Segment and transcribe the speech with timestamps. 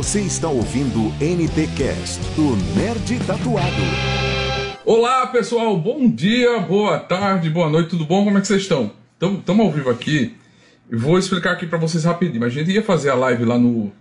[0.00, 3.82] Você está ouvindo NT Cast, do Nerd Tatuado.
[4.82, 8.24] Olá pessoal, bom dia, boa tarde, boa noite, tudo bom?
[8.24, 8.92] Como é que vocês estão?
[9.20, 10.34] Estamos ao vivo aqui
[10.90, 12.42] vou explicar aqui para vocês rapidinho.
[12.46, 13.92] A gente ia fazer a live lá no,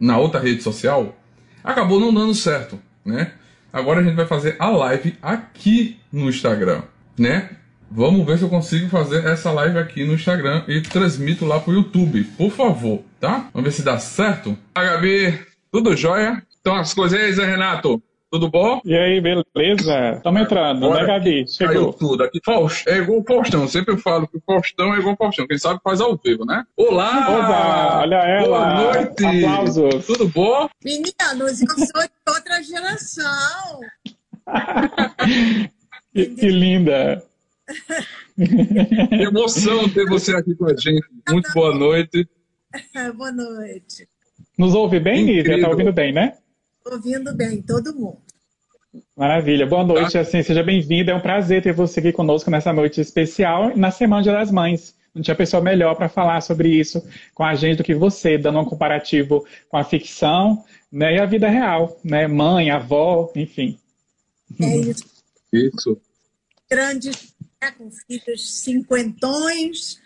[0.00, 1.16] na outra rede social,
[1.62, 3.30] acabou não dando certo, né?
[3.72, 6.82] Agora a gente vai fazer a live aqui no Instagram,
[7.16, 7.50] né?
[7.90, 11.72] Vamos ver se eu consigo fazer essa live aqui no Instagram e transmito lá pro
[11.72, 13.48] YouTube, por favor, tá?
[13.52, 14.56] Vamos ver se dá certo.
[14.74, 15.38] A Gabi,
[15.70, 16.42] tudo jóia?
[16.60, 18.80] Então as coisas aí, Zé Renato, tudo bom?
[18.84, 20.16] E aí, beleza?
[20.16, 21.48] Estamos entrando, né, Agora, né, Gabi?
[21.48, 21.74] Chegou.
[21.74, 22.40] Caiu tudo aqui.
[22.44, 25.46] Faust, é igual o Faustão, sempre eu falo que o Faustão é igual o Faustão,
[25.46, 26.64] quem sabe faz ao vivo, né?
[26.76, 27.30] Olá!
[27.30, 28.46] Oba, olha ela!
[28.46, 29.24] Boa noite!
[29.24, 30.06] Aplausos!
[30.06, 30.68] Tudo bom?
[30.84, 33.80] Meninos, eu sou de outra geração!
[36.12, 37.22] que, que linda!
[38.36, 41.06] Que emoção ter você aqui com a gente.
[41.28, 42.28] Muito boa noite.
[43.16, 44.08] boa noite.
[44.58, 45.60] Nos ouve bem, Nívia?
[45.60, 46.36] Tá ouvindo bem, né?
[46.84, 48.18] Ouvindo bem, todo mundo.
[49.16, 49.66] Maravilha.
[49.66, 50.20] Boa noite, tá.
[50.20, 51.12] assim, seja bem-vinda.
[51.12, 54.94] É um prazer ter você aqui conosco nessa noite especial, na Semana das Mães.
[55.14, 57.02] Não tinha pessoa melhor para falar sobre isso
[57.34, 61.24] com a gente do que você, dando um comparativo com a ficção né, e a
[61.24, 62.26] vida real, né?
[62.26, 63.78] Mãe, avó, enfim.
[64.60, 65.04] É isso.
[65.52, 66.00] Isso.
[66.70, 70.00] Grandes né, com filhos cinquentões,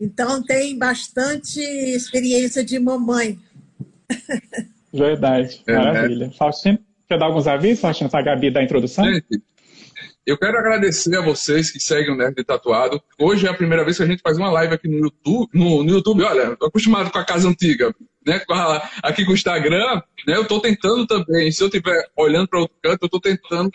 [0.00, 3.38] então tem bastante experiência de mamãe.
[4.92, 6.26] Verdade, é, maravilha.
[6.28, 6.32] Né?
[6.36, 9.04] Faustino, quer dar alguns avisos, Faustino, para a Gabi da introdução?
[9.04, 9.42] Gente,
[10.26, 13.00] eu quero agradecer a vocês que seguem o Nerd Tatuado.
[13.18, 15.48] Hoje é a primeira vez que a gente faz uma live aqui no YouTube.
[15.54, 17.94] No, no YouTube, olha, tô acostumado com a casa antiga,
[18.26, 18.40] né?
[18.40, 20.36] Com a, aqui com o Instagram, né?
[20.36, 21.52] Eu tô tentando também.
[21.52, 23.70] Se eu estiver olhando para outro canto, eu tô tentando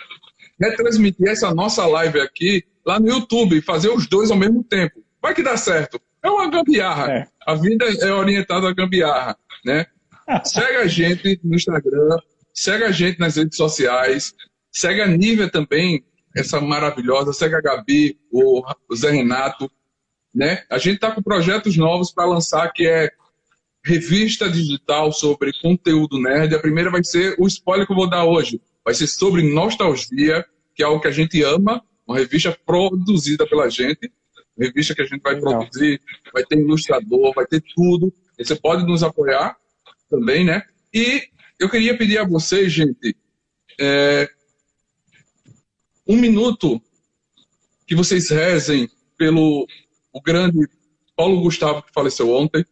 [0.59, 5.03] retransmitir essa nossa live aqui lá no YouTube, fazer os dois ao mesmo tempo.
[5.21, 6.01] Vai que dá certo.
[6.23, 7.11] É uma gambiarra.
[7.11, 7.27] É.
[7.45, 9.85] A vida é orientada a gambiarra, né?
[10.45, 12.17] Segue a gente no Instagram,
[12.53, 14.33] segue a gente nas redes sociais,
[14.71, 16.05] segue a Nívia também,
[16.35, 18.63] essa maravilhosa, segue a Gabi, o,
[18.95, 19.69] Zé Renato,
[20.33, 20.63] né?
[20.69, 23.09] A gente está com projetos novos para lançar, que é
[23.83, 26.55] revista digital sobre conteúdo nerd.
[26.55, 28.61] A primeira vai ser o spoiler que eu vou dar hoje.
[28.85, 33.69] Vai ser sobre nostalgia, que é algo que a gente ama, uma revista produzida pela
[33.69, 34.11] gente,
[34.57, 35.59] revista que a gente vai Legal.
[35.59, 36.01] produzir,
[36.33, 38.13] vai ter ilustrador, vai ter tudo.
[38.37, 39.57] Você pode nos apoiar
[40.09, 40.63] também, né?
[40.93, 41.23] E
[41.59, 43.15] eu queria pedir a vocês, gente,
[43.79, 44.29] é,
[46.07, 46.81] um minuto
[47.87, 49.67] que vocês rezem pelo
[50.13, 50.67] o grande
[51.15, 52.65] Paulo Gustavo que faleceu ontem,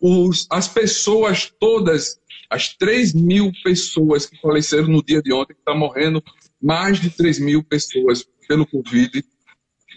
[0.00, 2.18] os, as pessoas todas,
[2.50, 6.22] as 3 mil pessoas que faleceram no dia de ontem, que estão tá morrendo
[6.60, 9.24] mais de 3 mil pessoas pelo Covid.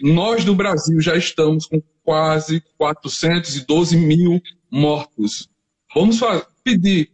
[0.02, 5.48] Nós do Brasil já estamos com quase 412 mil mortos.
[5.94, 6.20] Vamos
[6.64, 7.10] pedir,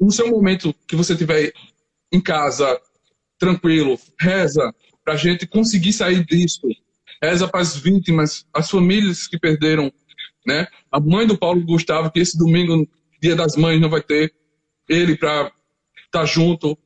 [0.00, 1.52] no seu momento que você estiver
[2.12, 2.80] em casa,
[3.38, 6.66] tranquilo, reza para a gente conseguir sair disso.
[7.22, 9.92] Reza para as vítimas, as famílias que perderam,
[10.46, 10.66] né?
[10.90, 12.88] A mãe do Paulo Gustavo, que esse domingo,
[13.20, 14.32] dia das mães, não vai ter
[14.88, 15.52] ele para
[16.06, 16.78] estar tá junto.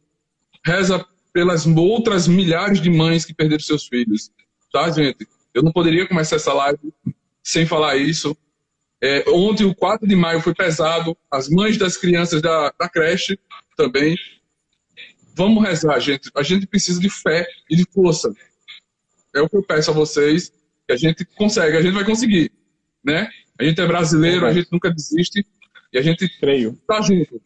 [0.65, 4.31] Reza pelas outras milhares de mães que perderam seus filhos.
[4.72, 5.27] Tá, gente?
[5.53, 6.95] Eu não poderia começar essa live
[7.43, 8.37] sem falar isso.
[9.03, 11.17] É, ontem, o 4 de maio, foi pesado.
[11.28, 13.37] As mães das crianças da, da creche
[13.77, 14.17] também.
[15.34, 16.31] Vamos rezar, gente.
[16.37, 18.33] A gente precisa de fé e de força.
[19.34, 20.53] É o que eu peço a vocês,
[20.87, 22.53] que a gente consegue, a gente vai conseguir.
[23.05, 23.28] Né?
[23.59, 25.44] A gente é brasileiro, a gente nunca desiste
[25.93, 26.81] e a gente Creio.
[26.87, 27.43] tá junto.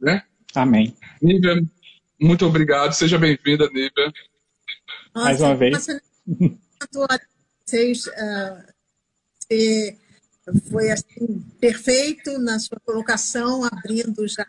[0.00, 0.22] Né?
[0.54, 0.96] Amém.
[1.20, 1.60] Nívia,
[2.22, 4.12] muito obrigado, seja bem-vinda, Nívia.
[5.14, 5.86] Mais uma vez.
[7.66, 8.72] Vocês, uh,
[9.38, 9.98] você
[10.70, 14.46] foi assim, perfeito na sua colocação, abrindo já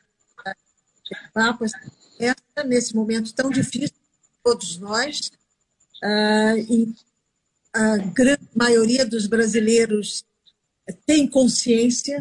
[1.33, 1.72] papas
[2.65, 3.95] nesse momento tão difícil
[4.44, 5.31] para todos nós.
[6.03, 6.95] Uh, e
[7.74, 10.24] a grande maioria dos brasileiros
[11.06, 12.19] tem consciência,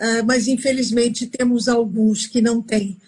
[0.00, 2.98] uh, mas infelizmente temos alguns que não têm.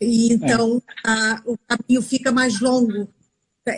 [0.00, 1.10] E então é.
[1.10, 3.08] a, o caminho fica mais longo.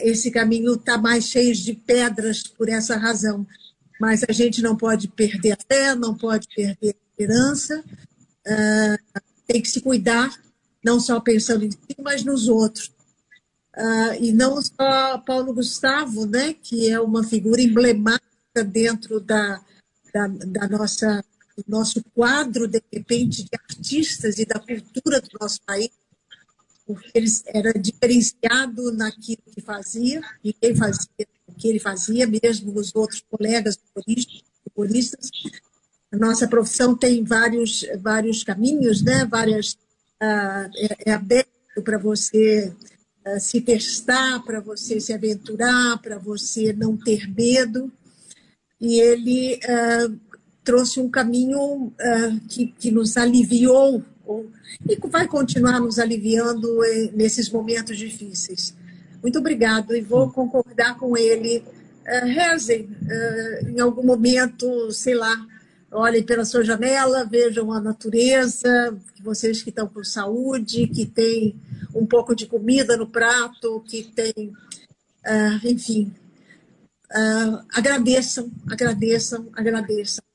[0.03, 3.47] Esse caminho está mais cheio de pedras por essa razão.
[4.01, 7.85] Mas a gente não pode perder a fé, não pode perder a esperança.
[8.47, 10.31] Uh, tem que se cuidar,
[10.85, 12.93] não só pensando em si, mas nos outros.
[13.77, 19.61] Uh, e não só Paulo Gustavo, né, que é uma figura emblemática dentro da,
[20.13, 21.25] da, da nossa
[21.67, 25.91] nosso quadro, de repente, de artistas e da cultura do nosso país,
[26.87, 32.95] porque ele era diferenciado naquilo que fazia, ninguém fazia o que ele fazia, mesmo os
[32.95, 33.79] outros colegas
[34.75, 35.31] humoristas.
[36.11, 39.27] A nossa profissão tem vários, vários caminhos, né?
[39.27, 42.73] Várias, uh, é, é, aberto para você
[43.27, 47.93] uh, se testar, para você se aventurar, para você não ter medo.
[48.81, 50.28] E ele uh,
[50.69, 51.91] trouxe um caminho
[52.47, 54.05] que, que nos aliviou
[54.87, 56.69] e vai continuar nos aliviando
[57.15, 58.75] nesses momentos difíceis.
[59.23, 61.65] Muito obrigado e vou concordar com ele.
[62.07, 65.35] Uh, rezem uh, em algum momento, sei lá,
[65.91, 71.57] olhem pela sua janela, vejam a natureza, vocês que estão com saúde, que tem
[71.95, 74.33] um pouco de comida no prato, que tem,
[75.27, 76.13] uh, enfim,
[77.11, 80.28] uh, agradeçam, agradeçam, agradeçam.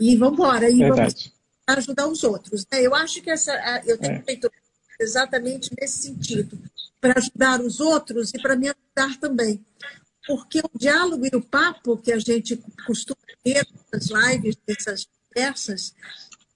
[0.00, 0.70] E vamos embora.
[0.70, 1.32] E vamos
[1.66, 2.66] ajudar os outros.
[2.70, 2.82] Né?
[2.82, 3.52] Eu acho que essa,
[3.86, 4.22] eu tenho é.
[4.22, 4.50] feito
[5.00, 6.58] exatamente nesse sentido,
[7.00, 9.64] para ajudar os outros e para me ajudar também.
[10.26, 12.56] Porque o diálogo e o papo que a gente
[12.86, 15.94] costuma ter nas lives, nessas conversas,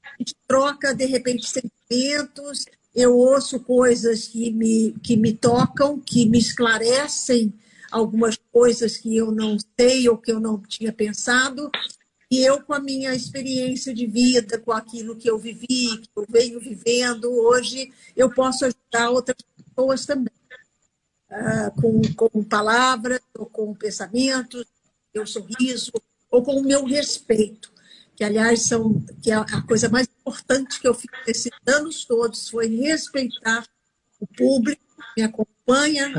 [0.05, 6.27] a gente troca, de repente, sentimentos, eu ouço coisas que me, que me tocam, que
[6.27, 7.53] me esclarecem
[7.91, 11.71] algumas coisas que eu não sei ou que eu não tinha pensado,
[12.31, 16.27] e eu, com a minha experiência de vida, com aquilo que eu vivi, que eu
[16.29, 20.35] venho vivendo, hoje eu posso ajudar outras pessoas também.
[21.29, 24.65] Uh, com, com palavras, ou com pensamentos,
[25.15, 25.93] meu sorriso,
[26.31, 27.73] ou com o meu respeito,
[28.15, 32.49] que aliás são que a, a coisa mais importante que eu fiz nesses anos todos
[32.49, 33.67] foi respeitar
[34.21, 34.83] o público
[35.15, 36.13] que me acompanha,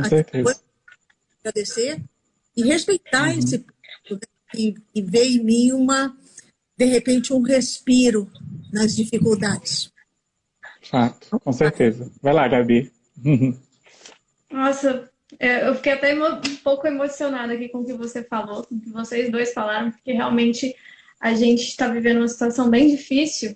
[1.39, 2.01] agradecer,
[2.55, 3.39] e respeitar uhum.
[3.39, 3.76] esse público?
[4.55, 6.15] E, e ver em mim uma,
[6.77, 8.29] de repente, um respiro
[8.71, 9.91] nas dificuldades.
[10.81, 12.11] Fato, com certeza.
[12.21, 12.91] Vai lá, Gabi.
[14.49, 15.09] Nossa,
[15.39, 18.79] é, eu fiquei até um pouco emocionada aqui com o que você falou, com o
[18.79, 20.75] que vocês dois falaram, porque realmente
[21.19, 23.55] a gente está vivendo uma situação bem difícil.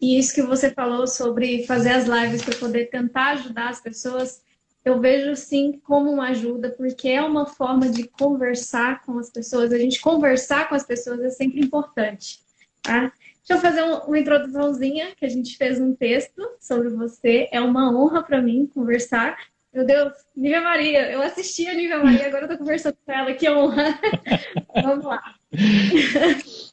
[0.00, 4.42] E isso que você falou sobre fazer as lives para poder tentar ajudar as pessoas,
[4.86, 9.72] eu vejo sim como uma ajuda, porque é uma forma de conversar com as pessoas.
[9.72, 12.38] A gente conversar com as pessoas é sempre importante.
[12.80, 13.00] Tá?
[13.00, 17.48] Deixa eu fazer uma introduçãozinha, que a gente fez um texto sobre você.
[17.50, 19.36] É uma honra para mim conversar.
[19.74, 23.34] Meu Deus, Nívia Maria, eu assisti a Nívia Maria, agora eu tô conversando com ela,
[23.34, 23.98] que honra.
[24.84, 25.34] Vamos lá.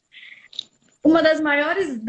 [1.03, 1.99] Uma das maiores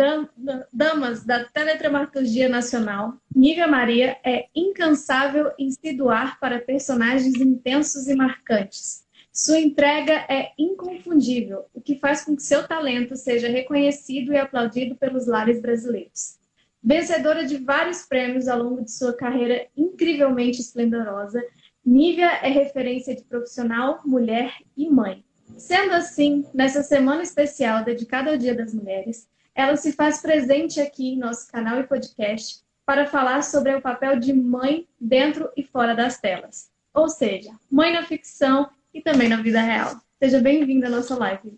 [0.73, 8.14] damas da teledramaturgia nacional, Nívia Maria é incansável em se doar para personagens intensos e
[8.14, 9.05] marcantes.
[9.32, 14.94] Sua entrega é inconfundível, o que faz com que seu talento seja reconhecido e aplaudido
[14.94, 16.38] pelos lares brasileiros.
[16.81, 21.43] Vencedora de vários prêmios ao longo de sua carreira incrivelmente esplendorosa,
[21.85, 25.24] Nívia é referência de profissional, mulher e mãe.
[25.56, 31.14] Sendo assim, nessa semana especial dedicada ao Dia das Mulheres, ela se faz presente aqui
[31.14, 35.94] em nosso canal e podcast para falar sobre o papel de mãe dentro e fora
[35.94, 36.70] das telas.
[36.93, 40.00] Ou seja, mãe na ficção e também na vida real.
[40.23, 41.52] Seja bem-vinda à nossa live.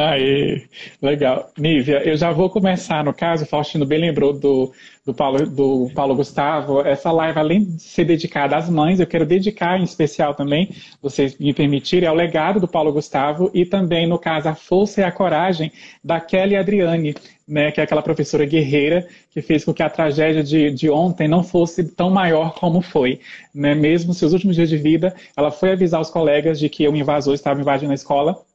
[0.00, 0.64] Aí,
[1.02, 1.50] legal.
[1.58, 4.72] Nívia, eu já vou começar, no caso, o Faustino bem lembrou do,
[5.04, 9.26] do, Paulo, do Paulo Gustavo, essa live, além de ser dedicada às mães, eu quero
[9.26, 10.70] dedicar em especial também,
[11.02, 15.04] vocês me permitirem, ao legado do Paulo Gustavo e também, no caso, a força e
[15.04, 17.16] a coragem da Kelly Adriane,
[17.48, 21.26] né, que é aquela professora guerreira que fez com que a tragédia de, de ontem
[21.26, 23.18] não fosse tão maior como foi.
[23.52, 23.74] Né?
[23.74, 27.34] Mesmo seus últimos dias de vida, ela foi avisar os colegas de que um invasor
[27.34, 28.46] estava invadindo a escola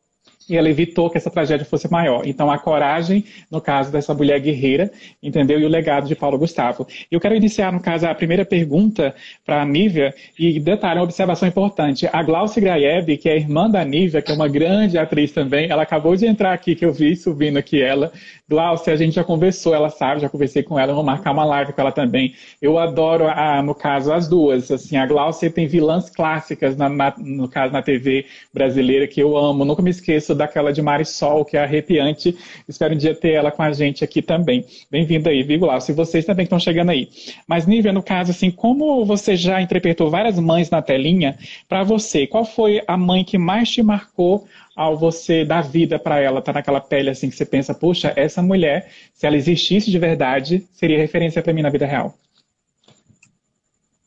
[0.50, 2.26] e ela evitou que essa tragédia fosse maior.
[2.26, 5.60] Então, a coragem, no caso dessa mulher guerreira, entendeu?
[5.60, 6.88] E o legado de Paulo Gustavo.
[7.12, 11.48] Eu quero iniciar, no caso, a primeira pergunta para a Nívia, e detalhe, uma observação
[11.48, 12.08] importante.
[12.12, 15.84] A Glaucia Graeb, que é irmã da Nívia, que é uma grande atriz também, ela
[15.84, 18.12] acabou de entrar aqui, que eu vi subindo aqui ela.
[18.48, 21.74] Glaucia, a gente já conversou, ela sabe, já conversei com ela, vou marcar uma live
[21.74, 22.34] com ela também.
[22.62, 24.70] Eu adoro, a, no caso, as duas.
[24.70, 29.38] Assim, a Glaucia tem vilãs clássicas, na, na, no caso, na TV brasileira, que eu
[29.38, 29.66] amo.
[29.66, 32.38] Nunca me esqueço daquela de Marisol, que é arrepiante.
[32.68, 34.66] Espero um dia ter ela com a gente aqui também.
[34.90, 35.80] Bem-vinda aí, Vigulau.
[35.82, 37.10] Se vocês também estão chegando aí.
[37.48, 41.38] Mas, Nívia, no caso, assim, como você já interpretou várias mães na telinha,
[41.68, 46.20] para você, qual foi a mãe que mais te marcou ao você dar vida para
[46.20, 50.00] ela, tá naquela pele assim que você pensa, puxa, essa mulher, se ela existisse de
[50.00, 52.18] verdade, seria referência para mim na vida real?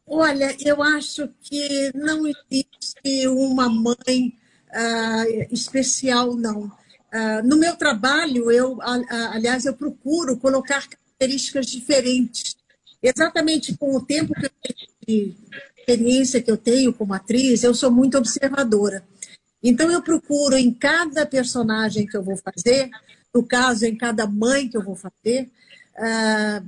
[0.08, 4.32] Olha, eu acho que não existe uma mãe
[4.76, 6.64] uh, especial, não.
[6.64, 8.78] Uh, no meu trabalho, eu,
[9.32, 12.56] aliás, eu procuro colocar características diferentes.
[13.02, 15.36] Exatamente com o tempo que eu tenho de
[15.78, 19.02] experiência que eu tenho como atriz, eu sou muito observadora.
[19.62, 22.90] Então, eu procuro em cada personagem que eu vou fazer
[23.36, 25.50] no caso, em cada mãe que eu vou fazer,
[25.98, 26.66] uh,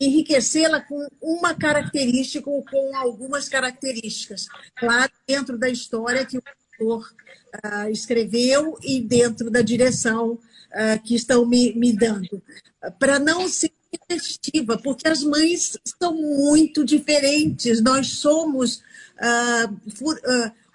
[0.00, 4.46] enriquecê-la com uma característica ou com algumas características.
[4.76, 6.42] Claro, dentro da história que o
[6.80, 7.14] autor
[7.90, 10.38] escreveu e dentro da direção
[11.04, 12.42] que estão me, me dando.
[12.98, 17.82] Para não ser repetitiva, porque as mães são muito diferentes.
[17.82, 18.82] Nós somos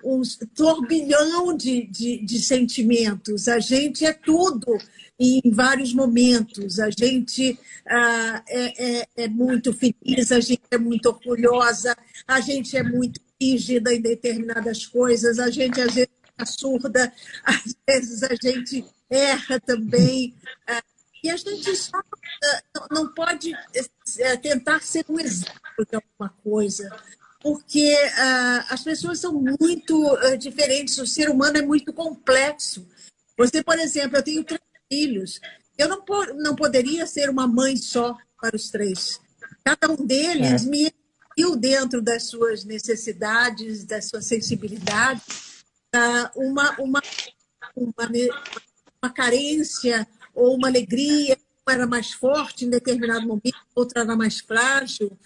[0.03, 0.21] um
[0.53, 3.47] turbilhão de, de, de, sentimentos.
[3.47, 4.77] A gente é tudo
[5.19, 6.79] em vários momentos.
[6.79, 7.57] A gente
[7.87, 11.95] ah, é, é, é, muito feliz, a gente é muito orgulhosa,
[12.27, 17.75] a gente é muito rígida em determinadas coisas, a gente às vezes é surda, às
[17.87, 20.33] vezes a gente erra também.
[20.67, 20.83] Ah,
[21.23, 26.89] e a gente só ah, não pode eh, tentar ser um exemplo de alguma coisa
[27.43, 32.87] porque uh, as pessoas são muito uh, diferentes, o ser humano é muito complexo.
[33.37, 35.41] Você, por exemplo, eu tenho três filhos,
[35.77, 36.03] eu não,
[36.37, 39.19] não poderia ser uma mãe só para os três.
[39.61, 40.69] Cada um deles é.
[40.69, 40.93] me
[41.37, 45.21] viu dentro das suas necessidades, da sua sensibilidade,
[45.93, 47.01] uh, uma, uma,
[47.75, 48.09] uma,
[49.01, 54.39] uma carência ou uma alegria, uma era mais forte em determinado momento, outra era mais
[54.39, 55.17] frágil.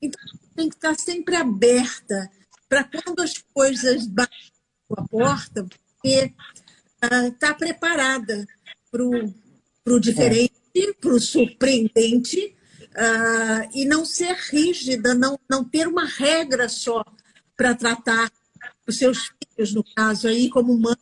[0.00, 0.20] Então,
[0.56, 2.30] tem que estar sempre aberta
[2.68, 4.50] para quando as coisas batem
[4.96, 5.66] a porta,
[6.02, 6.32] você
[7.32, 8.46] está uh, preparada
[8.90, 10.92] para o diferente, é.
[10.94, 12.56] para o surpreendente,
[12.92, 17.04] uh, e não ser rígida, não, não ter uma regra só
[17.56, 18.30] para tratar
[18.86, 20.96] os seus filhos, no caso aí, como mãe,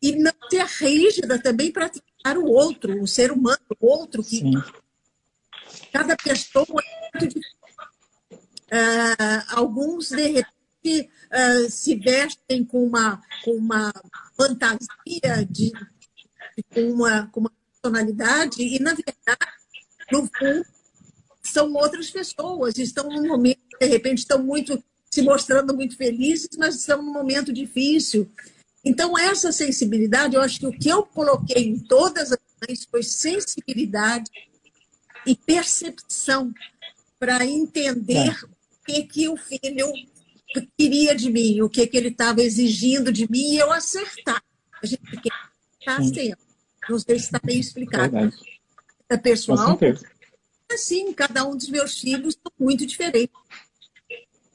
[0.00, 4.38] e não ser rígida também para tratar o outro, o ser humano, o outro, que
[4.38, 4.62] Sim.
[5.92, 7.63] cada pessoa é muito diferente
[8.74, 13.92] Uh, alguns, de repente, uh, se vestem com uma, com uma
[14.36, 15.70] fantasia, de,
[16.72, 19.52] com, uma, com uma personalidade, e, na verdade,
[20.10, 20.66] no fundo,
[21.40, 26.74] são outras pessoas, estão num momento, de repente, estão muito se mostrando muito felizes, mas
[26.74, 28.28] estão num momento difícil.
[28.84, 33.04] Então, essa sensibilidade, eu acho que o que eu coloquei em todas as mães foi
[33.04, 34.28] sensibilidade
[35.24, 36.52] e percepção
[37.20, 38.53] para entender é
[38.84, 39.92] que, que o filho
[40.76, 44.42] queria de mim, o que, que ele estava exigindo de mim, e eu acertar.
[44.82, 45.32] A gente quer
[45.80, 46.36] estar sempre.
[46.88, 48.32] Não sei se está bem explicado.
[49.08, 49.78] É pessoal.
[50.72, 53.34] Assim, cada um dos meus filhos são muito diferentes.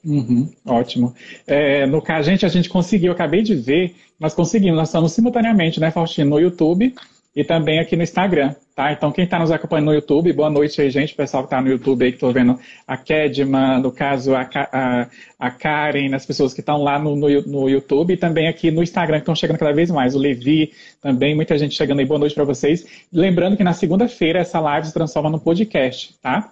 [0.04, 1.14] Uhum, ótimo.
[1.46, 5.12] É, no caso, a gente, a gente conseguiu, acabei de ver, nós conseguimos, nós estamos
[5.12, 6.96] simultaneamente, né, Faustino, no YouTube
[7.40, 8.92] e também aqui no Instagram, tá?
[8.92, 11.70] Então, quem está nos acompanhando no YouTube, boa noite aí, gente, pessoal que está no
[11.70, 15.08] YouTube aí, que estou vendo a Kedma, no caso, a, a,
[15.40, 18.84] a Karen, as pessoas que estão lá no, no, no, YouTube, e também aqui no
[18.84, 22.20] Instagram, que estão chegando cada vez mais, o Levi, também, muita gente chegando aí, boa
[22.20, 22.86] noite para vocês.
[23.10, 26.52] Lembrando que na segunda-feira essa live se transforma no podcast, tá?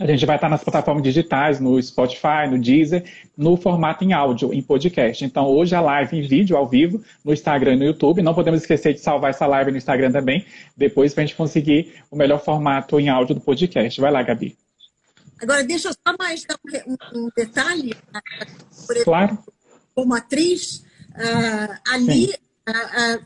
[0.00, 3.04] A gente vai estar nas plataformas digitais, no Spotify, no Deezer,
[3.36, 5.24] no formato em áudio, em podcast.
[5.24, 8.22] Então, hoje a live em vídeo, ao vivo, no Instagram e no YouTube.
[8.22, 11.94] Não podemos esquecer de salvar essa live no Instagram também, depois para a gente conseguir
[12.12, 14.00] o melhor formato em áudio do podcast.
[14.00, 14.56] Vai lá, Gabi.
[15.42, 17.92] Agora, deixa eu só mais dar um, um detalhe.
[18.70, 19.38] Exemplo, claro.
[19.96, 22.48] Como atriz, uh, ali Sim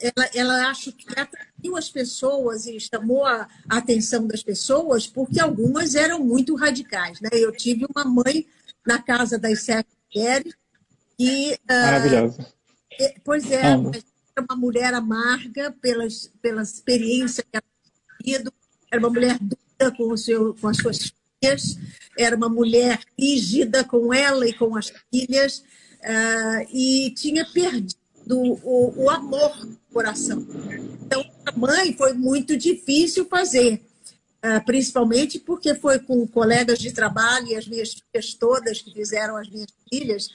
[0.00, 5.94] ela, ela acho que atraiu as pessoas e chamou a, atenção das pessoas porque algumas
[5.94, 7.20] eram muito radicais.
[7.20, 7.30] Né?
[7.32, 8.46] Eu tive uma mãe
[8.86, 10.54] na casa das sete mulheres
[11.16, 11.58] que...
[11.68, 12.42] Ah, Maravilhosa.
[12.42, 16.06] Uh, pois é, era uma mulher amarga pela,
[16.40, 18.52] pela experiência que ela tinha tido,
[18.90, 21.78] era uma mulher dura com, o seu, com as suas filhas,
[22.18, 25.58] era uma mulher rígida com ela e com as filhas,
[26.00, 27.94] uh, e tinha perdido
[28.26, 29.52] do o, o amor
[29.92, 30.46] coração.
[31.04, 33.80] Então, a mãe foi muito difícil fazer,
[34.44, 39.36] uh, principalmente porque foi com colegas de trabalho e as minhas filhas todas que fizeram
[39.36, 40.26] as minhas filhas.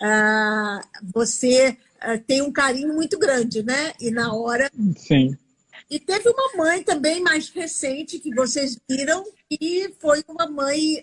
[0.00, 0.80] Uh,
[1.14, 3.92] você uh, tem um carinho muito grande, né?
[4.00, 4.70] E na hora.
[4.96, 5.36] Sim.
[5.88, 11.00] E teve uma mãe também mais recente que vocês viram, que foi uma mãe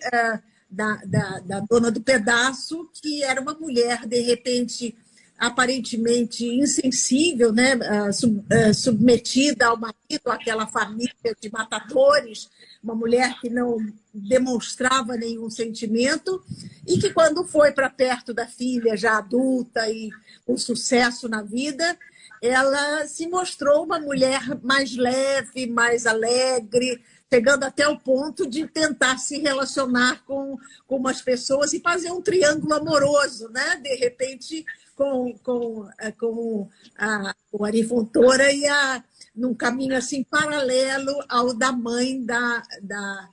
[0.69, 4.95] da, da, da dona do pedaço, que era uma mulher, de repente,
[5.41, 12.47] aparentemente insensível, né, ah, ah, submetida ao marido, àquela família de matadores,
[12.83, 13.77] uma mulher que não
[14.13, 16.43] demonstrava nenhum sentimento
[16.87, 20.11] e que quando foi para perto da filha já adulta e
[20.45, 21.97] com sucesso na vida,
[22.39, 27.01] ela se mostrou uma mulher mais leve, mais alegre,
[27.33, 30.55] chegando até o ponto de tentar se relacionar com,
[30.85, 33.77] com umas pessoas e fazer um triângulo amoroso, né?
[33.77, 39.03] De repente, com, com, eh, com a, o Ari Fontoura e a,
[39.35, 43.29] num caminho assim paralelo ao da mãe da, da,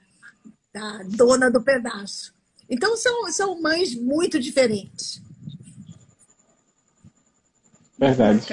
[0.72, 2.34] da dona do pedaço.
[2.68, 5.22] Então, são, são mães muito diferentes.
[7.98, 8.46] Verdade.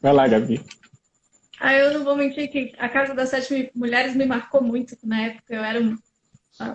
[0.00, 0.64] Vai lá, Gabi.
[1.60, 4.96] Ah, eu não vou mentir que a Casa das Sete Mulheres me marcou muito.
[5.02, 5.80] Na época eu era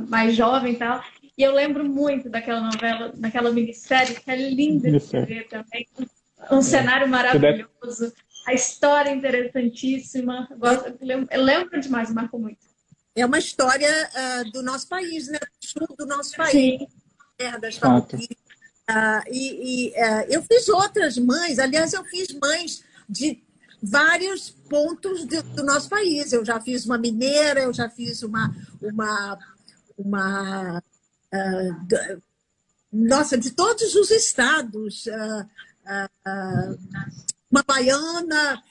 [0.07, 1.03] mais jovem e tal.
[1.39, 5.87] E eu lembro muito daquela novela, daquela minissérie, que é linda de ver também.
[6.51, 8.13] Um cenário maravilhoso,
[8.45, 10.49] a história interessantíssima.
[11.31, 12.57] Eu lembro demais, marcou muito.
[13.15, 15.39] É uma história uh, do nosso país, né?
[15.39, 16.51] Do sul do nosso país.
[16.51, 16.87] Sim.
[17.61, 18.25] das famílias.
[18.89, 23.41] Uh, e, e uh, eu fiz outras mães, aliás, eu fiz mães de
[23.81, 26.33] vários pontos do, do, nosso país.
[26.33, 28.53] Eu já fiz uma mineira, eu já fiz uma.
[28.81, 29.39] uma,
[29.97, 30.83] uma
[32.91, 35.05] nossa, de todos os estados.
[37.51, 38.63] uma baiana,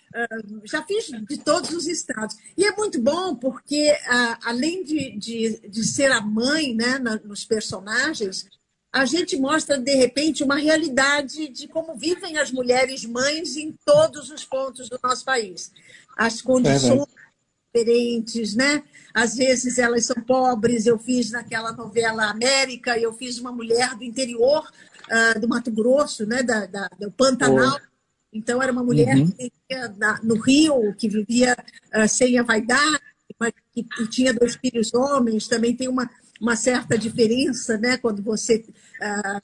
[0.64, 2.36] já fiz de todos os estados.
[2.56, 3.96] E é muito bom porque,
[4.44, 8.46] além de, de, de ser a mãe né, nos personagens,
[8.92, 14.30] a gente mostra, de repente, uma realidade de como vivem as mulheres mães em todos
[14.30, 15.70] os pontos do nosso país.
[16.16, 17.27] As condições é
[17.72, 18.82] diferentes, né?
[19.14, 20.86] Às vezes elas são pobres.
[20.86, 24.68] Eu fiz naquela novela América, eu fiz uma mulher do interior
[25.06, 26.42] uh, do Mato Grosso, né?
[26.42, 27.78] Da, da do Pantanal.
[27.80, 27.88] Oh.
[28.32, 29.30] Então, era uma mulher uhum.
[29.30, 31.56] que vivia na, no Rio, que vivia
[31.94, 33.00] uh, sem a vaidade,
[33.38, 35.48] mas que, que tinha dois filhos homens.
[35.48, 36.08] Também tem uma
[36.40, 37.96] uma certa diferença, né?
[37.96, 38.64] Quando você
[39.02, 39.42] ah,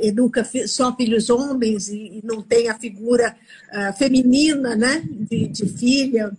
[0.00, 3.34] educa só filhos homens e, e, não tem a figura
[3.96, 5.02] feminina, né?
[5.10, 6.36] De, de filha.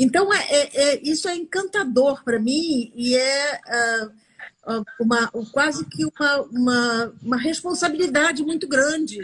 [0.00, 6.06] Então, é, é, é, isso é encantador para mim e é ah, uma, quase que
[6.06, 9.20] uma, uma, uma, responsabilidade muito grande.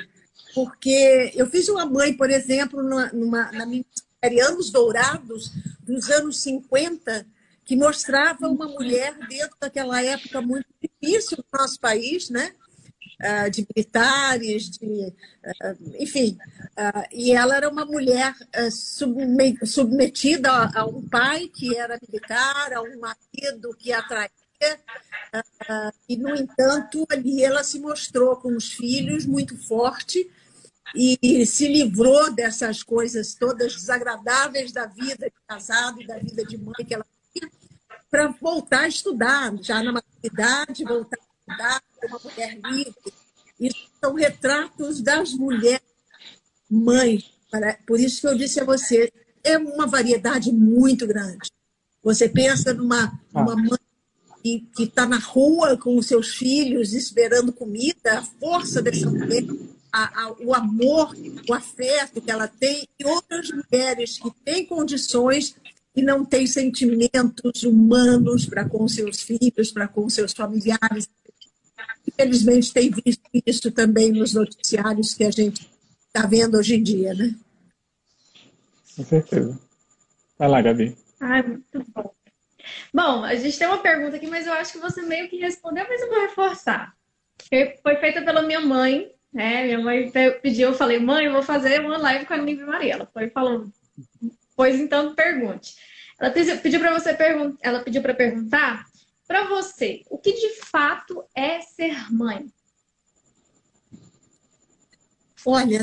[0.54, 3.84] Porque eu fiz uma mãe, por exemplo, numa, numa, na minha
[4.22, 7.26] série Anos Dourados, dos anos 50,
[7.64, 12.52] que mostrava uma mulher dentro daquela época muito difícil no nosso país, né?
[13.18, 16.36] Uh, de militares, de, uh, enfim.
[16.72, 18.34] Uh, e ela era uma mulher
[19.64, 24.30] submetida a, a, um pai que era militar, a um marido que atraía.
[26.06, 30.30] e, no entanto, ali ela se mostrou com os filhos muito forte
[30.94, 36.58] e se livrou dessas coisas todas desagradáveis da vida de casado e da vida de
[36.58, 37.04] mãe que ela
[38.10, 43.12] para voltar a estudar, já na maturidade, voltar a estudar, uma mulher livre.
[43.58, 45.80] Isso são retratos das mulheres
[46.70, 47.30] mães.
[47.86, 51.50] Por isso que eu disse a você, é uma variedade muito grande.
[52.02, 53.42] Você pensa numa, ah.
[53.42, 53.78] mãe
[54.74, 59.44] que está na rua com os seus filhos esperando comida, a força dessa mulher,
[59.92, 61.16] a, a, o amor,
[61.48, 65.56] o afeto que ela tem, e outras mulheres que têm condições
[65.96, 71.08] e não tem sentimentos humanos para com seus filhos, para com seus familiares.
[72.18, 75.68] Infelizmente, tem visto isso também nos noticiários que a gente
[76.06, 77.34] está vendo hoje em dia, né?
[78.96, 79.58] Com certeza.
[80.38, 80.96] Vai lá, Gabi.
[81.20, 82.10] Ai, muito bom.
[82.92, 85.84] Bom, a gente tem uma pergunta aqui, mas eu acho que você meio que respondeu,
[85.88, 86.94] mas eu vou reforçar.
[87.82, 89.64] Foi feita pela minha mãe, né?
[89.64, 90.10] Minha mãe
[90.42, 92.94] pediu, eu falei, mãe, eu vou fazer uma live com a Nívia Maria.
[92.94, 93.70] Ela foi falando,
[94.56, 95.76] Pois então, pergunte.
[96.18, 98.86] Ela pediu para você perguntar, ela pediu para perguntar
[99.26, 102.46] para você, o que de fato é ser mãe?
[105.44, 105.82] Olha,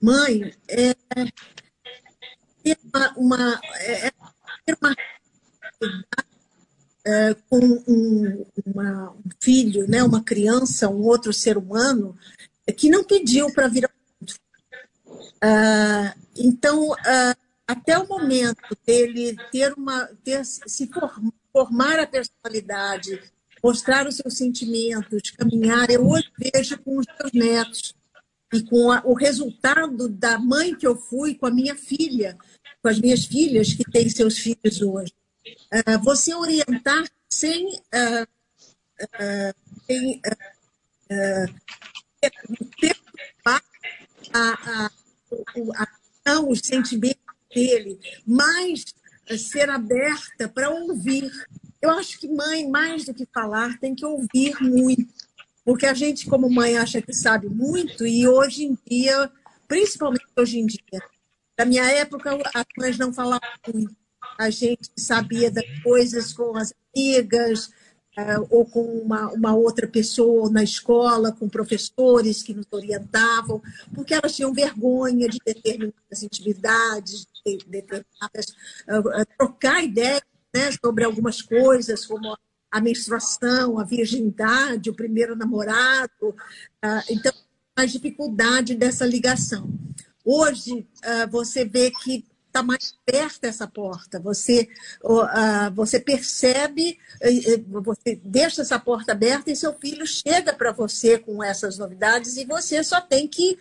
[0.00, 0.94] mãe é
[2.62, 4.10] ter uma, uma, é,
[4.64, 4.94] ter uma
[7.04, 12.16] é, com um, uma, um filho, né, uma criança, um outro ser humano
[12.76, 14.34] que não pediu para vir ao mundo.
[15.42, 20.86] Uh, então, uh, até o momento dele ter uma ter, se
[21.52, 23.20] formar a personalidade,
[23.62, 27.94] mostrar os seus sentimentos, caminhar, eu hoje vejo com os meus netos
[28.52, 32.36] e com a, o resultado da mãe que eu fui com a minha filha,
[32.82, 35.12] com as minhas filhas que têm seus filhos hoje.
[35.72, 38.26] Uh, você orientar sem, uh,
[39.04, 39.54] uh,
[39.86, 40.20] sem
[42.80, 42.96] ter
[43.44, 43.60] a,
[44.32, 44.90] a,
[45.76, 45.88] a,
[46.26, 47.20] a, os sentimentos
[47.54, 48.84] dele, mas
[49.38, 51.30] ser aberta para ouvir.
[51.80, 55.12] Eu acho que mãe, mais do que falar, tem que ouvir muito.
[55.64, 59.30] Porque a gente, como mãe, acha que sabe muito, e hoje em dia,
[59.68, 61.00] principalmente hoje em dia,
[61.58, 63.40] na minha época, as mães não falavam
[63.72, 63.94] muito.
[64.38, 67.70] A gente sabia das coisas com as amigas,
[68.50, 73.62] ou com uma, uma outra pessoa na escola, com professores que nos orientavam,
[73.94, 78.46] porque elas tinham vergonha de determinadas intimidades, de determinadas,
[78.88, 80.22] uh, trocar ideias
[80.54, 82.36] né, sobre algumas coisas, como
[82.70, 86.34] a menstruação, a virgindade, o primeiro namorado.
[87.08, 87.32] então,
[87.74, 89.68] a dificuldade dessa ligação.
[90.24, 90.86] Hoje,
[91.30, 94.18] você vê que está mais perto dessa porta.
[94.20, 94.68] Você,
[95.02, 101.18] uh, você percebe, uh, você deixa essa porta aberta e seu filho chega para você
[101.18, 103.52] com essas novidades e você só tem que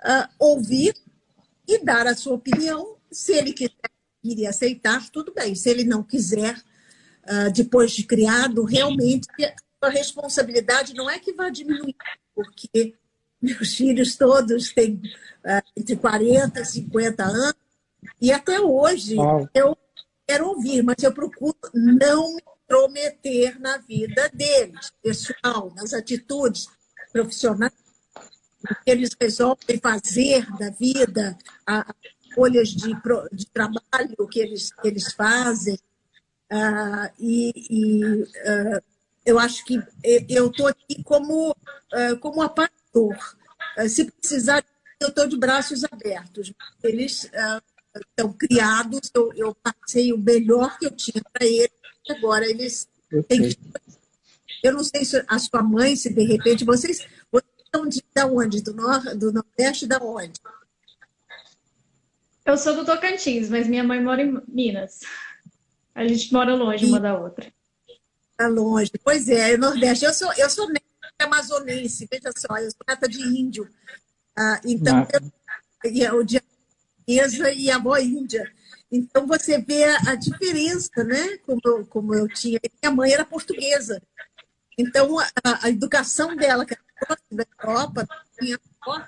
[0.00, 0.94] uh, ouvir
[1.66, 2.96] e dar a sua opinião.
[3.10, 3.72] Se ele quiser
[4.22, 5.54] ir aceitar, tudo bem.
[5.54, 6.60] Se ele não quiser,
[7.54, 9.26] depois de criado, realmente
[9.80, 11.94] a responsabilidade não é que vai diminuir,
[12.34, 12.94] porque
[13.40, 15.00] meus filhos todos têm
[15.76, 17.63] entre 40 e 50 anos
[18.20, 19.16] e até hoje
[19.54, 19.76] eu
[20.26, 26.66] quero ouvir, mas eu procuro não me intrometer na vida deles, pessoal, nas atitudes
[27.12, 27.72] profissionais
[28.84, 31.36] que eles resolvem fazer da vida,
[31.66, 31.84] as
[32.24, 32.92] escolhas de,
[33.32, 35.78] de trabalho que eles, que eles fazem.
[36.50, 38.82] Uh, e, e uh,
[39.24, 39.80] eu acho que
[40.28, 43.36] eu estou aqui como, uh, como apador.
[43.88, 44.64] se precisar,
[45.00, 46.52] eu estou de braços abertos.
[46.82, 47.30] Eles
[47.94, 51.70] estão criados, eu, eu, passei o melhor que eu tinha para eles,
[52.10, 52.88] agora eles
[53.28, 53.58] têm que...
[54.62, 58.26] Eu não sei se a sua mãe, se de repente vocês, vocês estão de, da
[58.26, 58.62] onde?
[58.62, 60.40] Do, nor, do Nordeste, da onde?
[62.44, 65.00] Eu sou do Tocantins, mas minha mãe mora em Minas.
[65.94, 66.88] A gente mora longe e...
[66.88, 67.52] uma da outra.
[68.30, 68.90] Está longe.
[69.02, 70.04] Pois é, Nordeste.
[70.04, 70.84] Eu sou, eu sou neta
[71.18, 73.68] amazonense, veja só, eu sou neta de índio.
[74.36, 75.06] Ah, então,
[75.84, 76.42] eu, o dia
[77.04, 78.50] portuguesa e a avó índia.
[78.90, 81.38] Então você vê a, diferença, né?
[81.38, 82.58] Como como eu tinha.
[82.82, 84.02] Minha mãe era portuguesa.
[84.78, 85.28] Então a,
[85.62, 88.08] a educação dela, que era da Europa,
[88.40, 89.04] minha avó,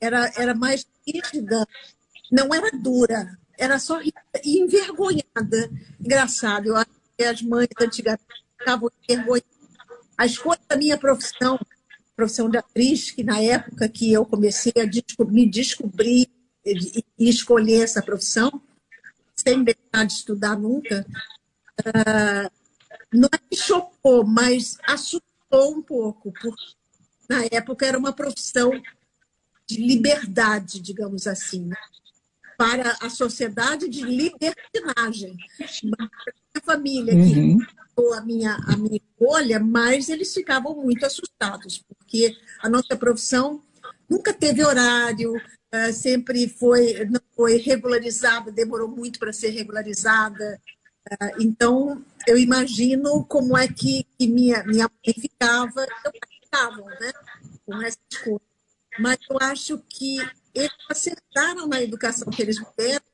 [0.00, 1.66] era, era mais rígida,
[2.30, 4.00] não era dura, era só
[4.44, 5.70] envergonhada.
[6.00, 8.22] Engraçado, eu acho que as mães antigamente
[8.58, 9.52] ficavam envergonhadas.
[10.16, 11.58] A escolha da minha profissão,
[12.14, 16.31] profissão de atriz, que na época que eu comecei a me descobrir
[16.64, 18.62] e escolher essa profissão,
[19.34, 21.06] sem deixar de estudar nunca,
[21.80, 22.50] uh,
[23.12, 26.74] não é que chocou, mas assustou um pouco, porque
[27.28, 28.70] na época era uma profissão
[29.66, 31.76] de liberdade, digamos assim, né?
[32.56, 35.36] para a sociedade de libertinagem.
[36.54, 37.58] a família uhum.
[37.58, 43.62] que a minha, a minha escolha, mas eles ficavam muito assustados, porque a nossa profissão
[44.08, 45.32] nunca teve horário,
[45.72, 50.60] ah, sempre foi, não foi regularizada, demorou muito para ser regularizada.
[51.10, 57.12] Ah, então, eu imagino como é que, que minha, minha mãe ficava, eu ficava, né,
[57.64, 58.40] com essa escolha.
[58.98, 60.18] Mas eu acho que
[60.54, 63.04] eles acertaram na educação que eles me deram.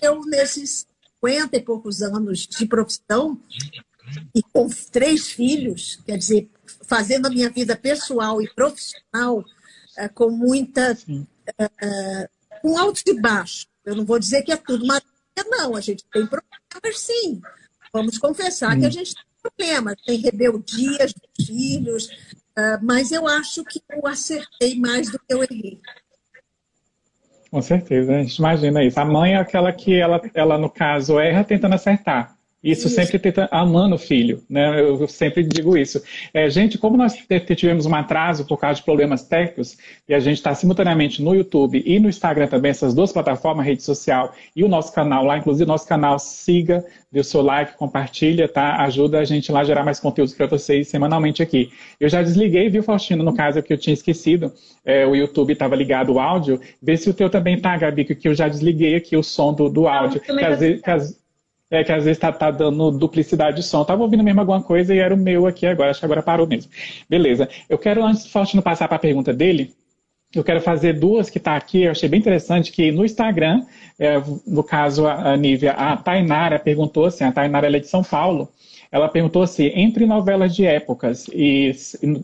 [0.00, 0.86] Eu, nesses
[1.20, 3.38] 50 e poucos anos de profissão,
[4.34, 6.48] e com três filhos, quer dizer,
[6.86, 9.44] fazendo a minha vida pessoal e profissional
[9.98, 10.96] ah, com muita
[11.60, 13.68] uh, com altos e baixos.
[13.84, 15.08] Eu não vou dizer que é tudo maravilha,
[15.46, 15.74] não.
[15.76, 17.40] A gente tem problemas, sim.
[17.92, 18.80] Vamos confessar hum.
[18.80, 19.94] que a gente tem problemas.
[20.04, 25.42] Tem rebeldias dos filhos, uh, mas eu acho que eu acertei mais do que eu
[25.42, 25.80] errei.
[27.50, 29.00] Com certeza, a gente imagina isso.
[29.00, 32.37] A mãe é aquela que ela, ela no caso, erra tentando acertar.
[32.62, 32.96] Isso, isso.
[32.96, 34.80] sempre tenta, amando o filho, né?
[34.80, 36.02] Eu sempre digo isso.
[36.34, 37.16] É, gente, como nós
[37.56, 39.76] tivemos um atraso por causa de problemas técnicos,
[40.08, 43.84] e a gente está simultaneamente no YouTube e no Instagram também, essas duas plataformas, rede
[43.84, 47.76] social e o nosso canal lá, inclusive o nosso canal, siga, dê o seu like,
[47.76, 48.82] compartilha, tá?
[48.82, 51.70] Ajuda a gente lá a gerar mais conteúdos para vocês semanalmente aqui.
[52.00, 54.52] Eu já desliguei, viu, Faustino, no caso que eu tinha esquecido,
[54.84, 58.26] é, o YouTube estava ligado o áudio, vê se o teu também tá, Gabi, que
[58.26, 60.20] eu já desliguei aqui o som do, do áudio.
[60.28, 60.34] Não,
[61.70, 63.84] é que às vezes tá, tá dando duplicidade de som.
[63.84, 65.90] tava ouvindo mesmo alguma coisa e era o meu aqui agora.
[65.90, 66.70] Acho que agora parou mesmo.
[67.08, 67.48] Beleza.
[67.68, 69.74] Eu quero, antes do Faustino passar para a pergunta dele,
[70.34, 71.82] eu quero fazer duas que está aqui.
[71.82, 73.64] Eu achei bem interessante que no Instagram,
[73.98, 74.14] é,
[74.46, 78.48] no caso a, a Nívia, a Tainara perguntou assim, a Tainara é de São Paulo,
[78.90, 81.72] ela perguntou assim, entre novelas de épocas e,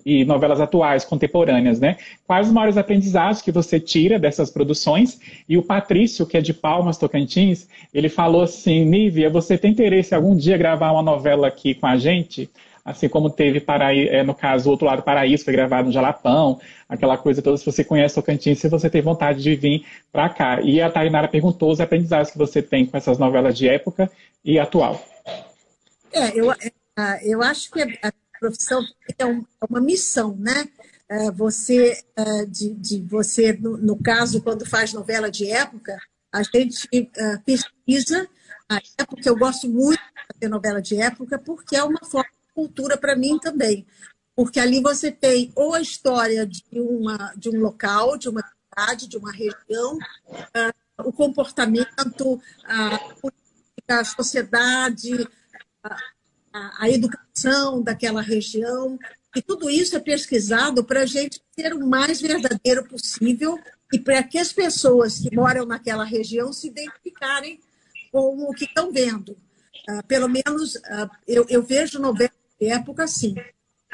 [0.05, 1.97] e, novelas atuais, contemporâneas, né?
[2.27, 5.21] Quais os maiores aprendizados que você tira dessas produções?
[5.49, 10.15] E o Patrício, que é de Palmas, Tocantins, ele falou assim, Nívia, você tem interesse
[10.15, 12.51] algum dia gravar uma novela aqui com a gente?
[12.85, 16.61] Assim como teve, Paraí, é, no caso, o Outro Lado Paraíso, foi gravado no Jalapão,
[16.87, 20.61] aquela coisa toda, se você conhece Tocantins, se você tem vontade de vir para cá.
[20.61, 24.11] E a Tainara perguntou os aprendizados que você tem com essas novelas de época
[24.45, 25.01] e atual.
[26.15, 26.49] É, eu,
[26.97, 28.81] ah, eu acho que a profissão
[29.19, 29.25] é
[29.69, 30.69] uma missão, né?
[31.11, 35.99] Ah, você, ah, de, de você no, no, caso, quando faz novela de época,
[36.33, 36.89] a gente
[37.45, 38.29] pesquisa
[38.69, 39.23] a época.
[39.29, 43.17] Eu gosto muito de fazer novela de época porque é uma forma de cultura para
[43.17, 43.85] mim também.
[44.37, 49.09] Porque ali você tem ou a história de, uma, de um local, de uma cidade,
[49.09, 49.99] de uma região,
[50.99, 55.29] o comportamento, a política, a sociedade,
[56.53, 58.99] a, educação daquela região.
[59.35, 63.59] E tudo isso é pesquisado para a gente ser o mais verdadeiro possível
[63.93, 67.61] e para que as pessoas que moram naquela região se identificarem
[68.13, 69.37] com o que estão vendo.
[69.89, 73.35] Uh, pelo menos uh, eu, eu, vejo novelas de época assim.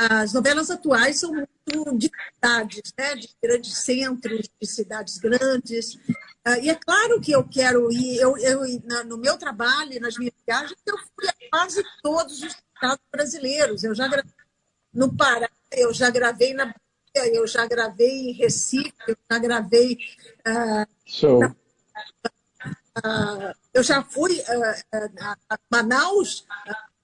[0.03, 3.17] As novelas atuais são muito de cidades, né?
[3.17, 5.95] de grandes centros, de cidades grandes.
[5.95, 8.63] Uh, e é claro que eu quero ir, eu, eu,
[9.05, 13.85] no meu trabalho, nas minhas viagens, eu fui a quase todos os estados brasileiros.
[13.85, 14.33] Eu já gravei
[14.95, 19.99] no Pará, eu já gravei na Bahia, eu já gravei em Recife, eu já gravei.
[20.49, 21.45] Uh, Show.
[21.45, 21.55] Uh,
[23.75, 24.43] eu já fui
[25.51, 26.47] a Manaus,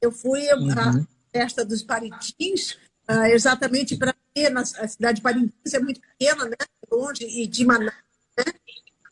[0.01, 1.07] eu fui à uhum.
[1.31, 1.83] festa dos
[3.07, 6.57] Parintins, exatamente para ver, na, a cidade de Parintins é muito pequena, né?
[6.91, 7.93] longe, e de Manaus,
[8.39, 8.45] né?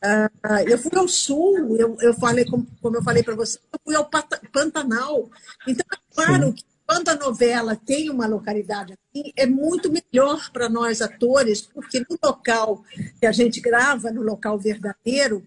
[0.04, 3.80] Uh, eu fui ao sul, eu, eu falei, como, como eu falei para você, eu
[3.82, 4.08] fui ao
[4.52, 5.30] Pantanal.
[5.66, 6.52] Então, é claro Sim.
[6.52, 12.00] que quando a novela tem uma localidade assim, é muito melhor para nós atores, porque
[12.00, 12.84] no local
[13.18, 15.42] que a gente grava, no local verdadeiro,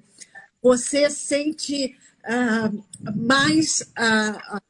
[0.62, 2.84] você sente uh,
[3.16, 4.62] mais uh,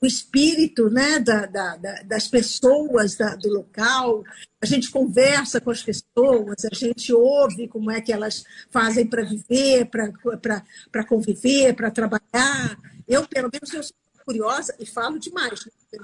[0.00, 4.24] o espírito né, da, da, das pessoas da, do local,
[4.62, 9.22] a gente conversa com as pessoas, a gente ouve como é que elas fazem para
[9.22, 12.78] viver, para conviver, para trabalhar.
[13.06, 15.66] Eu, pelo menos, eu sou curiosa e falo demais.
[15.66, 15.98] Né?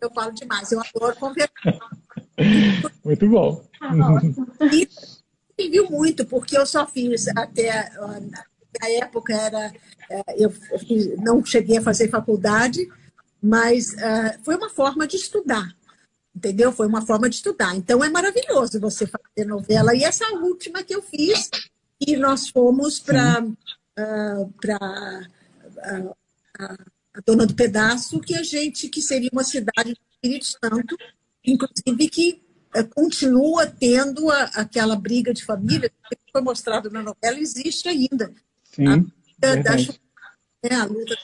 [0.00, 1.50] Eu falo demais, eu adoro conversar.
[3.04, 3.64] Muito bom.
[4.72, 4.88] E
[5.58, 7.90] me viu muito, porque eu só fiz até
[8.80, 9.72] a época era
[10.10, 10.52] é, eu
[11.18, 12.88] não cheguei a fazer faculdade,
[13.40, 15.72] mas uh, foi uma forma de estudar,
[16.34, 16.72] entendeu?
[16.72, 17.76] Foi uma forma de estudar.
[17.76, 19.94] Então é maravilhoso você fazer novela.
[19.94, 21.48] E essa última que eu fiz,
[22.00, 25.28] e nós fomos para uh, para
[26.00, 26.16] uh,
[27.14, 30.96] a Dona do Pedaço, que a gente que seria uma cidade do Espírito Santo,
[31.44, 32.42] inclusive que
[32.76, 38.34] uh, continua tendo a, aquela briga de família que foi mostrado na novela existe ainda.
[38.70, 39.88] Sim das,
[40.62, 41.16] né, a luta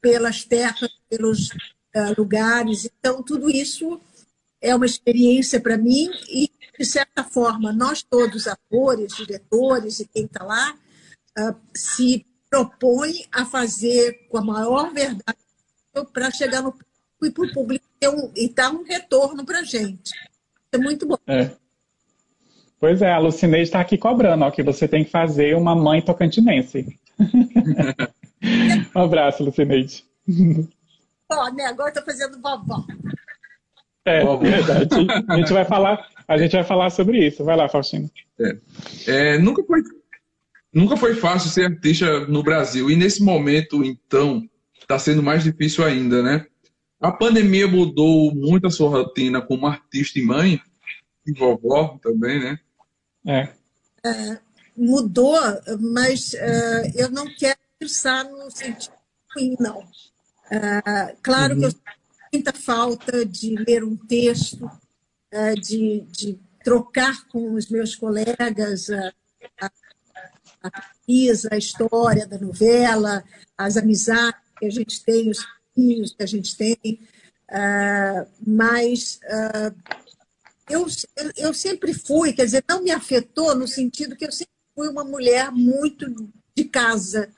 [0.00, 2.84] pelas terras, pelos uh, lugares.
[2.84, 4.00] Então, tudo isso
[4.60, 10.24] é uma experiência para mim e, de certa forma, nós todos, atores, diretores e quem
[10.24, 10.76] está lá,
[11.38, 15.38] uh, se propõe a fazer com a maior verdade
[16.12, 16.86] para chegar no público
[17.24, 20.12] e para o público um, e dar um retorno para a gente.
[20.70, 21.18] É muito bom.
[21.26, 21.50] É.
[22.80, 26.00] Pois é, a Lucineide está aqui cobrando, ó, que você tem que fazer uma mãe
[26.00, 26.98] tocantinense.
[28.94, 30.04] um abraço, Lucineide.
[31.30, 31.64] Ó, né?
[31.64, 32.84] Agora estou fazendo vovó.
[34.04, 34.88] É, verdade.
[35.28, 37.44] A gente vai falar, a gente vai falar sobre isso.
[37.44, 38.10] Vai lá, Faustino.
[38.40, 38.56] É.
[39.06, 39.82] É, nunca foi
[40.72, 44.48] nunca foi fácil ser artista no Brasil e nesse momento, então,
[44.80, 46.46] está sendo mais difícil ainda, né?
[47.00, 50.60] A pandemia mudou muito a sua rotina como artista e mãe
[51.26, 52.58] e vovó também, né?
[53.26, 53.48] É.
[54.04, 55.36] é mudou,
[55.80, 58.94] mas uh, eu não quero pensar no sentido
[59.34, 59.80] ruim, não.
[59.80, 61.60] Uh, claro uhum.
[61.60, 61.82] que eu sinto
[62.32, 69.12] muita falta de ler um texto, uh, de, de, trocar com os meus colegas a,
[69.60, 69.70] a,
[70.64, 73.24] a pesquisa, a história da novela,
[73.56, 75.38] as amizades que a gente tem, os
[75.74, 77.00] filhos que a gente tem,
[78.46, 79.18] mas
[80.68, 80.86] eu,
[81.36, 85.04] eu sempre fui, quer dizer, não me afetou no sentido que eu sempre fui uma
[85.04, 86.06] mulher muito
[86.54, 87.28] de casa.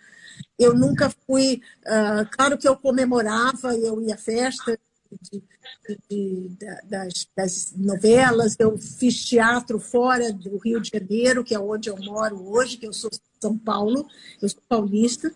[0.59, 1.63] Eu nunca fui.
[1.87, 4.79] Uh, claro que eu comemorava, eu ia à festa
[5.23, 5.43] de,
[5.89, 11.59] de, de, das, das, novelas, eu fiz teatro fora do Rio de Janeiro, que é
[11.59, 14.07] onde eu moro hoje, que eu sou São Paulo,
[14.41, 15.33] eu sou paulista.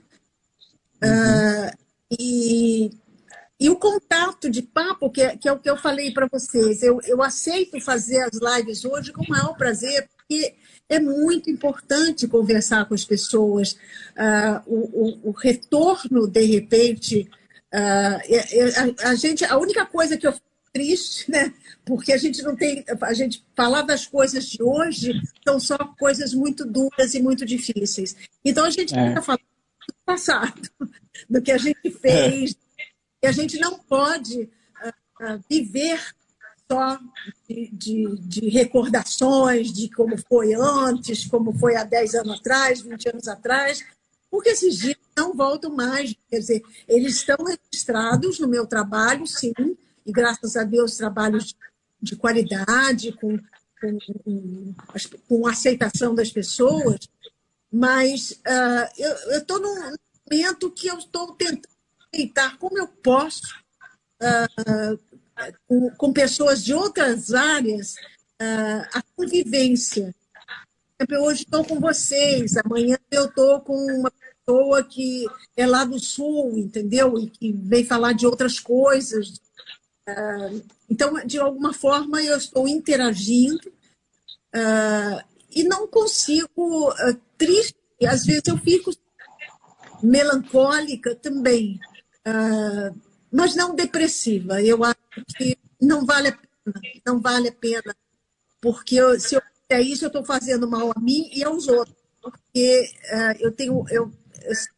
[1.03, 1.67] Uhum.
[1.69, 1.85] Uh,
[2.19, 2.91] e
[3.65, 6.83] e o contato de papo, que é, que é o que eu falei para vocês,
[6.83, 10.55] eu, eu aceito fazer as lives hoje com o maior prazer, porque
[10.87, 13.73] é muito importante conversar com as pessoas.
[13.73, 17.27] Uh, o, o, o, retorno, de repente,
[17.73, 21.51] uh, a, a, gente, a única coisa que eu fico triste, né?
[21.87, 26.35] Porque a gente não tem, a gente falar das coisas de hoje são só coisas
[26.35, 28.15] muito duras e muito difíceis.
[28.45, 29.09] Então a gente é.
[29.09, 29.41] fica falando
[29.89, 30.71] do passado,
[31.31, 32.64] do que a gente fez, é
[33.25, 35.99] E a gente não pode uh, viver
[36.71, 36.99] só
[37.49, 43.09] de, de, de, recordações de como foi antes, como foi há 10 anos atrás, 20
[43.09, 43.83] anos atrás,
[44.31, 46.15] porque esses dias não voltam mais.
[46.29, 49.55] Quer dizer, eles estão registrados no meu trabalho, sim,
[50.05, 51.57] e graças a Deus, trabalhos
[52.03, 53.39] de qualidade, com,
[53.81, 54.75] com, com,
[55.27, 57.09] com aceitação das pessoas,
[57.73, 59.93] mas uh, eu estou num
[60.31, 61.74] momento que eu estou tentando
[62.15, 63.43] aceitar como eu posso
[64.23, 64.99] uh,
[65.67, 67.95] com, com, pessoas de outras áreas
[68.41, 70.15] uh, a convivência.
[71.09, 75.99] Eu hoje estou com vocês, amanhã eu estou com uma pessoa que é lá do
[75.99, 77.19] sul, entendeu?
[77.19, 79.41] E que vem falar de outras coisas.
[80.09, 83.69] Uh, então, de alguma forma, eu estou interagindo
[84.55, 86.95] uh, e não consigo,
[87.37, 88.93] triste, às vezes eu fico
[90.03, 91.81] melancólica também,
[93.31, 94.63] mas não depressiva.
[94.63, 94.97] Eu acho
[95.37, 97.95] que não vale a pena, não vale a pena,
[98.61, 101.97] porque eu, se eu fizer isso, eu estou fazendo mal a mim e aos outros,
[102.23, 102.91] porque
[103.41, 104.11] eu tenho, eu,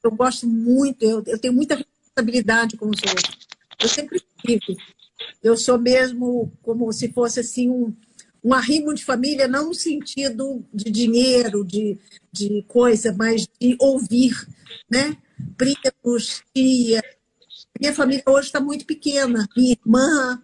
[0.02, 3.46] eu gosto muito, eu, eu tenho muita responsabilidade com os outros.
[3.80, 4.76] Eu sempre tive.
[5.42, 7.94] Eu sou mesmo como se fosse assim um,
[8.42, 11.98] um arrimo de família, não no sentido de dinheiro, de,
[12.32, 14.32] de coisa, mas de ouvir,
[14.90, 15.16] né?
[15.56, 17.02] Primos, tia.
[17.80, 19.48] Minha família hoje está muito pequena.
[19.56, 20.42] Minha irmã,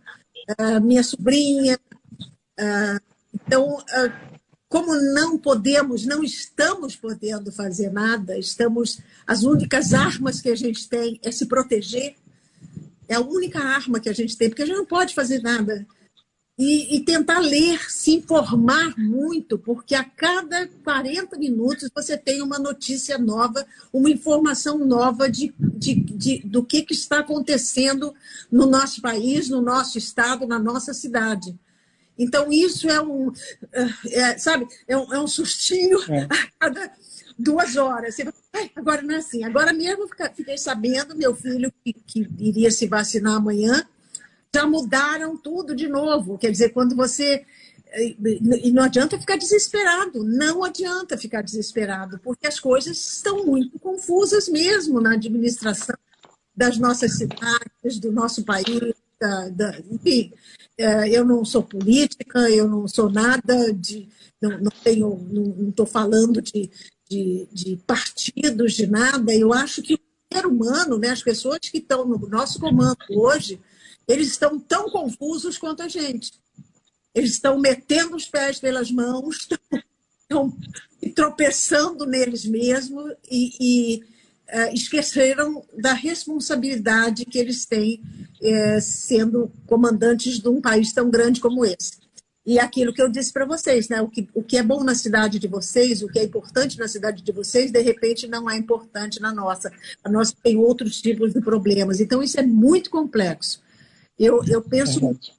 [0.83, 1.79] minha sobrinha.
[3.35, 3.79] Então,
[4.69, 10.89] como não podemos, não estamos podendo fazer nada, estamos as únicas armas que a gente
[10.89, 12.15] tem é se proteger
[13.09, 15.87] é a única arma que a gente tem, porque a gente não pode fazer nada.
[16.59, 22.59] E, e, tentar ler, se informar muito, porque a cada 40 minutos você tem uma
[22.59, 28.15] notícia nova, uma informação nova de, de, de, do que, que está acontecendo
[28.51, 31.59] no nosso país, no nosso estado, na nossa cidade.
[32.19, 33.33] Então, isso é um,
[33.73, 36.25] é, é sabe, é um, é um sustinho é.
[36.25, 36.93] a cada
[37.39, 38.15] duas horas.
[38.15, 38.31] Você
[38.77, 39.45] agora não é assim.
[39.45, 43.87] Agora mesmo fiquei sabendo, meu filho que, que iria se vacinar amanhã,
[44.55, 46.37] já mudaram tudo de novo.
[46.37, 47.45] Quer dizer, quando você.
[47.95, 54.49] E não adianta ficar desesperado, não adianta ficar desesperado, porque as coisas estão muito confusas
[54.49, 55.97] mesmo na administração
[56.57, 60.33] das nossas cidades, do nosso país, da, da, enfim.
[60.79, 64.09] É, eu não sou política, eu não sou nada de.
[64.41, 66.71] Não, não tenho, não estou falando de,
[67.09, 69.35] de, de partidos, de nada.
[69.35, 69.99] Eu acho que o
[70.35, 73.61] ser humano, né, as pessoas que estão no nosso comando hoje,
[74.09, 76.33] eles estão tão confusos quanto a gente.
[77.15, 79.49] Eles estão metendo os pés pelas mãos,
[80.23, 80.57] estão
[81.15, 84.03] tropeçando neles mesmos e, e
[84.49, 88.03] uh, esqueceram da responsabilidade que eles têm
[88.41, 92.03] uh, sendo comandantes de um país tão grande como esse.
[92.45, 94.01] E aquilo que eu disse para vocês, né?
[94.01, 96.89] O que, o que é bom na cidade de vocês, o que é importante na
[96.89, 99.71] cidade de vocês, de repente não é importante na nossa.
[100.03, 102.01] A nossa tem outros tipos de problemas.
[102.01, 103.63] Então, isso é muito complexo.
[104.19, 105.33] Eu, eu penso muito.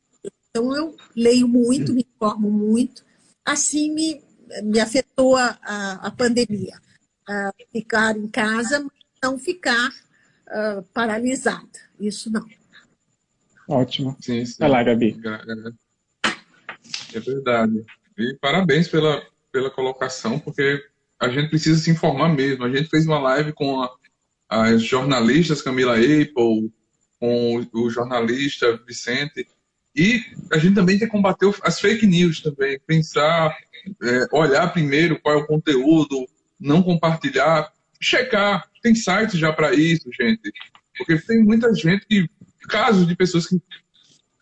[0.49, 3.03] Então, eu leio muito, me informo muito.
[3.43, 4.21] Assim me,
[4.63, 6.79] me afetou a, a, a pandemia.
[7.71, 8.91] ficar em casa, mas
[9.23, 11.67] não ficar uh, paralisada.
[11.99, 12.45] Isso não.
[13.67, 14.15] Ótimo.
[14.21, 14.55] Sim, sim.
[14.59, 15.19] Vai lá, Gabi.
[17.13, 17.85] É verdade.
[18.17, 20.83] E parabéns pela, pela colocação, porque
[21.19, 22.63] a gente precisa se informar mesmo.
[22.63, 23.95] A gente fez uma live com a,
[24.49, 26.71] as jornalistas Camila Apple,
[27.23, 29.47] com o jornalista Vicente,
[29.95, 33.55] e a gente também tem que combater as fake news também, pensar,
[34.03, 36.27] é, olhar primeiro qual é o conteúdo,
[36.59, 38.69] não compartilhar, checar.
[38.81, 40.51] Tem sites já para isso, gente.
[40.97, 42.29] Porque tem muita gente que.
[42.67, 43.61] Casos de pessoas que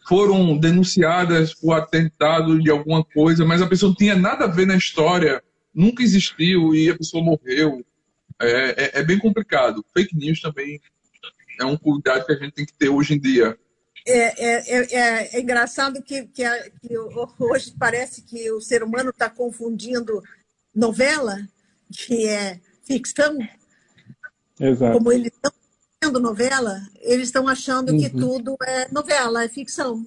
[0.07, 4.65] foram denunciadas por atentado de alguma coisa, mas a pessoa não tinha nada a ver
[4.65, 7.85] na história, nunca existiu e a pessoa morreu.
[8.39, 9.85] É, é, é bem complicado.
[9.93, 10.79] Fake news também
[11.61, 13.57] é um cuidado que a gente tem que ter hoje em dia.
[14.05, 16.97] É, é, é, é, é engraçado que, que, a, que,
[17.39, 20.21] hoje parece que o ser humano está confundindo
[20.73, 21.37] novela,
[21.91, 23.37] que é ficção,
[24.59, 24.97] Exato.
[24.97, 25.51] como eles estão
[26.03, 27.99] vendo novela, eles estão achando uhum.
[27.99, 30.03] que tudo é novela, é ficção.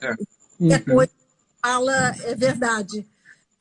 [0.00, 0.14] É.
[0.60, 0.74] Uhum.
[0.74, 3.06] a coisa que fala é verdade.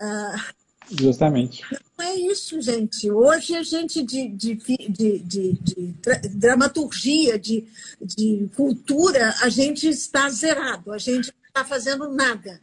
[0.01, 1.63] Uh, Justamente.
[1.97, 3.11] Não é isso, gente.
[3.11, 5.95] Hoje a gente de, de, de, de, de
[6.29, 7.65] dramaturgia, de,
[8.01, 12.61] de cultura, a gente está zerado, a gente não está fazendo nada.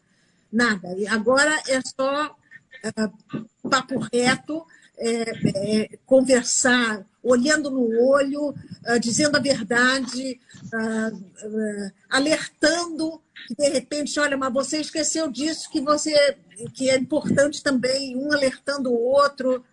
[0.51, 0.95] Nada.
[0.97, 4.65] E agora é só uh, papo reto,
[4.97, 10.39] é, é, conversar olhando no olho, uh, dizendo a verdade,
[10.73, 16.37] uh, uh, alertando que de repente, olha, mas você esqueceu disso que você
[16.73, 19.65] que é importante também, um alertando o outro.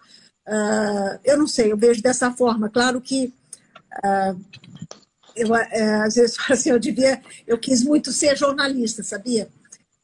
[1.24, 2.70] eu não sei, eu vejo dessa forma.
[2.70, 3.34] Claro que
[5.36, 9.50] eu é, às vezes assim, eu devia, eu quis muito ser jornalista, sabia?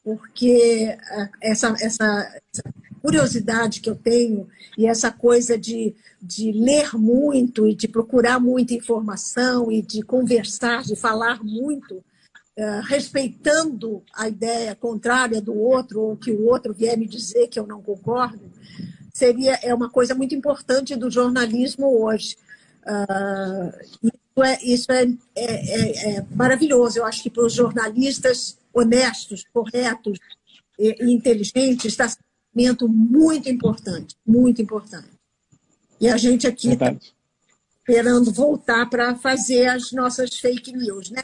[0.02, 0.96] Porque
[1.40, 7.74] essa, essa, essa curiosidade que eu tenho e essa coisa de, de ler muito e
[7.74, 12.04] de procurar muita informação e de conversar, de falar muito, uh,
[12.86, 17.66] respeitando a ideia contrária do outro ou que o outro vier me dizer que eu
[17.66, 18.40] não concordo,
[19.12, 22.36] seria é uma coisa muito importante do jornalismo hoje.
[22.84, 25.04] Uh, isso é, isso é,
[25.36, 26.98] é, é, é maravilhoso.
[26.98, 30.18] Eu acho que para os jornalistas honestos, corretos
[30.78, 32.08] e, e inteligentes está
[32.54, 35.08] momento muito importante, muito importante.
[36.00, 36.94] E a gente aqui está
[37.78, 41.22] esperando voltar para fazer as nossas fake news, né?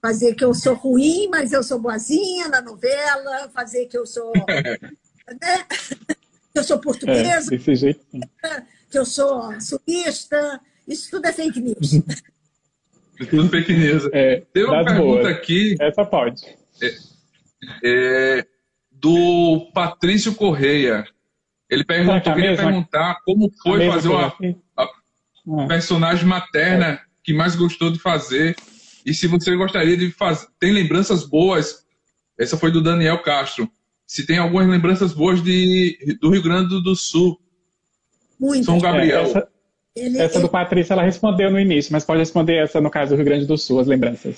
[0.00, 4.32] Fazer que eu sou ruim, mas eu sou boazinha na novela, fazer que eu sou.
[4.46, 5.64] né?
[6.52, 12.00] Que eu sou portuguesa, é, que eu sou sulista, isso tudo é fake news.
[13.28, 14.08] tudo fake news.
[14.12, 15.26] É, Tem uma pergunta boas.
[15.26, 15.76] aqui.
[15.80, 16.42] Essa pode.
[16.82, 16.94] É,
[17.84, 18.46] é,
[18.90, 21.04] do Patrício Correia.
[21.68, 24.34] Ele perguntou, queria perguntar como foi fazer uma,
[24.76, 25.66] a ah.
[25.66, 28.56] personagem materna que mais gostou de fazer
[29.08, 30.46] e se você gostaria de fazer.
[30.60, 31.86] Tem lembranças boas?
[32.38, 33.70] Essa foi do Daniel Castro.
[34.06, 37.40] Se tem algumas lembranças boas de, do Rio Grande do Sul.
[38.38, 38.66] Muito.
[38.66, 39.20] São Gabriel.
[39.20, 39.48] É, essa,
[39.96, 43.16] ele, essa do Patrícia ela respondeu no início, mas pode responder essa no caso do
[43.16, 44.36] Rio Grande do Sul, as lembranças.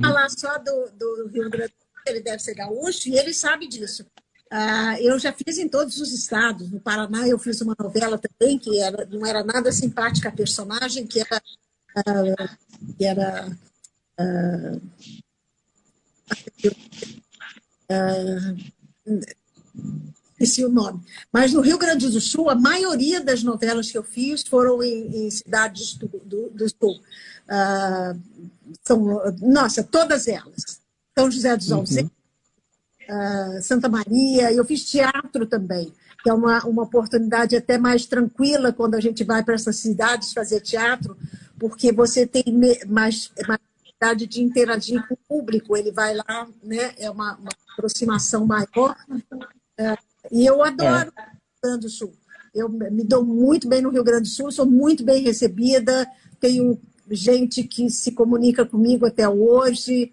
[0.00, 1.72] Falar só do, do Rio Grande
[2.06, 4.04] ele deve ser gaúcho e ele sabe disso.
[4.50, 6.70] Ah, eu já fiz em todos os estados.
[6.70, 11.06] No Paraná eu fiz uma novela também que era, não era nada simpática a personagem,
[11.06, 11.42] que era,
[11.96, 12.56] ah,
[12.96, 13.50] que era
[17.90, 18.54] ah,
[20.42, 21.00] esqueci o nome.
[21.32, 25.26] Mas no Rio Grande do Sul, a maioria das novelas que eu fiz foram em,
[25.26, 27.00] em cidades do, do, do Sul.
[27.44, 28.20] Uh,
[28.82, 30.80] são, nossa, todas elas.
[31.16, 32.10] São José dos Ausentes,
[33.08, 33.58] uhum.
[33.58, 34.52] uh, Santa Maria.
[34.52, 35.92] Eu fiz teatro também,
[36.22, 40.32] que é uma, uma oportunidade até mais tranquila quando a gente vai para essas cidades
[40.32, 41.16] fazer teatro,
[41.58, 42.44] porque você tem
[42.88, 43.60] mais, mais
[44.02, 45.76] possibilidade de interagir com o público.
[45.76, 46.92] Ele vai lá, né?
[46.98, 48.96] é uma, uma aproximação maior.
[49.08, 49.96] Uh,
[50.30, 51.20] e eu adoro é.
[51.20, 52.12] o Rio Grande do Sul.
[52.54, 56.06] Eu me dou muito bem no Rio Grande do Sul, sou muito bem recebida,
[56.38, 56.78] tenho
[57.10, 60.12] gente que se comunica comigo até hoje.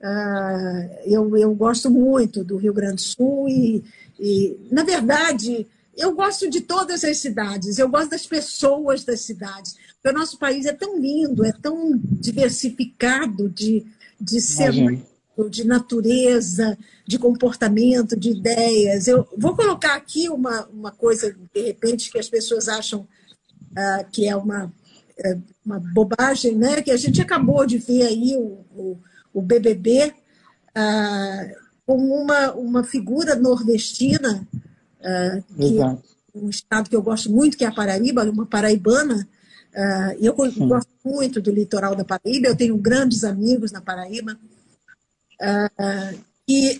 [0.00, 3.84] Uh, eu, eu gosto muito do Rio Grande do Sul e,
[4.18, 5.66] e, na verdade,
[5.96, 9.76] eu gosto de todas as cidades, eu gosto das pessoas das cidades.
[9.94, 13.86] Porque o nosso país é tão lindo, é tão diversificado de,
[14.20, 14.72] de ser,
[15.50, 16.76] de natureza,
[17.06, 19.08] de comportamento, de ideias.
[19.08, 24.28] Eu vou colocar aqui uma, uma coisa, de repente, que as pessoas acham uh, que
[24.28, 24.72] é uma,
[25.18, 26.82] é uma bobagem, né?
[26.82, 28.98] que a gente acabou de ver aí o, o
[29.36, 30.14] o BBB
[30.74, 31.46] ah,
[31.84, 34.55] como uma, uma figura nordestina, ah,
[36.34, 39.26] um estado que eu gosto muito, que é a Paraíba, uma paraibana.
[39.74, 40.68] Ah, eu Sim.
[40.68, 44.38] gosto muito do litoral da Paraíba, eu tenho grandes amigos na Paraíba.
[45.40, 46.12] Ah,
[46.48, 46.78] e,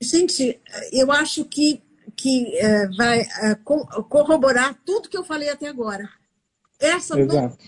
[0.00, 0.60] gente,
[0.92, 1.82] eu acho que,
[2.16, 3.56] que eh, vai ah,
[4.08, 6.08] corroborar tudo que eu falei até agora.
[6.80, 7.58] Essa Exato.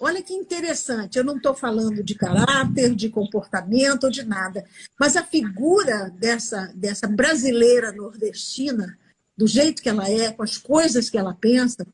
[0.00, 4.64] Olha que interessante, eu não estou falando de caráter, de comportamento, de nada,
[4.98, 8.96] mas a figura dessa, dessa brasileira nordestina,
[9.36, 11.84] do jeito que ela é, com as coisas que ela pensa,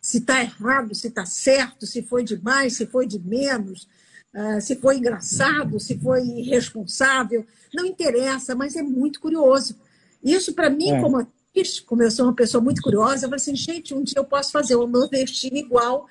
[0.00, 3.86] se está errado, se está certo, se foi demais, se foi de menos,
[4.34, 9.76] uh, se foi engraçado, se foi irresponsável, não interessa, mas é muito curioso.
[10.22, 11.00] Isso, para mim, é.
[11.00, 14.18] como atriz, como eu sou uma pessoa muito curiosa, eu falei assim, gente, um dia
[14.18, 16.08] eu posso fazer uma nordestina igual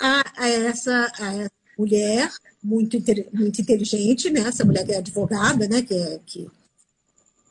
[0.00, 2.30] a, a, essa, a essa mulher
[2.62, 2.96] muito,
[3.32, 4.40] muito inteligente, né?
[4.40, 5.82] essa mulher que é advogada, né?
[5.82, 6.42] que, é, que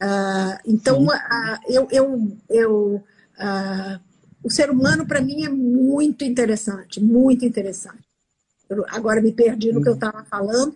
[0.01, 3.03] uh, então uh, eu, eu, eu
[3.37, 3.99] uh,
[4.43, 8.03] o ser humano para mim é muito interessante, muito interessante.
[8.67, 10.75] Eu, agora me perdi no que eu estava falando,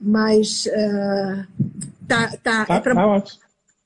[0.00, 0.64] mas
[2.08, 3.24] tá, tá, tá, é para tá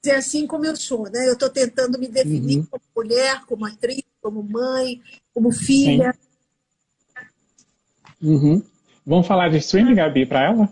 [0.02, 1.28] dizer assim como eu sou, né?
[1.28, 2.66] Eu estou tentando me definir uhum.
[2.66, 5.02] como mulher, como atriz, como mãe,
[5.34, 6.12] como filha.
[6.12, 6.27] Sim
[8.22, 8.62] Uhum.
[9.06, 10.68] Vamos falar de streaming, Gabi, para ela?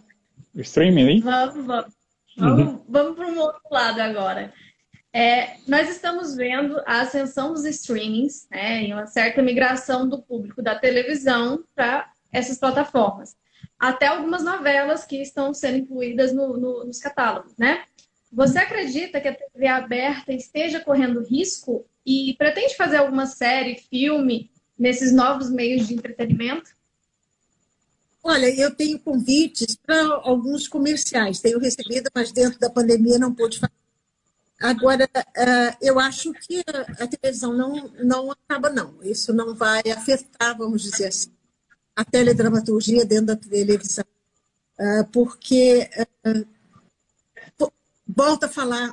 [0.55, 1.21] Streaming aí?
[1.21, 1.97] Vamos, vamos.
[2.37, 2.85] Vamos, uhum.
[2.89, 4.53] vamos para um outro lado agora.
[5.13, 10.61] É, nós estamos vendo a ascensão dos streamings né, e uma certa migração do público
[10.61, 13.35] da televisão para essas plataformas.
[13.79, 17.85] Até algumas novelas que estão sendo incluídas no, no, nos catálogos, né?
[18.31, 24.51] Você acredita que a TV aberta esteja correndo risco e pretende fazer alguma série, filme
[24.79, 26.76] nesses novos meios de entretenimento?
[28.29, 33.61] Olha, eu tenho convites para alguns comerciais, tenho recebido, mas dentro da pandemia não pude
[33.61, 33.72] fazer.
[34.59, 36.61] Agora, eh, eu acho que
[36.99, 39.01] a televisão não, não acaba, não.
[39.01, 41.31] Isso não vai afetar, vamos dizer assim,
[41.95, 44.05] a teledramaturgia dentro da televisão.
[44.77, 46.45] Eh, porque, eh,
[48.09, 48.93] volta a falar,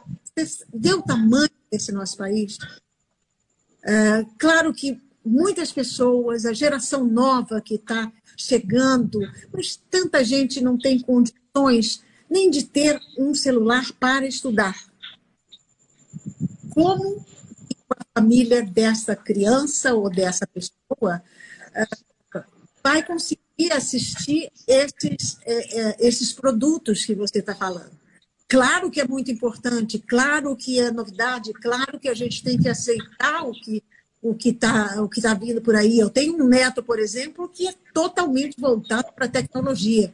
[0.72, 2.60] vê o tamanho desse nosso país.
[4.38, 9.20] Claro que muitas pessoas, a geração nova que está chegando,
[9.54, 14.76] mas tanta gente não tem condições nem de ter um celular para estudar
[16.74, 17.24] como
[17.90, 21.24] a família dessa criança ou dessa pessoa
[21.76, 21.88] eh,
[22.84, 27.92] vai conseguir assistir esses, eh, eh, esses produtos que você está falando.
[28.48, 32.70] Claro que é muito importante, claro que é novidade, claro que a gente tem que
[32.70, 33.84] aceitar o que
[34.24, 36.00] o que está o que tá vindo por aí.
[36.00, 40.12] Eu tenho um neto, por exemplo, que é totalmente voltado para a tecnologia.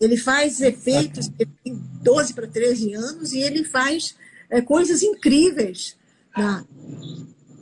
[0.00, 4.16] Ele faz efeitos, ele tem 12 para 13 anos, e ele faz
[4.48, 5.96] é, coisas incríveis
[6.34, 6.64] na,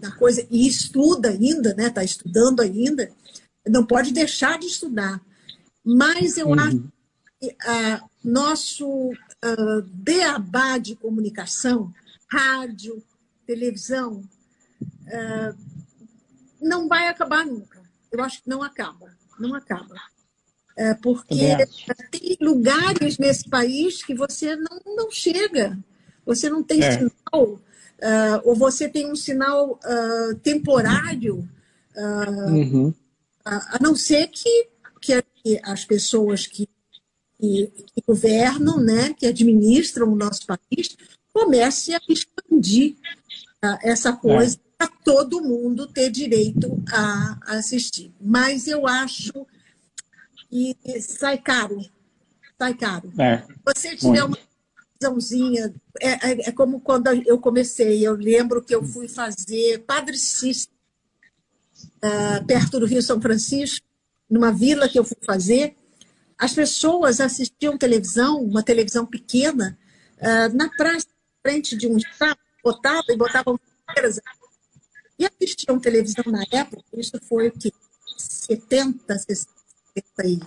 [0.01, 1.87] na coisa, e estuda ainda, né?
[1.87, 3.11] Está estudando ainda,
[3.67, 5.21] não pode deixar de estudar.
[5.85, 6.61] Mas eu uhum.
[6.61, 6.85] acho
[7.41, 9.11] que ah, nosso
[9.43, 11.93] ah, beabá de comunicação,
[12.31, 13.03] rádio,
[13.47, 14.23] televisão,
[15.11, 15.55] ah,
[16.61, 17.83] não vai acabar nunca.
[18.11, 19.95] Eu acho que não acaba, não acaba.
[20.77, 21.57] É, porque
[22.11, 25.77] tem lugares nesse país que você não, não chega.
[26.25, 26.93] Você não tem é.
[26.93, 27.61] sinal, uh,
[28.45, 31.49] ou você tem um sinal uh, temporário,
[31.97, 32.95] uh, uhum.
[33.45, 34.69] a, a, não ser que,
[35.01, 36.69] que as pessoas que,
[37.41, 40.97] que, que, governam, né, que administram o nosso país,
[41.33, 42.97] comecem a expandir
[43.83, 44.61] essa coisa.
[44.79, 48.15] Para todo mundo ter direito a, a assistir.
[48.21, 49.45] Mas eu acho
[50.49, 51.85] que sai caro.
[52.57, 53.13] Sai caro.
[53.19, 53.45] É.
[53.67, 54.39] Você tiver Muito.
[54.39, 54.39] uma
[55.01, 55.75] visãozinha.
[56.01, 58.07] É, é, é, como quando eu comecei.
[58.07, 60.73] Eu lembro que eu fui fazer Padre Cícero,
[61.97, 63.85] uh, perto do Rio São Francisco,
[64.31, 65.75] numa vila que eu fui fazer.
[66.39, 69.77] As pessoas assistiam televisão, uma televisão pequena,
[70.19, 71.09] uh, na praça,
[71.43, 73.59] frente de um estado, botavam e botavam
[75.19, 77.73] e assistiam televisão na época, isso foi o que?
[78.17, 80.47] 70, 60,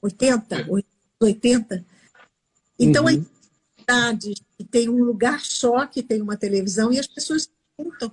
[0.00, 0.66] 80,
[1.20, 1.84] 80.
[2.78, 3.10] Então, uhum.
[3.10, 8.12] a cidade que tem um lugar só, que tem uma televisão, e as pessoas juntam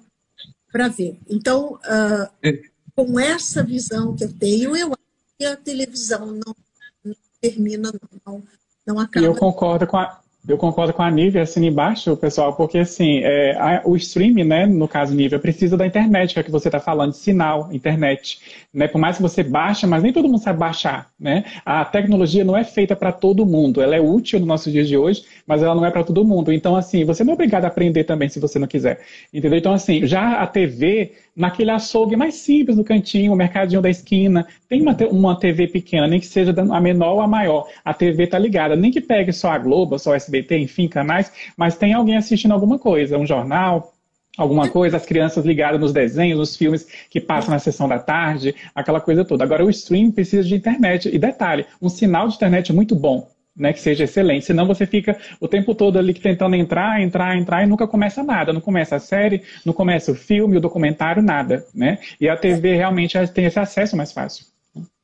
[0.72, 1.18] para ver.
[1.28, 2.50] Então, uh,
[2.96, 6.56] com essa visão que eu tenho, eu acho que a televisão não,
[7.04, 7.92] não termina,
[8.26, 8.44] não,
[8.86, 9.26] não acaba.
[9.26, 13.56] Eu concordo com a, eu concordo com a Nívia, assim embaixo, pessoal, porque assim, é,
[13.58, 16.70] a, o streaming, né, no caso Nívia, precisa da internet, que é o que você
[16.70, 18.40] está falando, sinal, internet.
[18.72, 18.88] Né?
[18.88, 21.09] Por mais que você baixe, mas nem todo mundo sabe baixar.
[21.20, 21.43] Né?
[21.65, 23.82] A tecnologia não é feita para todo mundo.
[23.82, 26.53] Ela é útil no nosso dia de hoje, mas ela não é para todo mundo.
[26.53, 29.01] Então, assim, você não é obrigado a aprender também se você não quiser.
[29.34, 29.57] Entendeu?
[29.57, 34.47] Então, assim, já a TV, naquele açougue mais simples no cantinho, o mercadinho da esquina,
[34.67, 37.67] tem uma, uma TV pequena, nem que seja a menor ou a maior.
[37.84, 38.76] A TV está ligada.
[38.76, 42.51] Nem que pegue só a Globo, só o SBT, enfim, canais, mas tem alguém assistindo
[42.51, 43.93] alguma coisa, um jornal,
[44.40, 48.56] alguma coisa, as crianças ligadas nos desenhos, nos filmes que passam na sessão da tarde,
[48.74, 49.44] aquela coisa toda.
[49.44, 51.14] Agora, o stream precisa de internet.
[51.14, 53.30] E detalhe, um sinal de internet muito bom.
[53.58, 57.62] Né, que seja excelente, senão você fica o tempo todo ali tentando entrar, entrar, entrar
[57.62, 61.66] e nunca começa nada, não começa a série, não começa o filme, o documentário, nada,
[61.76, 61.98] né?
[62.22, 64.46] E a TV realmente tem esse acesso mais fácil.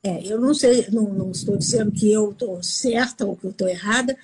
[0.06, 3.50] É, eu não sei, não, não estou dizendo que eu estou certa ou que eu
[3.50, 4.16] estou errada,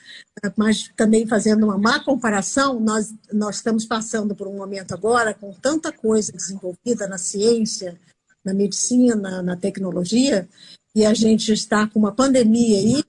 [0.56, 5.52] mas também fazendo uma má comparação, nós, nós estamos passando por um momento agora com
[5.52, 8.00] tanta coisa desenvolvida na ciência,
[8.46, 10.48] na medicina, na tecnologia,
[10.94, 13.04] e a gente está com uma pandemia aí,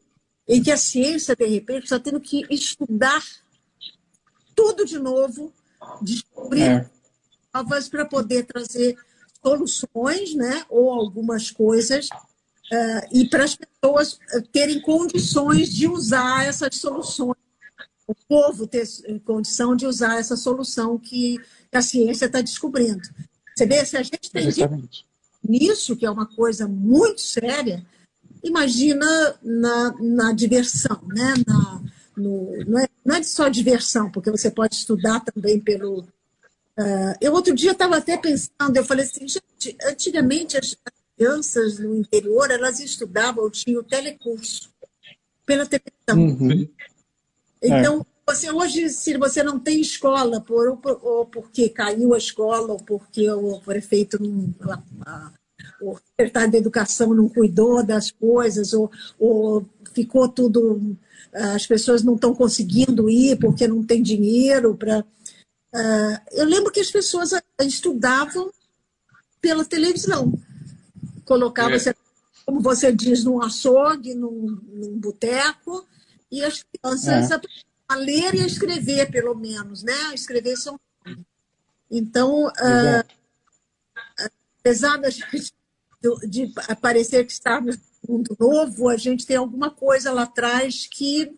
[0.48, 3.22] em que a ciência, de repente, está tendo que estudar
[4.56, 5.52] tudo de novo,
[6.00, 6.90] descobrir é.
[7.52, 8.96] novas para poder trazer
[9.44, 12.08] soluções, né, ou algumas coisas
[12.72, 17.36] uh, e para as pessoas eh, terem condições de usar essas soluções,
[18.06, 18.86] o povo ter
[19.24, 21.38] condição de usar essa solução que
[21.72, 23.02] a ciência está descobrindo.
[23.54, 24.48] Você vê, se a gente tem
[25.46, 27.84] nisso, que é uma coisa muito séria,
[28.42, 29.06] imagina
[29.42, 31.34] na, na diversão, né?
[31.46, 31.82] na,
[32.16, 36.00] no, no não é só diversão, porque você pode estudar também pelo.
[36.78, 40.76] Uh, eu outro dia estava até pensando, eu falei assim, gente, antigamente as
[41.22, 44.70] crianças no interior elas estudavam, tinham telecurso
[45.46, 46.16] pela televisão.
[46.16, 46.68] Uhum.
[47.62, 48.32] Então, é.
[48.32, 53.30] você hoje, se você não tem escola, por, ou porque caiu a escola, ou porque
[53.30, 54.52] o prefeito não,
[55.80, 59.64] o secretário da educação não cuidou das coisas, ou, ou
[59.94, 60.96] ficou tudo.
[61.32, 65.00] As pessoas não estão conseguindo ir porque não tem dinheiro para.
[65.74, 68.50] Uh, eu lembro que as pessoas estudavam
[69.40, 70.38] pela televisão.
[71.24, 71.94] Colocavam, é.
[72.44, 75.86] como você diz, num açougue, num, num boteco,
[76.30, 77.40] e as crianças é.
[77.88, 79.94] a ler e a escrever, pelo menos, né?
[80.10, 80.80] A escrever são.
[81.90, 83.04] Então, uh,
[84.58, 85.52] apesar da gente
[86.28, 91.36] de parecer que estamos no mundo novo, a gente tem alguma coisa lá atrás que,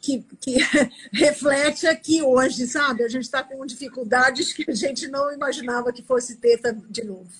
[0.00, 0.56] que, que
[1.12, 3.02] reflete aqui hoje, sabe?
[3.04, 7.30] A gente está com dificuldades que a gente não imaginava que fosse ter de novo.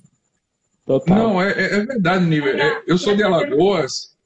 [0.90, 1.16] Total.
[1.16, 2.58] Não, é, é, é verdade, Nível.
[2.58, 4.16] É, eu sou de Alagoas.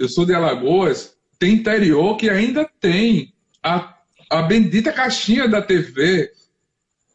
[0.00, 1.16] Eu sou de Alagoas.
[1.38, 3.32] Tem interior que ainda tem
[3.62, 3.96] a,
[4.28, 6.32] a bendita caixinha da TV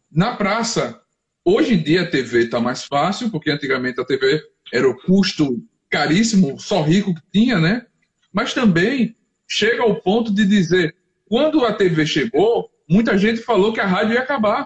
[0.10, 1.02] na praça.
[1.44, 5.62] Hoje em dia a TV está mais fácil, porque antigamente a TV era o custo
[5.90, 7.88] caríssimo, só rico que tinha, né?
[8.32, 9.18] Mas também
[9.50, 14.14] chega ao ponto de dizer, quando a TV chegou, muita gente falou que a rádio
[14.14, 14.66] ia acabar.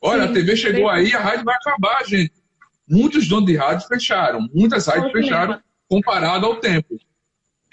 [0.00, 2.39] Olha, Sim, a TV chegou aí, a rádio vai acabar, gente.
[2.90, 6.98] Muitos donos de rádio fecharam, muitas rádios fecharam comparado ao tempo.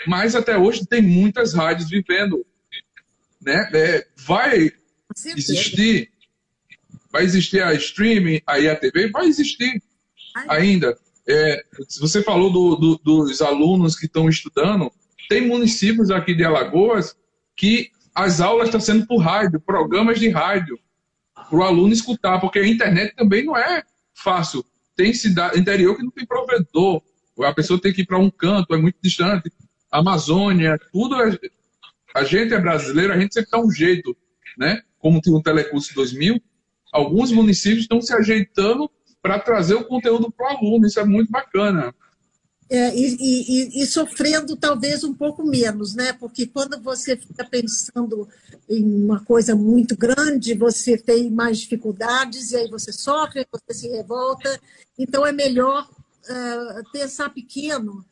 [0.06, 2.46] Mas até hoje tem muitas rádios vivendo.
[3.42, 3.70] Né?
[3.74, 4.72] É, vai
[5.36, 6.12] existir
[7.12, 9.82] vai existir a streaming, aí a TV, vai existir
[10.48, 10.96] ainda.
[11.28, 11.64] É,
[12.00, 14.92] você falou do, do, dos alunos que estão estudando,
[15.28, 17.16] tem municípios aqui de Alagoas
[17.56, 20.80] que as aulas estão sendo por rádio, programas de rádio,
[21.34, 24.64] para o aluno escutar, porque a internet também não é fácil.
[24.98, 27.04] Tem cidade, interior que não tem provedor,
[27.46, 29.52] a pessoa tem que ir para um canto, é muito distante.
[29.92, 31.16] Amazônia, tudo.
[31.22, 31.38] É,
[32.16, 34.18] a gente é brasileiro, a gente sempre dá um jeito,
[34.58, 34.82] né?
[34.98, 36.42] Como tem um Telecurso 2000,
[36.92, 38.90] alguns municípios estão se ajeitando
[39.22, 40.88] para trazer o conteúdo para o aluno.
[40.88, 41.94] Isso é muito bacana.
[42.70, 46.12] É, e, e, e, sofrendo talvez um pouco menos, né?
[46.12, 48.28] Porque quando você fica pensando
[48.70, 53.88] em uma coisa muito grande, você tem mais dificuldades e aí você sofre, você se
[53.88, 54.60] revolta.
[55.00, 58.06] Então é melhor uh, pensar pequeno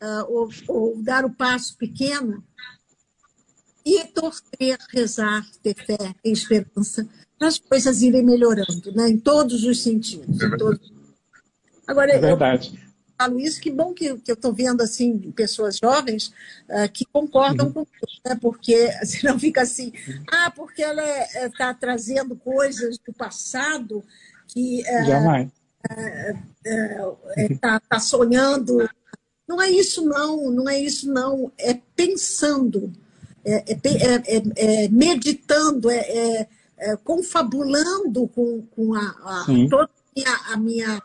[0.00, 2.44] uh, ou, ou, dar o passo pequeno
[3.84, 7.08] e torcer, rezar, ter fé, ter esperança
[7.40, 9.08] as coisas irem melhorando, né?
[9.08, 10.40] em todos os sentidos.
[10.40, 10.92] É todos...
[11.86, 12.72] Agora, é verdade.
[12.74, 12.85] Eu
[13.16, 16.28] falo isso, que bom que, que eu estou vendo assim pessoas jovens
[16.68, 17.72] uh, que concordam uhum.
[17.72, 18.38] com isso, né?
[18.40, 19.92] porque senão fica assim,
[20.30, 24.04] ah, porque ela está é, é, tá trazendo coisas do passado
[24.48, 25.48] que uh, jamais
[27.36, 28.88] está tá sonhando.
[29.48, 32.92] Não é isso não, não é isso não, é pensando,
[33.44, 36.48] é, é, é meditando, é,
[36.78, 41.02] é, confabulando com, com a, a toda a minha, a minha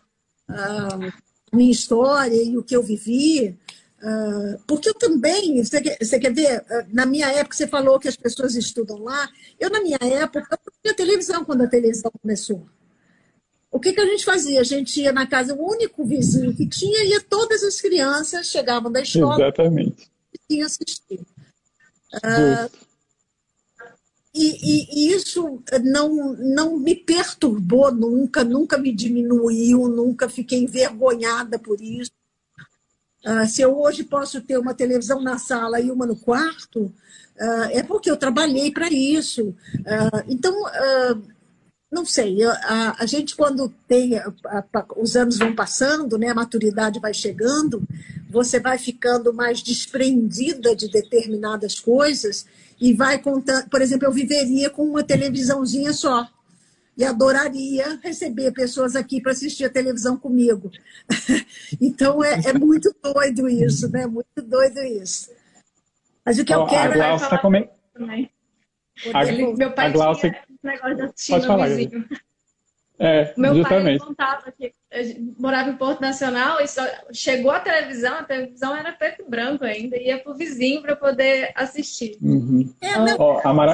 [1.59, 3.57] história e o que eu vivi.
[4.01, 7.99] Uh, porque eu também, você quer, você quer ver, uh, na minha época você falou
[7.99, 9.29] que as pessoas estudam lá,
[9.59, 12.65] eu na minha época eu não tinha televisão quando a televisão começou.
[13.69, 14.59] O que, que a gente fazia?
[14.59, 18.91] A gente ia na casa, o único vizinho que tinha, ia todas as crianças chegavam
[18.91, 20.11] da escola Exatamente.
[20.33, 21.25] e tinham assistido.
[22.15, 22.69] Uh,
[24.33, 31.81] e, e, isso não, não me perturbou nunca, nunca me diminuiu, nunca fiquei envergonhada por
[31.81, 32.11] isso.
[33.25, 37.69] Uh, se eu hoje posso ter uma televisão na sala e uma no quarto, uh,
[37.71, 39.49] é porque eu trabalhei para isso.
[39.49, 40.55] Uh, então,
[41.91, 46.33] não sei, a, a, gente quando tem, a, a, os anos vão passando, né, a
[46.33, 47.83] maturidade vai chegando,
[48.29, 52.45] você vai ficando mais desprendida de determinadas coisas
[52.81, 53.69] e vai contando.
[53.69, 56.27] Por exemplo, eu viveria com uma televisãozinha só
[56.97, 60.71] e adoraria receber pessoas aqui para assistir a televisão comigo.
[61.79, 64.07] então é, é, muito doido isso, né?
[64.07, 65.29] Muito doido isso.
[66.25, 66.93] Mas o que eu quero.
[66.93, 67.69] A Glaucia tá come...
[69.13, 69.25] A,
[69.55, 70.31] meu pai a Glaucia...
[70.31, 72.09] tinha negócio de assistir Pode falar, vizinho.
[73.01, 73.97] É, Meu justamente.
[73.97, 74.73] pai contava que
[75.39, 79.65] morava em Porto Nacional e só chegou a televisão, a televisão era preto e branco
[79.65, 82.15] ainda, ia pro vizinho para poder assistir.
[82.21, 82.71] Uhum.
[82.79, 83.73] É, oh, a Mara...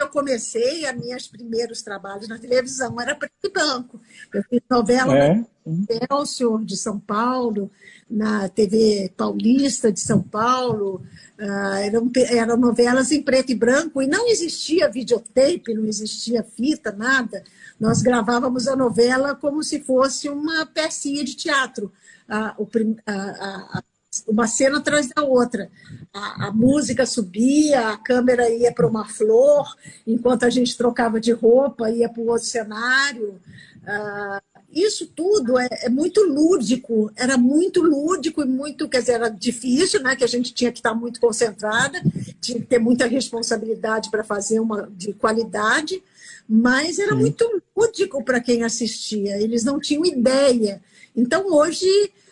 [0.00, 4.00] eu comecei, os meus primeiros trabalhos na televisão era preto e branco.
[4.32, 5.34] Eu fiz novela é.
[5.34, 5.44] na
[5.90, 7.68] Excelsior de São Paulo,
[8.08, 11.02] na TV Paulista de São Paulo,
[11.36, 16.92] uh, eram, eram novelas em preto e branco, e não existia videotape, não existia fita,
[16.92, 17.42] nada.
[17.78, 21.92] Nós gravávamos a novela como se fosse uma pecinha de teatro.
[22.28, 23.82] Uh, o, uh,
[24.26, 25.70] uma cena atrás da outra.
[26.12, 31.32] A, a, música subia, a câmera ia para uma flor, enquanto a gente trocava de
[31.32, 33.40] roupa, ia para o outro cenário.
[33.82, 39.28] Uh, isso tudo é, é, muito lúdico, era muito lúdico e muito, quer dizer, era
[39.30, 40.14] difícil, né?
[40.14, 42.00] Que a gente tinha que estar muito concentrada,
[42.40, 46.02] tinha que ter muita responsabilidade para fazer uma de qualidade,
[46.46, 47.20] mas era Sim.
[47.20, 50.82] muito lúdico para quem assistia, eles não tinham ideia.
[51.16, 51.88] Então hoje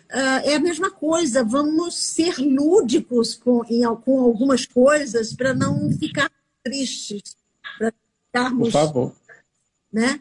[0.09, 6.31] é a mesma coisa, vamos ser lúdicos com, em, com algumas coisas para não ficar
[6.63, 7.37] tristes,
[7.79, 7.93] para
[8.27, 8.69] ficarmos.
[8.69, 9.13] Por favor.
[9.93, 10.21] Né?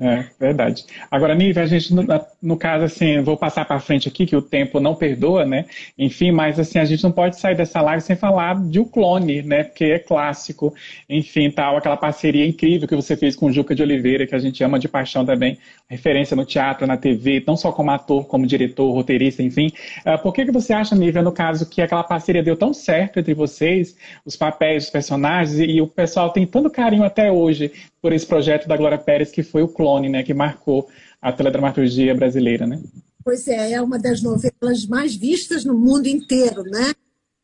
[0.00, 0.86] É, verdade.
[1.10, 2.04] Agora, Nívia, a gente, no,
[2.40, 5.64] no caso, assim, vou passar para frente aqui, que o tempo não perdoa, né?
[5.98, 9.42] Enfim, mas assim, a gente não pode sair dessa live sem falar de O Clone,
[9.42, 9.64] né?
[9.64, 10.72] Porque é clássico,
[11.08, 14.38] enfim, tal, aquela parceria incrível que você fez com o Juca de Oliveira, que a
[14.38, 15.58] gente ama de paixão também,
[15.90, 19.72] referência no teatro, na TV, não só como ator, como diretor, roteirista, enfim.
[20.06, 23.18] Uh, por que, que você acha, Nívia, no caso, que aquela parceria deu tão certo
[23.18, 28.12] entre vocês, os papéis, os personagens, e o pessoal tem tanto carinho até hoje por
[28.12, 30.88] esse projeto da Glória Pérez, que foi o Clone, né, que marcou
[31.20, 32.80] a teledramaturgia brasileira, né?
[33.24, 36.94] Pois é, é uma das novelas mais vistas no mundo inteiro, né?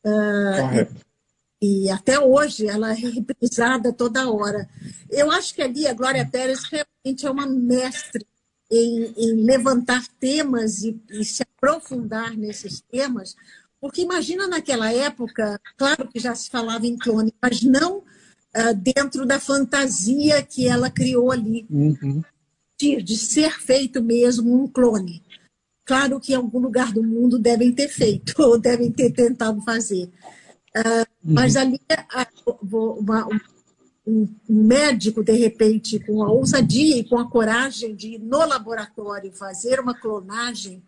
[0.04, 0.94] Uh, Correto.
[1.60, 4.68] E, e até hoje ela é reprisada toda hora.
[5.10, 8.26] Eu acho que ali a Glória Pérez realmente é uma mestre
[8.70, 13.36] em, em levantar temas e, e se aprofundar nesses temas,
[13.80, 18.02] porque imagina naquela época, claro que já se falava em clone, mas não
[18.56, 22.22] uh, dentro da fantasia que ela criou ali, uhum.
[22.78, 25.22] de, de ser feito mesmo um clone.
[25.84, 30.10] Claro que em algum lugar do mundo devem ter feito, ou devem ter tentado fazer.
[30.76, 31.34] Uh, uhum.
[31.34, 31.80] Mas ali,
[32.62, 33.40] uma, um,
[34.06, 39.32] um médico, de repente, com a ousadia e com a coragem de ir no laboratório
[39.32, 40.82] fazer uma clonagem,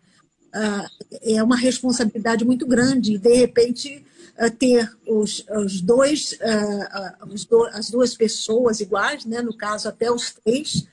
[0.53, 3.13] uh, é uma responsabilidade muito grande.
[3.13, 4.03] E, de repente,
[4.59, 6.37] ter os, os dois,
[7.27, 9.41] os do, as duas pessoas iguais, né?
[9.41, 10.87] no caso até os três,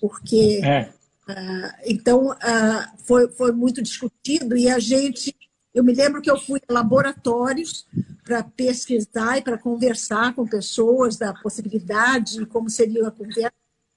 [0.00, 0.90] porque é.
[1.28, 5.34] uh, então uh, foi, foi muito discutido e a gente,
[5.72, 7.86] eu me lembro que eu fui a laboratórios
[8.24, 13.52] para pesquisar e para conversar com pessoas da possibilidade, como seria a conversa,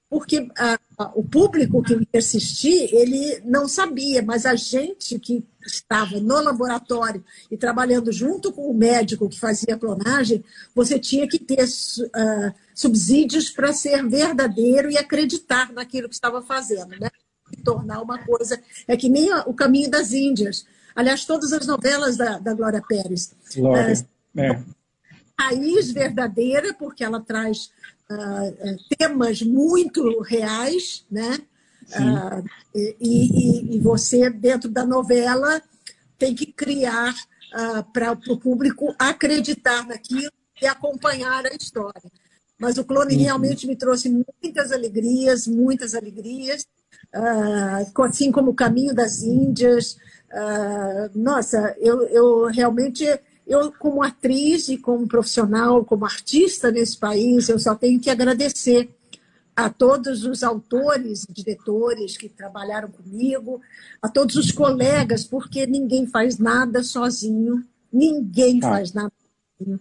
[0.09, 5.43] porque a, a, o público que ia assistir, ele não sabia, mas a gente que
[5.65, 10.43] estava no laboratório e trabalhando junto com o médico que fazia a clonagem,
[10.75, 16.89] você tinha que ter uh, subsídios para ser verdadeiro e acreditar naquilo que estava fazendo,
[16.99, 17.09] né?
[17.51, 18.61] E tornar uma coisa.
[18.87, 20.65] É que nem o caminho das Índias.
[20.95, 23.33] Aliás, todas as novelas da, da Glória Pérez.
[23.55, 23.93] Glória.
[24.35, 24.63] Uh, é.
[25.37, 27.69] Raiz verdadeira, porque ela traz
[28.97, 31.39] temas muito reais, né?
[31.89, 32.43] Uh,
[32.73, 35.61] e, e, e, você, dentro da novela,
[36.17, 40.31] tem que criar uh, para o público acreditar naquilo
[40.61, 42.11] e acompanhar a história.
[42.57, 43.21] Mas o clone uhum.
[43.21, 46.65] realmente me trouxe muitas alegrias, muitas alegrias,
[48.03, 49.97] assim como o Caminho das Índias.
[51.13, 53.05] nossa, eu, eu realmente
[53.47, 58.89] eu, como atriz e como profissional, como artista nesse país, eu só tenho que agradecer
[59.55, 63.61] a todos os autores e diretores que trabalharam comigo,
[64.01, 68.69] a todos os colegas, porque ninguém faz nada sozinho, ninguém ah.
[68.69, 69.13] faz nada
[69.57, 69.79] sozinho.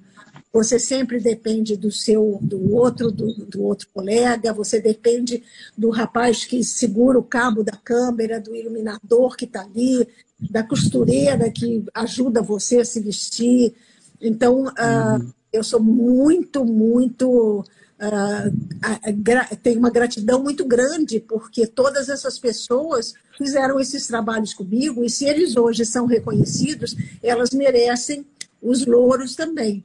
[0.54, 5.42] Você sempre depende do seu, do outro, do, do outro colega, você depende
[5.76, 10.06] do rapaz que segura o cabo da câmera, do iluminador que está ali,
[10.38, 13.74] da costureira que ajuda você a se vestir.
[14.20, 17.64] Então, uh, eu sou muito, muito.
[17.98, 25.10] Uh, tenho uma gratidão muito grande, porque todas essas pessoas fizeram esses trabalhos comigo, e
[25.10, 26.94] se eles hoje são reconhecidos,
[27.24, 28.24] elas merecem
[28.62, 29.84] os louros também.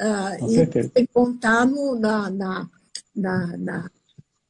[0.00, 2.70] Uh, e tem que contar no, na, na,
[3.14, 3.90] na, na,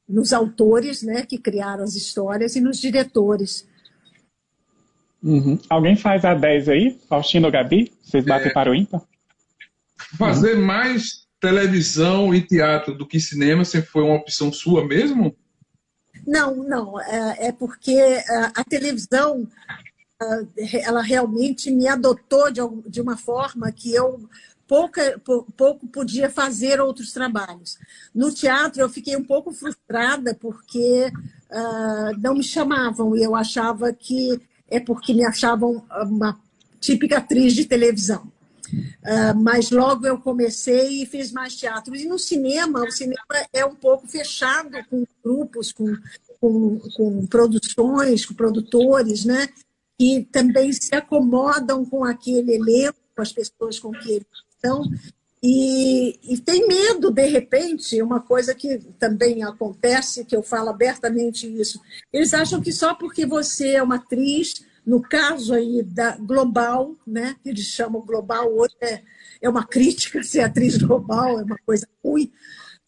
[0.09, 3.67] nos autores né, que criaram as histórias e nos diretores.
[5.21, 5.59] Uhum.
[5.69, 7.01] Alguém faz a 10 aí?
[7.09, 7.93] Faustino ou Gabi?
[8.01, 9.03] Vocês batem é, para o ímpar?
[10.17, 10.65] Fazer uhum.
[10.65, 15.35] mais televisão e teatro do que cinema sempre foi uma opção sua mesmo?
[16.25, 17.01] Não, não.
[17.01, 17.99] É, é porque
[18.29, 19.49] a, a televisão
[20.85, 24.29] ela realmente me adotou de, de uma forma que eu
[24.71, 25.21] pouca,
[25.57, 27.77] pouco podia fazer outros trabalhos.
[28.15, 31.11] No teatro, eu fiquei um pouco frustrada porque
[31.51, 36.39] uh, não me chamavam e eu achava que é porque me achavam uma
[36.81, 38.31] típica atriz de televisão.
[38.73, 41.97] Uh, mas logo eu comecei e fiz mais teatro.
[41.97, 45.97] E no cinema, o cinema é um pouco fechado com grupos, com,
[46.41, 49.49] com, com produções, com produtores, né?
[49.99, 54.83] que também se acomodam com aquele elenco, com as pessoas com que eles estão,
[55.43, 61.47] e, e, tem medo, de repente, uma coisa que também acontece, que eu falo abertamente
[61.47, 61.81] isso,
[62.13, 67.37] eles acham que só porque você é uma atriz, no caso aí da global, né,
[67.43, 69.03] que eles chamam global, hoje é,
[69.41, 72.31] é uma crítica ser atriz global, é uma coisa ruim,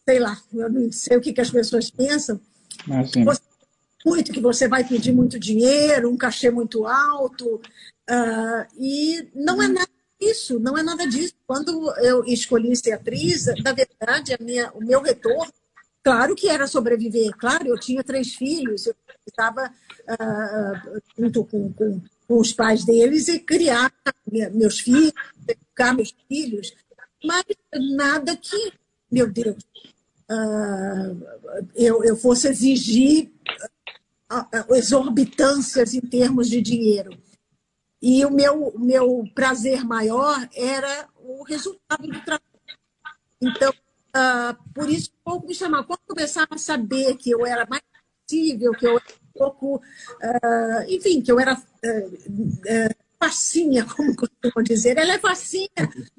[0.07, 2.39] sei lá, eu não sei o que, que as pessoas pensam.
[2.85, 3.25] Imagina.
[3.25, 3.41] Você
[4.05, 7.61] muito, que você vai pedir muito dinheiro, um cachê muito alto.
[8.09, 9.92] Uh, e não é nada
[10.23, 11.33] disso, não é nada disso.
[11.45, 15.51] Quando eu escolhi ser atriz, na verdade, minha, o meu retorno,
[16.03, 17.31] claro que era sobreviver.
[17.37, 18.95] Claro, eu tinha três filhos, eu
[19.27, 19.71] estava
[20.09, 23.91] uh, junto com, com, com, os pais deles e criar
[24.53, 25.13] meus filhos,
[25.47, 26.73] educar meus filhos,
[27.23, 27.43] mas
[27.95, 28.73] nada que,
[29.11, 29.63] meu Deus,
[30.29, 33.31] uh, eu, eu fosse exigir
[34.71, 37.15] exorbitâncias em termos de dinheiro.
[38.03, 42.43] E o meu, meu prazer maior era o resultado do trabalho.
[43.41, 45.85] Então, uh, por isso, pouco me chamava.
[45.85, 47.81] Quando começaram a saber que eu era mais
[48.27, 49.75] possível, que eu era um pouco.
[49.77, 51.53] Uh, enfim, que eu era.
[51.55, 54.97] Uh, facinha, como costumam dizer.
[54.97, 55.69] Ela é facinha.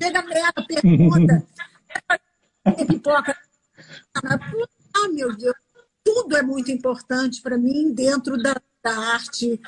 [0.03, 1.47] Chega nela, pergunta.
[2.89, 3.37] pipoca.
[4.15, 5.55] Ah, meu Deus,
[6.03, 9.61] tudo é muito importante para mim dentro da, da arte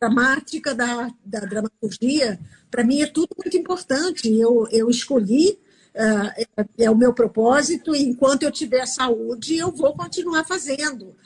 [0.00, 2.38] dramática, da, da dramaturgia.
[2.70, 4.32] Para mim é tudo muito importante.
[4.32, 5.58] Eu, eu escolhi,
[5.94, 11.16] uh, é, é, o meu propósito, e enquanto eu tiver saúde, eu vou continuar fazendo.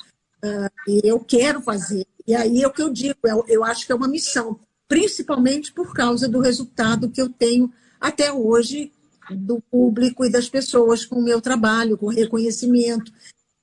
[0.45, 2.07] Uh, eu quero fazer.
[2.27, 4.59] E aí é o que eu digo, eu, eu acho que é uma missão,
[4.89, 8.93] principalmente por causa do resultado que eu tenho até hoje
[9.31, 13.13] do público e das pessoas com o meu trabalho, com reconhecimento.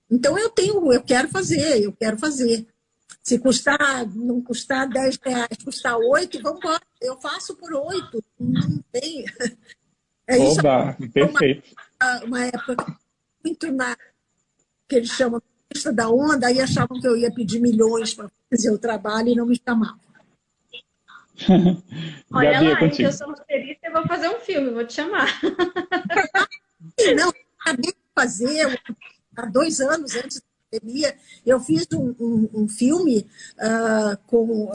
[0.10, 2.66] Então eu tenho, eu quero fazer, eu quero fazer.
[3.24, 6.82] Se custar, não custar 10 reais, custar 8, vamos embora.
[7.02, 8.24] Eu faço por 8.
[8.40, 9.26] Não tem.
[10.28, 10.60] É isso.
[10.60, 11.76] Oba, perfeito.
[12.02, 12.98] Uma, uma época
[13.44, 13.96] muito na
[14.88, 15.42] que eles chamam
[15.72, 19.36] de da onda, aí achavam que eu ia pedir milhões para fazer o trabalho e
[19.36, 20.00] não me chamavam.
[22.34, 25.28] Olha lá, hein, que eu sou roteirista e vou fazer um filme, vou te chamar.
[27.16, 28.82] não, acabei de fazer
[29.38, 31.16] há dois anos antes da pandemia,
[31.46, 32.09] eu fiz um,
[32.54, 33.26] um, filme
[33.58, 34.70] uh, com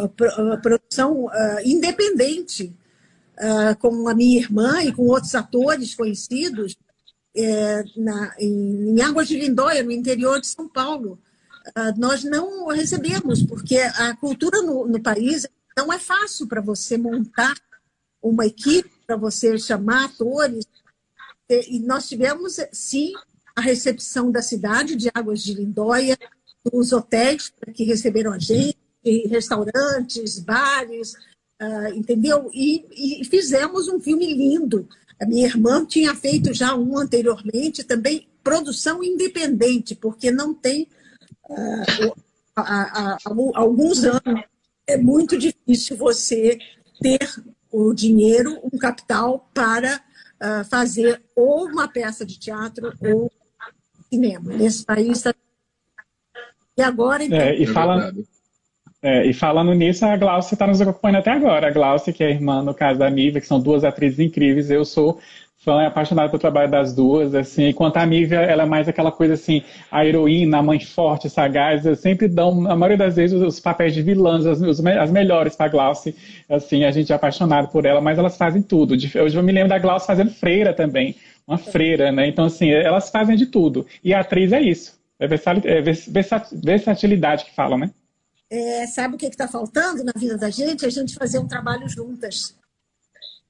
[0.63, 1.31] produção uh,
[1.65, 2.75] independente
[3.39, 6.77] uh, com a minha irmã e com outros atores conhecidos
[7.37, 11.19] é, na, em, em Águas de Lindóia, no interior de São Paulo.
[11.97, 15.45] nós não recebemos, porque a cultura no, no país
[15.77, 17.55] não é fácil para você montar
[18.23, 20.65] uma equipe, para você chamar atores.
[21.51, 23.13] E nós tivemos, sim,
[23.55, 26.19] a recepção da cidade de Águas de Lindóia,
[26.73, 28.77] os hotéis que receberam a gente,
[29.29, 31.15] restaurantes, bares,
[31.61, 32.51] uh, entendeu?
[32.53, 34.89] E, e, fizemos um filme lindo.
[35.21, 40.89] A minha irmã tinha feito já um anteriormente, também produção independente, porque não tem
[41.49, 42.15] uh,
[42.57, 43.19] a, a,
[43.55, 44.45] alguns anos.
[44.87, 46.59] É muito difícil você
[47.01, 53.31] ter o dinheiro, um capital para uh, fazer ou uma peça de teatro ou
[54.11, 54.53] cinema.
[54.53, 55.35] Nesse país está.
[56.77, 57.39] E agora, então.
[57.39, 58.13] É, e, fala,
[59.03, 61.69] é, e falando nisso, a Glaucia está nos acompanhando até agora.
[61.69, 64.71] A Glaucia, que é irmã, no caso da Nívia, que são duas atrizes incríveis.
[64.71, 65.21] Eu sou
[65.65, 69.11] fã e apaixonado pelo trabalho das duas, assim, enquanto a Nívia, ela é mais aquela
[69.11, 73.41] coisa assim, a heroína, a mãe forte, sagaz, eu sempre dão, a maioria das vezes,
[73.41, 76.15] os papéis de vilãs, as, as melhores para a Glaucia,
[76.51, 78.93] assim, a gente é apaixonado por ela, mas elas fazem tudo.
[78.93, 81.17] Hoje eu me lembro da Glaucia fazendo freira também,
[81.49, 82.29] uma freira, né?
[82.29, 83.87] Então, assim, elas fazem de tudo.
[84.03, 84.99] E a atriz é isso.
[85.19, 85.83] É, é
[86.63, 87.91] versatilidade que falam, né?
[88.51, 90.85] É, sabe o que está faltando na vida da gente?
[90.85, 92.57] A gente fazer um trabalho juntas.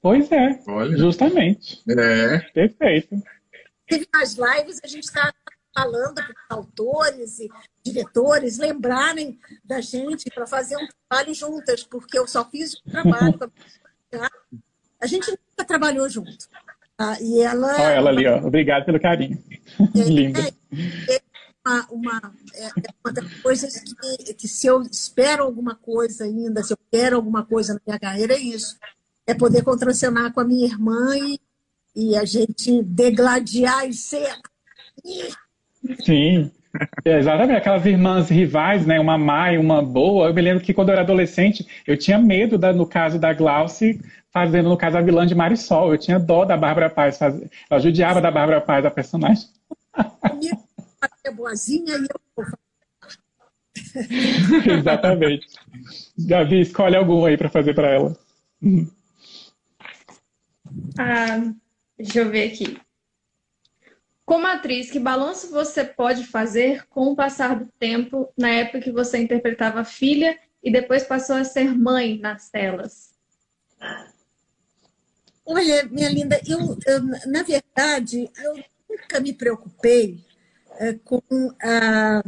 [0.01, 0.97] Pois é, Olha.
[0.97, 1.81] justamente.
[1.89, 2.39] É.
[2.51, 3.21] Perfeito.
[3.87, 5.33] Teve mais lives, a gente está
[5.75, 7.49] falando para os autores e
[7.83, 13.51] diretores lembrarem da gente para fazer um trabalho juntas, porque eu só fiz o trabalho.
[15.01, 16.47] a gente nunca trabalhou junto.
[16.97, 17.73] Ah, e ela.
[17.73, 18.37] Olha ela ali, ó.
[18.37, 19.43] Obrigado pelo carinho.
[19.95, 20.39] É, Linda.
[20.39, 21.21] É, é
[21.65, 26.63] uma, uma, é, é uma das coisas que, que, se eu espero alguma coisa ainda,
[26.63, 28.77] se eu quero alguma coisa na minha carreira, é isso.
[29.25, 31.39] É poder contracenar com a minha irmã e,
[31.95, 34.39] e a gente degladiar em cena.
[36.03, 36.51] Sim,
[37.03, 37.57] é, exatamente.
[37.57, 38.99] Aquelas irmãs rivais, né?
[38.99, 40.27] Uma má e uma boa.
[40.27, 43.33] Eu me lembro que quando eu era adolescente, eu tinha medo, da, no caso da
[43.33, 43.99] Glauce,
[44.31, 45.91] fazendo, no caso, a vilã de Marisol.
[45.91, 47.17] Eu tinha dó da Bárbara Paz.
[47.17, 47.41] Faz...
[47.69, 49.47] Eu judiava da Bárbara Paz, a personagem.
[51.25, 52.45] É boazinha e eu
[54.79, 55.47] Exatamente.
[56.17, 58.17] Gabi, escolhe algum aí para fazer para ela.
[60.97, 61.51] Ah,
[61.97, 62.79] deixa eu ver aqui.
[64.23, 68.91] Como atriz, que balanço você pode fazer com o passar do tempo, na época que
[68.91, 73.13] você interpretava filha e depois passou a ser mãe nas telas?
[75.45, 80.23] Olha, minha linda, eu, eu na verdade, eu nunca me preocupei
[80.79, 81.21] é, com
[81.61, 82.23] a,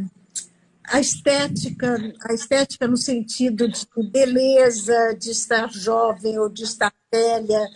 [0.87, 7.67] a estética, a estética no sentido de beleza, de estar jovem ou de estar velha.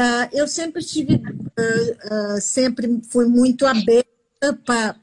[0.00, 4.08] Uh, eu sempre tive, uh, uh, sempre fui muito aberta
[4.64, 4.96] para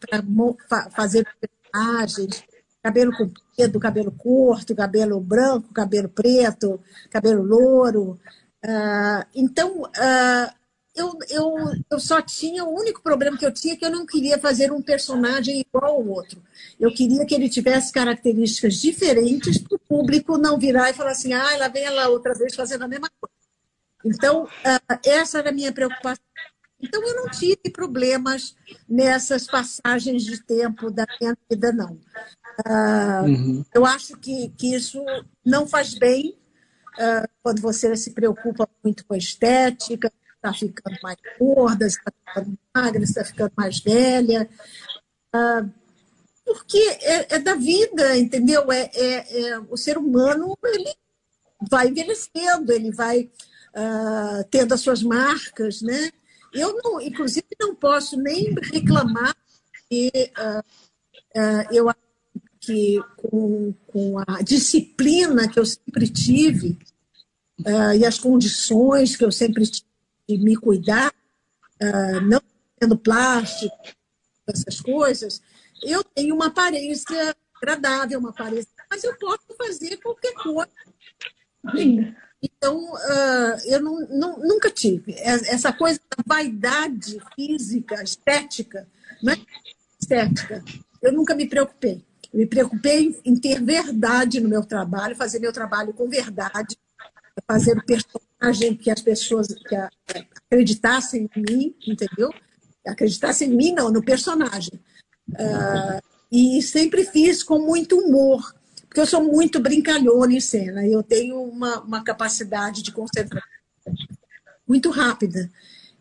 [0.91, 2.43] fazer personagens,
[2.81, 6.81] cabelo comprido, cabelo curto, cabelo branco, cabelo preto,
[7.11, 8.19] cabelo louro.
[9.35, 9.83] então,
[10.97, 11.55] eu, eu,
[11.91, 14.71] eu só tinha, o único problema que eu tinha é que eu não queria fazer
[14.71, 16.41] um personagem igual ao outro.
[16.79, 21.33] Eu queria que ele tivesse características diferentes para o público não virar e falar assim,
[21.33, 23.35] ah, lá vem ela outra vez fazendo a mesma coisa.
[24.03, 26.23] Então, uh, essa era a minha preocupação.
[26.79, 28.55] Então, eu não tive problemas
[28.87, 31.93] nessas passagens de tempo da minha vida, não.
[32.65, 33.65] Uh, uhum.
[33.73, 35.03] Eu acho que, que isso
[35.45, 36.37] não faz bem
[36.93, 40.11] uh, quando você se preocupa muito com a estética,
[40.47, 44.49] está ficando mais gorda, está ficando magra, está ficando mais velha.
[46.45, 48.71] porque é, é, da vida, entendeu?
[48.71, 50.93] É, é, é, o ser humano ele
[51.69, 56.11] vai envelhecendo, ele vai uh, tendo as suas marcas, né?
[56.53, 59.35] Eu, não, inclusive, não posso nem reclamar
[59.89, 60.59] que uh,
[61.39, 61.99] uh, eu acho
[62.61, 66.77] que com, com, a disciplina que eu sempre tive
[67.95, 69.86] e as condições que eu sempre tive
[70.27, 71.13] de me cuidar,
[72.27, 72.41] não
[72.79, 73.75] tendo plástico,
[74.47, 75.41] essas coisas,
[75.83, 80.71] eu tenho uma aparência agradável, uma aparência, mas eu posso fazer qualquer coisa.
[82.41, 85.13] Então, uh, eu não, não, nunca tive.
[85.17, 88.87] Essa coisa da vaidade física, estética,
[89.21, 89.37] não é
[89.99, 90.63] estética,
[91.01, 92.05] eu nunca me preocupei.
[92.31, 96.77] Eu me preocupei em ter verdade no meu trabalho, fazer meu trabalho com verdade,
[97.45, 99.75] fazer o personagem que as pessoas que
[100.49, 102.33] acreditassem em mim, entendeu?
[102.85, 104.79] Acreditassem em mim, não, no personagem.
[105.29, 108.41] Uh, e sempre fiz com muito humor
[108.97, 113.47] porque eu sou muito brincalhona em cena, eu tenho uma, uma capacidade de concentração
[114.67, 115.51] muito rápida.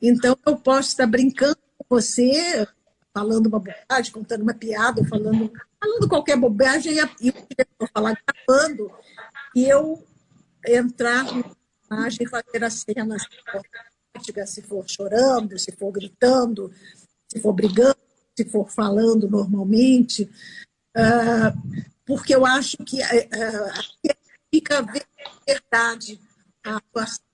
[0.01, 2.67] Então, eu posso estar brincando com você,
[3.13, 8.91] falando uma bobagem, contando uma piada, falando, falando qualquer bobagem, e diretor falar gravando,
[9.55, 10.03] e eu
[10.67, 11.45] entrar na
[11.91, 13.23] imagem e fazer as cenas
[14.47, 16.73] se for chorando, se for gritando,
[17.29, 17.99] se for brigando,
[18.37, 20.25] se for falando normalmente.
[20.97, 24.17] Uh, porque eu acho que uh,
[24.51, 24.85] fica
[25.47, 26.21] verdade
[26.65, 27.25] a atuação.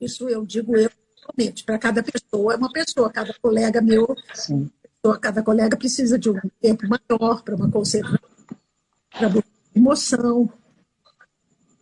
[0.00, 4.14] Isso eu digo eu realmente, para cada pessoa é uma pessoa, cada colega meu,
[5.20, 8.20] cada colega precisa de um tempo maior para uma concentração,
[9.10, 9.30] para
[9.74, 10.52] emoção.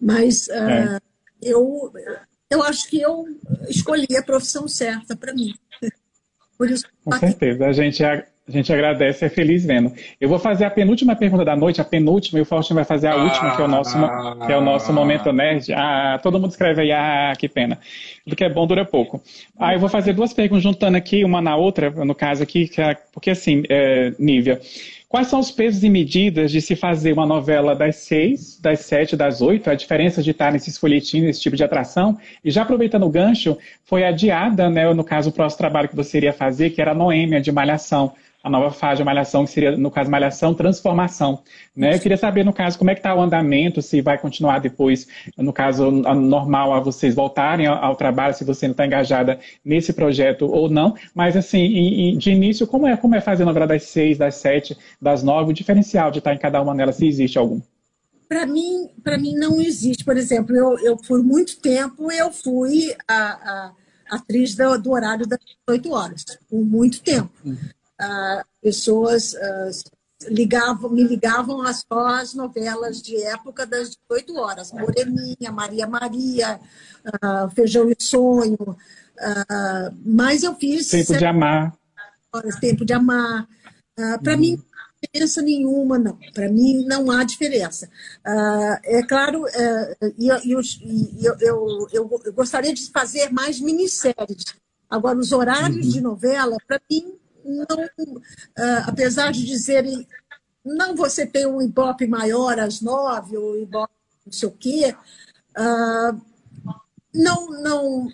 [0.01, 1.01] Mas uh,
[1.42, 1.92] eu,
[2.51, 3.24] eu acho que eu
[3.68, 5.55] escolhi a profissão certa para mim.
[6.59, 8.03] Por isso, Com certeza, a gente
[8.47, 9.90] a gente agradece e é feliz vendo.
[10.20, 13.07] Eu vou fazer a penúltima pergunta da noite, a penúltima, e o Faustinho vai fazer
[13.07, 13.97] a ah, última, que é o nosso,
[14.47, 15.72] que é o nosso momento nerd.
[15.72, 17.78] Ah, todo mundo escreve aí, ah, que pena.
[18.22, 19.22] Tudo que é bom dura pouco.
[19.59, 22.82] Ah, eu vou fazer duas perguntas juntando aqui, uma na outra, no caso aqui, que
[22.82, 24.61] é, porque assim, é, Nívia,
[25.15, 29.15] Quais são os pesos e medidas de se fazer uma novela das seis, das sete,
[29.15, 29.71] das oito?
[29.71, 32.19] A diferença de estar nesses folhetins, nesse tipo de atração?
[32.45, 36.17] E já aproveitando o gancho, foi adiada, né, no caso, o próximo trabalho que você
[36.17, 38.12] iria fazer, que era a Noêmia, de Malhação
[38.45, 41.42] a nova fase de malhação, que seria, no caso, malhação, transformação.
[41.74, 41.95] Né?
[41.95, 45.09] Eu queria saber, no caso, como é que está o andamento, se vai continuar depois,
[45.38, 50.47] no caso, normal, a vocês voltarem ao, trabalho, se você não está engajada nesse projeto
[50.47, 50.95] ou não.
[51.14, 54.76] Mas, assim, de início, como é, como é fazer a novela das seis, das sete,
[55.01, 57.62] das nove, o diferencial de estar em cada uma delas, se existe algum?
[58.28, 60.05] Para mim, para mim não existe.
[60.05, 63.72] Por exemplo, eu, eu por muito tempo eu fui a,
[64.11, 67.30] a atriz do, do horário das oito horas, por muito tempo.
[67.42, 67.57] Uhum
[68.62, 69.34] pessoas
[70.28, 74.72] ligavam, me ligavam as, só as novelas de época das 18 horas.
[74.72, 76.61] Moreninha, Maria Maria,
[77.07, 78.76] uh, Feijão e Sonho.
[80.05, 80.88] Mas eu fiz...
[80.88, 81.76] Tempo de Amar.
[82.32, 83.47] Horas, Tempo de Amar.
[84.22, 84.61] Para mim,
[85.05, 86.18] diferença nenhuma, não.
[86.32, 87.88] Para mim, não há diferença.
[88.26, 90.61] Uh, é claro, uh, eu,
[91.20, 91.88] eu, eu,
[92.24, 94.45] eu, gostaria de fazer mais minisséries.
[94.88, 95.92] Agora, os horários uhum.
[95.92, 97.14] de novela, para mim,
[97.45, 97.84] não,
[98.16, 100.07] uh, apesar de dizerem
[100.64, 103.92] não você tem um Ibope maior às nove, ou Ibope
[104.24, 104.97] não sei o quê,
[105.59, 106.20] uh,
[107.14, 108.09] não, não,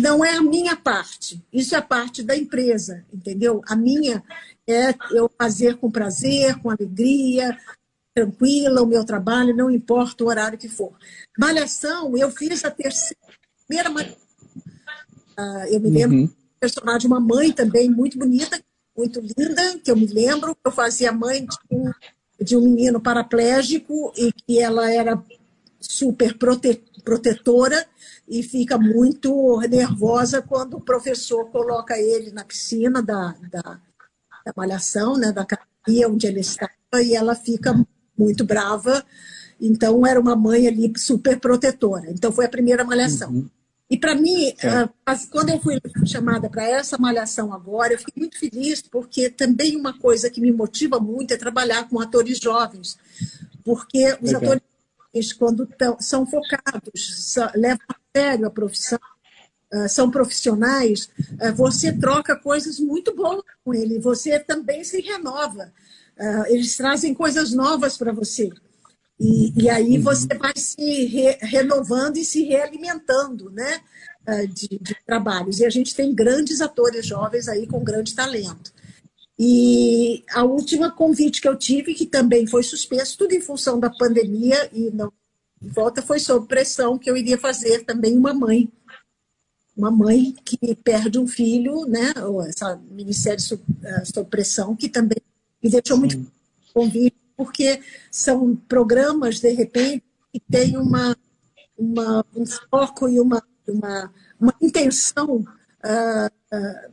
[0.00, 1.44] não é a minha parte.
[1.52, 3.62] Isso é a parte da empresa, entendeu?
[3.68, 4.24] A minha
[4.66, 7.56] é eu fazer com prazer, com alegria,
[8.14, 10.92] tranquila o meu trabalho, não importa o horário que for.
[11.38, 13.20] Malhação, eu fiz a terceira,
[13.66, 14.16] primeira malhação.
[15.38, 16.30] Uh, eu me lembro uhum.
[16.58, 18.60] personagem de uma mãe também muito bonita,
[19.00, 20.56] muito linda, que eu me lembro.
[20.64, 21.90] Eu fazia mãe de um,
[22.40, 25.22] de um menino paraplégico e que ela era
[25.80, 27.86] super prote, protetora
[28.28, 33.80] e fica muito nervosa quando o professor coloca ele na piscina da, da,
[34.44, 36.72] da malhação, né, da academia onde ele estava,
[37.02, 37.74] e ela fica
[38.16, 39.04] muito brava.
[39.58, 42.10] Então, era uma mãe ali super protetora.
[42.10, 43.30] Então, foi a primeira malhação.
[43.30, 43.50] Uhum.
[43.90, 44.88] E para mim, é.
[45.32, 45.76] quando eu fui
[46.06, 50.52] chamada para essa malhação agora, eu fiquei muito feliz, porque também uma coisa que me
[50.52, 52.96] motiva muito é trabalhar com atores jovens.
[53.64, 54.62] Porque os atores
[55.12, 59.00] jovens, quando tão, são focados, são, levam a sério a profissão,
[59.74, 61.10] uh, são profissionais,
[61.42, 65.72] uh, você troca coisas muito boas com ele, você também se renova.
[66.48, 68.50] Eles trazem coisas novas para você.
[69.20, 70.02] E, e aí uhum.
[70.02, 73.80] você vai se re, renovando e se realimentando né,
[74.26, 75.60] ah, de, de, trabalhos.
[75.60, 78.72] E a gente tem grandes atores jovens aí com grande talento.
[79.38, 83.90] E a última convite que eu tive, que também foi suspenso, tudo em função da
[83.90, 85.12] pandemia e não
[85.60, 88.72] volta, foi sob pressão que eu iria fazer também uma mãe.
[89.76, 92.12] Uma mãe que perde um filho, né?
[92.48, 95.18] Essa minissérie sob, uh, sob pressão, que também
[95.62, 96.26] me deixou muito
[96.72, 97.80] convite porque
[98.10, 101.16] são programas, de repente, que têm uma,
[101.78, 106.92] uma, um foco e uma, uma, uma intenção, uh, uh,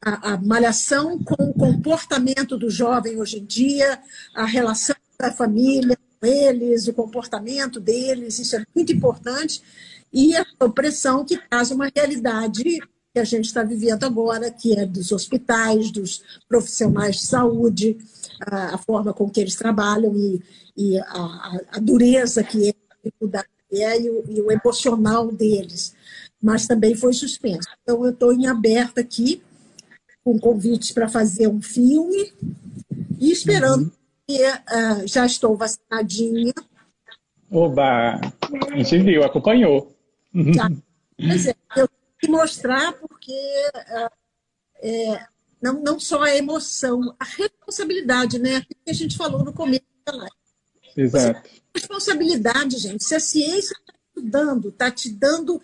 [0.00, 4.00] a, a malhação com o comportamento do jovem hoje em dia,
[4.34, 9.62] a relação da família com eles, o comportamento deles, isso é muito importante,
[10.10, 12.80] e a opressão que traz uma realidade
[13.16, 17.96] que a gente está vivendo agora, que é dos hospitais, dos profissionais de saúde,
[18.46, 20.42] a, a forma com que eles trabalham e,
[20.76, 25.32] e a, a, dureza que é, a dificuldade que é e o, e o emocional
[25.32, 25.96] deles.
[26.42, 27.66] Mas também foi suspenso.
[27.82, 29.42] Então, eu estou em aberto aqui,
[30.22, 32.34] com convites para fazer um filme
[33.18, 33.92] e esperando uhum.
[34.28, 36.52] que uh, já estou vacinadinha.
[37.50, 38.20] Oba!
[38.20, 39.90] A gente viu, acompanhou.
[40.34, 40.70] Já.
[41.16, 41.54] Pois é,
[42.18, 43.32] que mostrar porque
[43.74, 44.10] uh,
[44.82, 45.26] é,
[45.60, 48.56] não, não só a emoção, a responsabilidade, né?
[48.56, 50.32] Aquilo que a gente falou no começo da live.
[50.96, 51.50] Exato.
[51.74, 53.04] Responsabilidade, gente.
[53.04, 55.60] Se a ciência está te dando, está te dando.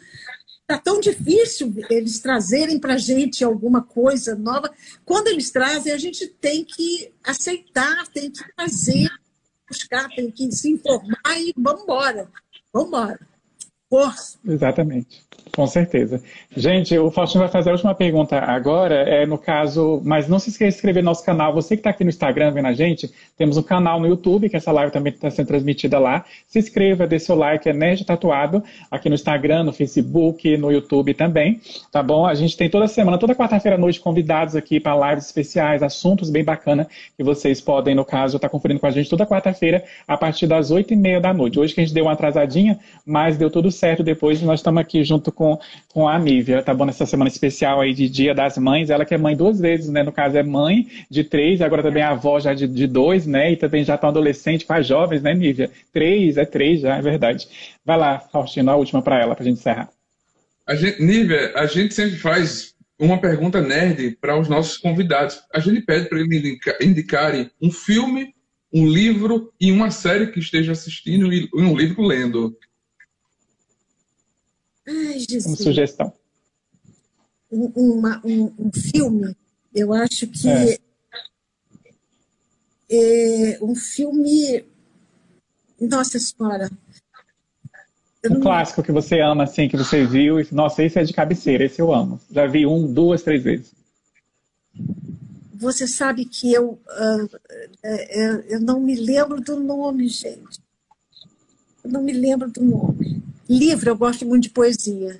[0.60, 4.72] Está tão difícil eles trazerem para a gente alguma coisa nova.
[5.04, 9.10] Quando eles trazem, a gente tem que aceitar, tem que fazer,
[9.68, 12.30] buscar, tem que se informar e vamos embora.
[12.72, 13.31] Vamos embora.
[13.92, 14.38] Força.
[14.48, 15.22] Exatamente.
[15.54, 16.22] Com certeza.
[16.56, 20.48] Gente, o Faustino vai fazer a última pergunta agora, é no caso, mas não se
[20.48, 21.52] esqueça de inscrever no nosso canal.
[21.52, 24.56] Você que está aqui no Instagram vendo a gente, temos um canal no YouTube, que
[24.56, 26.24] essa live também está sendo transmitida lá.
[26.46, 31.12] Se inscreva, dê seu like, é Nerd Tatuado, aqui no Instagram, no Facebook, no YouTube
[31.12, 32.24] também, tá bom?
[32.24, 36.30] A gente tem toda semana, toda quarta-feira à noite, convidados aqui para lives especiais, assuntos
[36.30, 39.84] bem bacana que vocês podem, no caso, estar tá conferindo com a gente toda quarta-feira,
[40.08, 41.60] a partir das oito e meia da noite.
[41.60, 45.02] Hoje que a gente deu uma atrasadinha, mas deu tudo certo depois, nós estamos aqui
[45.02, 46.84] junto com, com a Nívia, tá bom?
[46.84, 50.02] Nessa semana especial aí de Dia das Mães, ela que é mãe duas vezes, né?
[50.02, 53.52] No caso é mãe de três, agora também é avó já de, de dois, né?
[53.52, 55.70] E também já está adolescente, faz jovens, né, Nívia?
[55.92, 57.48] Três, é três já, é verdade.
[57.84, 59.90] Vai lá, Faustino, a última para ela, para a gente encerrar.
[61.00, 65.40] Nívia, a gente sempre faz uma pergunta nerd para os nossos convidados.
[65.52, 68.32] A gente pede para eles indicarem um filme,
[68.72, 72.56] um livro e uma série que esteja assistindo e um livro lendo.
[74.86, 75.46] Ai, Jesus.
[75.46, 76.12] Uma sugestão.
[77.50, 79.36] Um, uma, um, um, filme,
[79.74, 80.78] eu acho que é.
[82.90, 84.64] É um filme.
[85.80, 86.70] Nossa Senhora.
[88.24, 91.64] Um clássico que você ama, assim, que você viu, e nossa, esse é de cabeceira,
[91.64, 92.20] esse eu amo.
[92.30, 93.72] Já vi um, duas, três vezes.
[95.54, 100.60] você sabe que eu, uh, uh, eu não me lembro do nome, gente.
[101.82, 103.21] Eu não me lembro do nome.
[103.52, 105.18] Livro, eu gosto muito de poesia.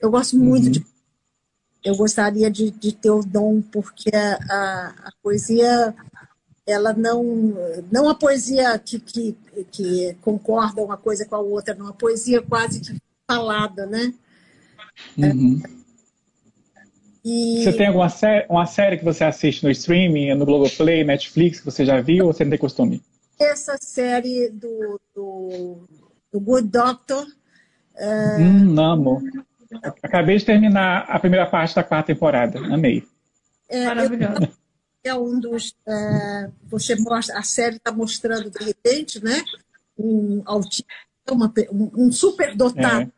[0.00, 0.72] Eu gosto muito uhum.
[0.72, 0.86] de.
[1.84, 5.94] Eu gostaria de, de, ter o dom, porque a, a, a, poesia,
[6.66, 7.54] ela não.
[7.90, 9.36] Não a poesia que, que,
[9.70, 11.86] que concorda uma coisa com a outra, não.
[11.86, 14.12] A poesia quase que falada, né?
[15.16, 15.62] Uhum.
[17.24, 17.62] E...
[17.62, 21.66] Você tem alguma série, uma série que você assiste no streaming, no Globoplay, Netflix, que
[21.66, 23.02] você já viu ou você não tem costume?
[23.38, 25.88] Essa série do, do,
[26.32, 27.26] do Good Doctor.
[27.94, 28.40] Uh...
[28.40, 29.22] Hum, amo.
[30.02, 32.58] Acabei de terminar a primeira parte da quarta temporada.
[32.58, 33.04] Amei.
[33.68, 34.48] É, Maravilhoso.
[35.02, 35.70] É um dos.
[35.86, 39.42] Uh, você mostra, a série está mostrando, de repente, né?
[39.98, 40.84] Um autista,
[41.30, 43.10] uma, um, um super dotado, é.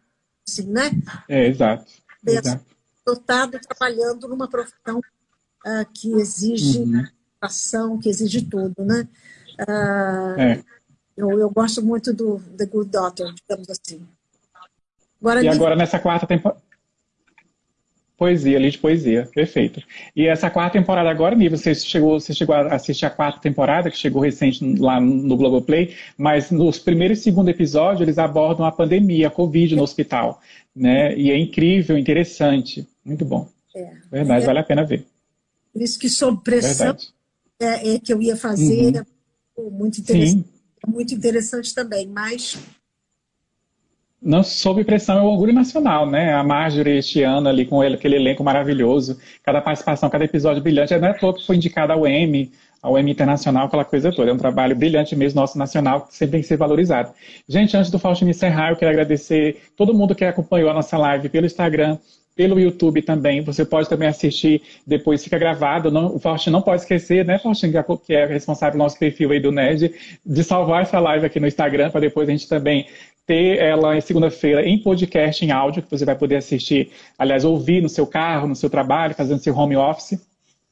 [0.47, 0.91] assim, né?
[1.29, 1.91] É, exato.
[2.25, 2.73] exato
[3.05, 7.05] dotado trabalhando numa profissão uh, que exige uhum.
[7.41, 9.09] ação, que exige tudo, né?
[9.61, 10.65] Uh, é.
[11.17, 14.07] eu, eu gosto muito do The Good Doctor, digamos assim.
[15.23, 16.61] Agora, e agora nessa quarta temporada...
[18.19, 19.83] Poesia, ali de poesia, perfeito.
[20.15, 23.91] E essa quarta temporada agora, Nível, você chegou, você chegou a assistir a quarta temporada,
[23.91, 28.71] que chegou recente lá no Globoplay, mas nos primeiros e segundo episódio eles abordam a
[28.71, 30.41] pandemia, a Covid no hospital,
[30.75, 31.17] né?
[31.17, 32.87] E é incrível, interessante.
[33.05, 33.49] Muito bom.
[33.75, 33.91] É.
[34.11, 34.47] Verdade, é.
[34.47, 35.05] vale a pena ver.
[35.73, 36.97] Por isso que sob pressão
[37.59, 39.05] é, é, que eu ia fazer,
[39.57, 39.71] uhum.
[39.71, 40.45] muito interessante.
[40.45, 40.45] Sim.
[40.87, 42.57] Muito interessante também, mas
[44.23, 46.33] não sob pressão é o orgulho nacional, né?
[46.33, 50.97] A Marjorie este ano ali com ele, aquele elenco maravilhoso, cada participação, cada episódio brilhante.
[50.97, 54.31] Não é todo que foi indicado ao Emmy, ao Emmy Internacional, aquela coisa toda.
[54.31, 57.13] É um trabalho brilhante mesmo, nosso nacional, que sempre tem que ser valorizado.
[57.49, 61.29] Gente, antes do Faustino encerrar, eu quero agradecer todo mundo que acompanhou a nossa live
[61.29, 61.99] pelo Instagram,
[62.35, 63.43] pelo YouTube também.
[63.43, 65.91] Você pode também assistir, depois fica gravado.
[65.91, 67.73] Não, o Faustino não pode esquecer, né, Faustino,
[68.05, 69.95] que é responsável do nosso perfil aí do NED,
[70.25, 72.87] de salvar essa live aqui no Instagram, para depois a gente também
[73.27, 77.83] ter ela em segunda-feira em podcast, em áudio, que você vai poder assistir, aliás, ouvir
[77.83, 80.21] no seu carro, no seu trabalho, fazendo seu home office.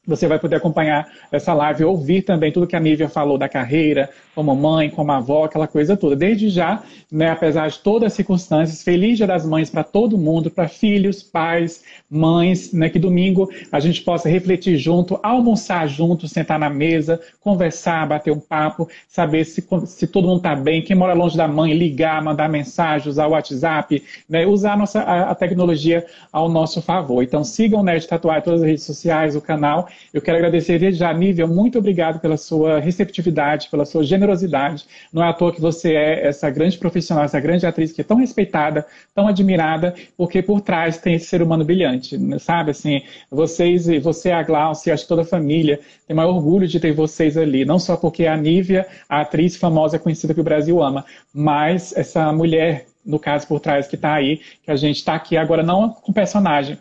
[0.06, 4.08] Você vai poder acompanhar essa live ouvir também tudo que a Nívia falou da carreira,
[4.34, 6.16] como mãe, como avó, aquela coisa toda.
[6.16, 6.82] Desde já,
[7.12, 11.22] né, apesar de todas as circunstâncias, feliz Dia das Mães para todo mundo, para filhos,
[11.22, 17.20] pais, mães, né, que domingo a gente possa refletir junto, almoçar junto, sentar na mesa,
[17.38, 21.46] conversar, bater um papo, saber se, se todo mundo está bem, quem mora longe da
[21.46, 26.48] mãe, ligar, mandar mensagem, usar o WhatsApp, né, usar a, nossa, a, a tecnologia ao
[26.48, 27.22] nosso favor.
[27.22, 30.78] Então sigam o Nerd Tatuar em todas as redes sociais, o canal, eu quero agradecer
[30.78, 34.84] desde já, Nívia, muito obrigado pela sua receptividade, pela sua generosidade.
[35.12, 38.04] Não é à toa que você é essa grande profissional, essa grande atriz que é
[38.04, 42.70] tão respeitada, tão admirada, porque por trás tem esse ser humano brilhante, sabe?
[42.70, 46.92] Assim, vocês, você, a Glaucia, acho que toda a família tem maior orgulho de ter
[46.92, 51.04] vocês ali, não só porque a Nívia, a atriz famosa conhecida que o Brasil ama,
[51.32, 55.36] mas essa mulher no caso por trás que está aí, que a gente está aqui
[55.36, 56.78] agora não com personagem,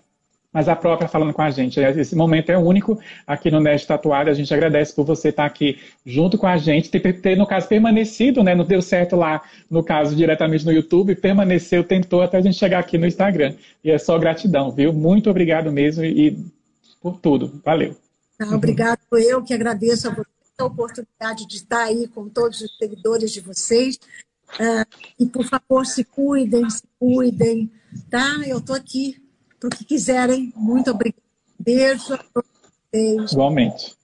[0.51, 1.79] mas a própria falando com a gente.
[1.79, 4.29] Esse momento é único aqui no Nerd Tatuado.
[4.29, 7.67] A gente agradece por você estar aqui junto com a gente, ter, ter, no caso,
[7.67, 8.55] permanecido, né?
[8.55, 12.79] Não deu certo lá, no caso, diretamente no YouTube, permaneceu, tentou até a gente chegar
[12.79, 13.55] aqui no Instagram.
[13.83, 14.91] E é só gratidão, viu?
[14.91, 16.37] Muito obrigado mesmo e
[17.01, 17.61] por tudo.
[17.63, 17.95] Valeu.
[18.39, 18.99] Ah, obrigado.
[19.11, 23.39] Eu que agradeço a você a oportunidade de estar aí com todos os seguidores de
[23.39, 23.97] vocês.
[24.55, 24.83] Uh,
[25.19, 27.71] e, por favor, se cuidem, se cuidem,
[28.09, 28.41] tá?
[28.45, 29.15] Eu estou aqui
[29.59, 30.53] para o que quiserem.
[30.55, 31.23] Muito obrigada.
[31.59, 33.31] Beijo a vocês.
[33.31, 33.97] Igualmente.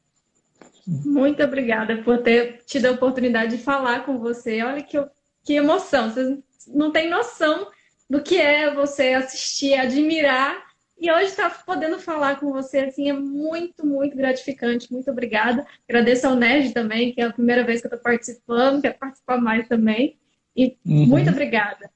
[0.86, 4.62] Muito obrigada por ter tido a oportunidade de falar com você.
[4.62, 4.98] Olha que,
[5.44, 6.12] que emoção.
[6.12, 6.38] Vocês
[6.68, 7.68] não têm noção
[8.10, 10.64] do que é você assistir, admirar.
[10.98, 14.92] E hoje estar tá podendo falar com você assim é muito, muito gratificante.
[14.92, 15.66] Muito obrigada.
[15.90, 19.42] Agradeço ao Nerd também, que é a primeira vez que eu estou participando, quero participar
[19.42, 20.18] mais também.
[20.56, 21.08] E uhum.
[21.08, 21.90] muito obrigada.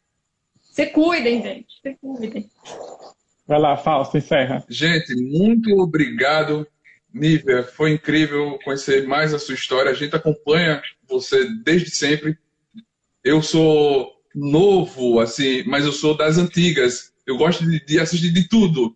[0.61, 1.79] Se cuidem, gente.
[1.81, 2.49] Se cuidem.
[3.49, 4.63] Vai lá, Fausto, encerra.
[4.69, 6.67] Gente, muito obrigado.
[7.11, 9.89] Nívia, foi incrível conhecer mais a sua história.
[9.89, 12.37] A gente acompanha você desde sempre.
[13.23, 17.11] Eu sou novo, assim, mas eu sou das antigas.
[17.25, 18.95] Eu gosto de, de assistir de tudo.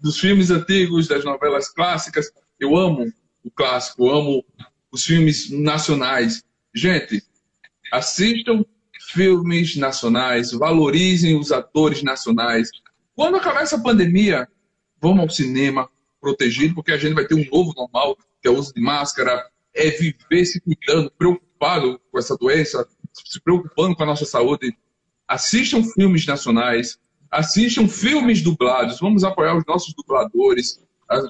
[0.00, 2.32] Dos filmes antigos, das novelas clássicas.
[2.58, 3.06] Eu amo
[3.44, 4.44] o clássico, amo
[4.90, 6.42] os filmes nacionais.
[6.74, 7.22] Gente,
[7.92, 8.64] assistam
[9.12, 12.68] filmes nacionais, valorizem os atores nacionais,
[13.16, 14.46] quando acabar essa pandemia,
[15.00, 15.88] vamos ao cinema
[16.20, 19.42] protegido, porque a gente vai ter um novo normal, que é o uso de máscara,
[19.74, 24.76] é viver se cuidando, preocupado com essa doença, se preocupando com a nossa saúde.
[25.26, 26.98] Assistam filmes nacionais,
[27.30, 30.78] assistam filmes dublados, vamos apoiar os nossos dubladores,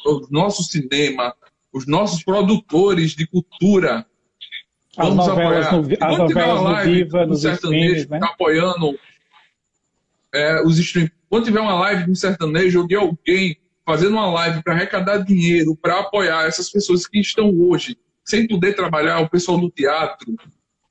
[0.05, 1.35] o nosso cinema,
[1.73, 4.07] os nossos produtores de cultura.
[4.97, 6.01] As Vamos novelas, apoiar.
[6.01, 8.19] no, as novelas no live Viva, do nos sertanejo né?
[8.19, 8.99] tá apoiando
[10.33, 11.13] é, os streams.
[11.29, 15.19] Quando tiver uma live de um sertanejo ou de alguém fazendo uma live para arrecadar
[15.19, 20.35] dinheiro, para apoiar essas pessoas que estão hoje sem poder trabalhar, o pessoal do teatro,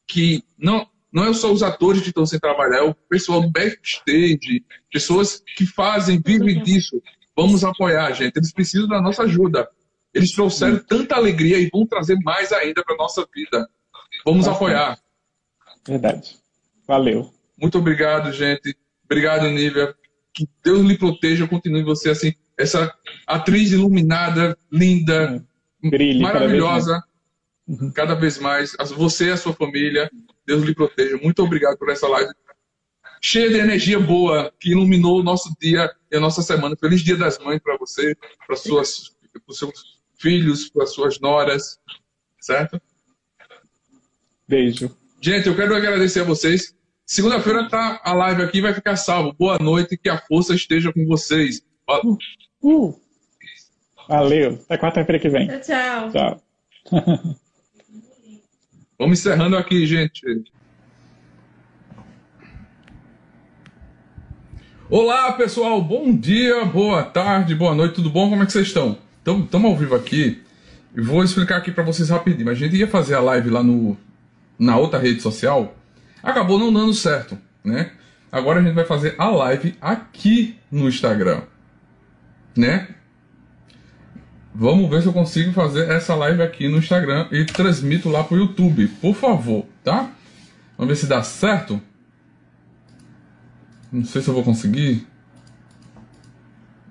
[0.08, 3.50] que não, não é só os atores que estão sem trabalhar, é o pessoal do
[3.50, 7.02] backstage, pessoas que fazem, vivem disso.
[7.36, 8.38] Vamos apoiar, gente.
[8.38, 9.70] Eles precisam da nossa ajuda.
[10.14, 13.68] Eles trouxeram tanta alegria e vão trazer mais ainda para nossa vida.
[14.26, 14.56] Vamos Bastante.
[14.56, 15.00] apoiar.
[15.86, 16.38] Verdade.
[16.88, 17.34] Valeu.
[17.58, 18.78] Muito obrigado, gente.
[19.04, 19.94] Obrigado, Nívia.
[20.36, 22.94] Que Deus lhe proteja, continue você assim, essa
[23.26, 25.44] atriz iluminada, linda,
[25.82, 27.04] Brilhe cada vez maravilhosa,
[27.68, 27.92] Uhum.
[27.92, 28.76] cada vez mais.
[28.96, 30.12] Você e a sua família,
[30.46, 31.18] Deus lhe proteja.
[31.18, 32.32] Muito obrigado por essa live
[33.26, 36.76] cheia de energia boa que iluminou o nosso dia e a nossa semana.
[36.76, 39.16] Feliz Dia das Mães para você, para suas,
[39.48, 41.80] os seus filhos, para suas noras,
[42.40, 42.80] certo?
[44.48, 44.96] Beijo.
[45.20, 46.76] Gente, eu quero agradecer a vocês.
[47.06, 49.32] Segunda-feira tá a live aqui, vai ficar salvo.
[49.38, 51.62] Boa noite, que a força esteja com vocês.
[51.88, 52.18] Ó,
[52.64, 53.00] Uh.
[54.10, 54.60] Valeu.
[54.66, 55.48] Até quarta-feira que vem.
[55.48, 55.62] Tchau,
[56.12, 56.12] tchau.
[56.12, 56.42] Tchau.
[58.98, 60.22] Vamos encerrando aqui, gente.
[64.90, 65.80] Olá, pessoal.
[65.82, 68.30] Bom dia, boa tarde, boa noite, tudo bom?
[68.30, 68.98] Como é que vocês estão?
[69.18, 70.42] Estamos ao vivo aqui
[70.96, 72.50] e vou explicar aqui para vocês rapidinho.
[72.50, 73.96] A gente ia fazer a live lá no,
[74.58, 75.76] na outra rede social,
[76.26, 77.92] acabou não dando certo, né?
[78.32, 81.44] Agora a gente vai fazer a live aqui no Instagram,
[82.58, 82.88] né?
[84.54, 88.38] Vamos ver se eu consigo fazer essa live aqui no Instagram e transmito lá pro
[88.38, 90.12] YouTube, por favor, tá?
[90.78, 91.80] Vamos ver se dá certo.
[93.92, 95.08] Não sei se eu vou conseguir.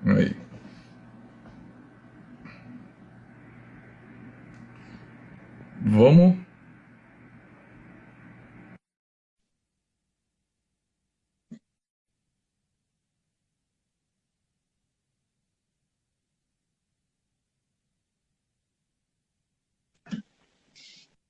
[0.05, 0.35] Aí.
[5.81, 6.44] Vamos.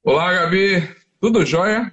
[0.06, 0.88] Olá, Gabi.
[1.20, 1.92] Tudo jóia?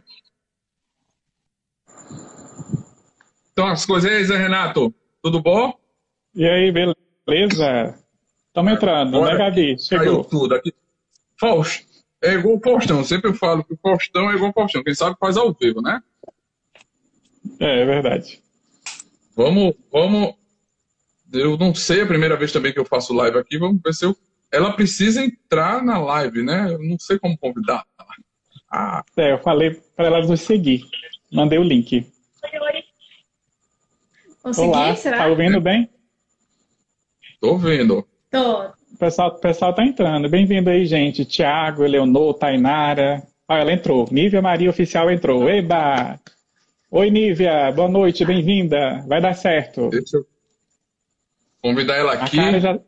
[3.51, 4.95] Então, as coisas aí, Zé Renato.
[5.23, 5.73] Tudo bom?
[6.35, 7.99] E aí, beleza?
[8.49, 9.33] Estamos entrando, Bora.
[9.33, 9.79] né, Gabi?
[9.79, 10.23] Chegou.
[10.25, 10.75] tudo aqui.
[11.41, 11.87] Faust,
[12.23, 12.99] é igual o Faustão.
[12.99, 14.85] Eu sempre falo que o Faustão é igual o Faustão.
[14.85, 16.03] Quem sabe faz ao vivo, né?
[17.59, 18.43] É, é verdade.
[19.35, 20.35] Vamos, vamos.
[21.33, 23.57] Eu não sei é a primeira vez também que eu faço live aqui.
[23.57, 24.15] Vamos ver se eu.
[24.53, 26.73] Ela precisa entrar na live, né?
[26.73, 27.85] Eu não sei como convidar.
[28.71, 30.85] Ah, É, eu falei para ela nos seguir.
[31.33, 32.07] Mandei o link.
[34.43, 35.19] Consegui, Olá, será?
[35.19, 35.89] tá ouvindo bem?
[37.41, 38.07] tô vendo.
[38.31, 38.67] Tô.
[38.67, 40.29] O pessoal, o pessoal tá entrando.
[40.29, 41.25] Bem-vindo aí, gente.
[41.25, 43.23] Tiago, Eleonor, Tainara.
[43.49, 44.07] Ah, ela entrou.
[44.11, 45.49] Nívia Maria Oficial entrou.
[45.49, 46.21] Eba!
[46.91, 47.73] Oi, Nívia.
[47.73, 49.05] Boa noite, bem-vinda.
[49.09, 49.89] Vai dar certo.
[49.91, 50.27] Deixa eu
[51.63, 52.37] convidar ela A aqui.
[52.37, 52.79] cara já,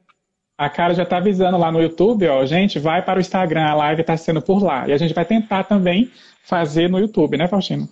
[0.56, 2.44] a cara já tá avisando lá no YouTube, ó.
[2.46, 4.88] Gente, vai para o Instagram, a live tá sendo por lá.
[4.88, 6.10] E a gente vai tentar também
[6.44, 7.88] fazer no YouTube, né, Faustino?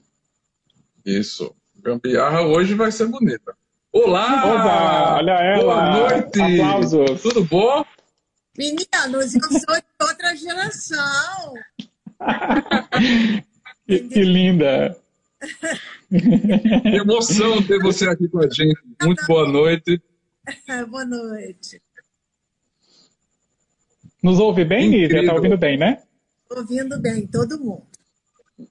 [1.05, 1.55] Isso.
[1.83, 3.57] Gambiarra hoje vai ser bonita.
[3.91, 4.47] Olá!
[4.47, 5.63] Oba, olha ela.
[5.63, 6.41] Boa noite!
[6.41, 7.23] Aplausos.
[7.23, 7.85] Tudo bom?
[8.57, 11.55] Meninos, eu sou de outra geração.
[13.85, 14.97] Que, que linda.
[16.09, 18.81] Que emoção ter você aqui com a gente.
[19.03, 20.01] Muito boa noite.
[20.89, 21.83] Boa noite.
[24.23, 25.07] Nos ouve bem, Nívia?
[25.07, 25.27] Incrível.
[25.27, 25.99] Tá ouvindo bem, né?
[26.51, 27.83] Ouvindo bem, todo mundo.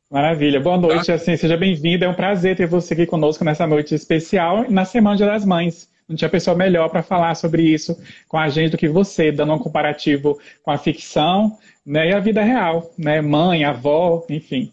[0.10, 0.60] Maravilha.
[0.60, 2.06] Boa noite, assim, seja bem-vinda.
[2.06, 5.90] É um prazer ter você aqui conosco nessa noite especial na Semana das Mães.
[6.08, 7.98] Não tinha pessoa melhor para falar sobre isso
[8.28, 12.20] com a gente do que você, dando um comparativo com a ficção né, e a
[12.20, 13.22] vida real, né?
[13.22, 14.72] Mãe, avó, enfim.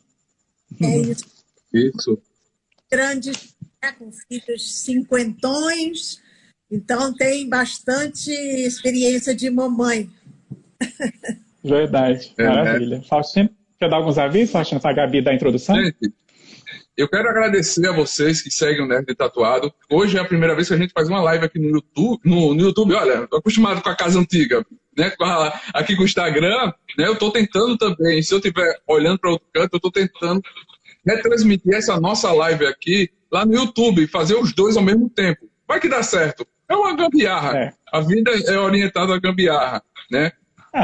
[0.80, 1.24] É isso.
[1.72, 2.22] Isso.
[2.90, 6.20] Grandes, né, com filhos cinquentões,
[6.70, 10.10] então tem bastante experiência de mamãe.
[11.64, 12.32] Verdade.
[12.38, 13.02] É, Maravilha.
[13.08, 15.76] Faustino, quer dar alguns avisos, Faustino, para a Gabi da introdução?
[15.76, 16.12] Gente,
[16.96, 19.72] eu quero agradecer a vocês que seguem o Nerd Tatuado.
[19.90, 22.20] Hoje é a primeira vez que a gente faz uma live aqui no YouTube.
[22.24, 24.64] No, no YouTube, olha, tô acostumado com a casa antiga,
[24.96, 25.10] né?
[25.10, 27.06] Com a- aqui com o Instagram, né?
[27.06, 28.22] Eu tô tentando também.
[28.22, 30.42] Se eu estiver olhando para outro canto, eu tô tentando
[31.06, 35.48] retransmitir essa nossa live aqui lá no YouTube, fazer os dois ao mesmo tempo.
[35.66, 36.46] Vai que dá certo.
[36.68, 37.56] É uma gambiarra.
[37.58, 37.72] É.
[37.92, 40.32] A vida é orientada à gambiarra, né?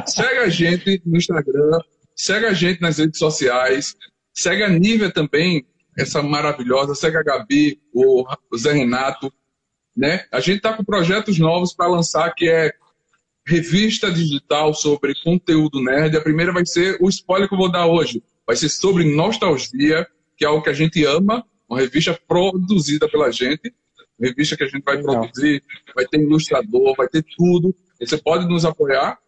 [0.06, 1.78] Segue a gente no Instagram,
[2.15, 3.94] segue a gente nas redes sociais,
[4.32, 5.66] segue a Nívia também,
[5.97, 8.24] essa maravilhosa, segue a Gabi, o
[8.56, 9.32] Zé Renato,
[9.97, 10.24] né?
[10.32, 12.73] A gente tá com projetos novos para lançar que é
[13.47, 16.16] revista digital sobre conteúdo nerd.
[16.16, 18.23] A primeira vai ser o spoiler que eu vou dar hoje.
[18.47, 20.06] Vai ser sobre nostalgia,
[20.36, 23.73] que é algo que a gente ama, uma revista produzida pela gente,
[24.20, 25.20] revista que a gente vai Legal.
[25.20, 25.62] produzir,
[25.94, 27.74] vai ter ilustrador, vai ter tudo.
[28.01, 29.19] Você pode nos apoiar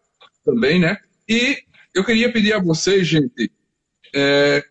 [0.47, 0.97] também, né?
[1.27, 1.57] E
[1.93, 3.51] eu queria pedir a vocês, gente,
[4.15, 4.63] é,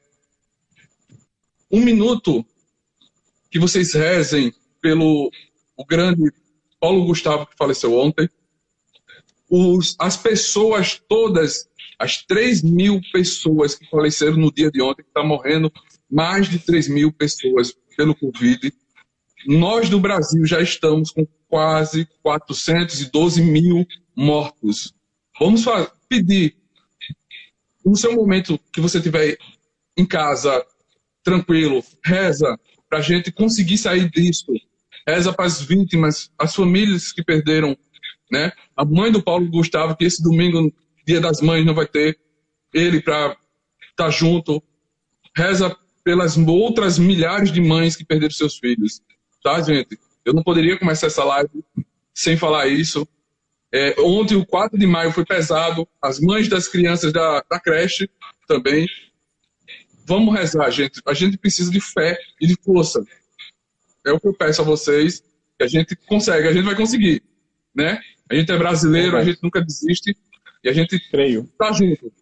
[1.70, 2.42] um minuto
[3.50, 5.30] que vocês rezem pelo
[5.76, 6.32] o grande
[6.80, 8.26] Paulo Gustavo que faleceu ontem,
[9.50, 15.10] os, as pessoas todas, as 3 mil pessoas que faleceram no dia de ontem, que
[15.10, 15.70] está morrendo
[16.10, 18.72] mais de 3 mil pessoas pelo Covid.
[19.46, 23.86] Nós do Brasil já estamos com quase 412 mil
[24.16, 24.95] mortos.
[25.38, 25.64] Vamos
[26.08, 26.56] pedir,
[27.84, 29.36] no seu momento que você estiver
[29.96, 30.64] em casa,
[31.22, 32.58] tranquilo, reza
[32.88, 34.52] para a gente conseguir sair disso.
[35.06, 37.76] Reza para as vítimas, as famílias que perderam
[38.30, 38.52] né?
[38.76, 40.72] A mãe do Paulo Gustavo, que esse domingo,
[41.06, 42.18] dia das mães, não vai ter
[42.72, 43.28] ele para
[43.90, 44.62] estar tá junto.
[45.34, 49.00] Reza pelas outras milhares de mães que perderam seus filhos.
[49.42, 49.98] Tá, gente?
[50.24, 51.64] Eu não poderia começar essa live
[52.12, 53.06] sem falar isso.
[53.72, 55.88] É, ontem, o 4 de maio, foi pesado.
[56.00, 58.08] As mães das crianças da, da creche
[58.46, 58.86] também.
[60.06, 61.00] Vamos rezar, gente.
[61.06, 63.04] A gente precisa de fé e de força.
[64.06, 65.22] É o que eu peço a vocês.
[65.58, 67.22] Que a gente consegue, a gente vai conseguir.
[67.74, 68.00] Né?
[68.30, 70.16] A gente é brasileiro, a gente nunca desiste
[70.62, 71.48] e a gente Creio.
[71.56, 72.12] tá junto,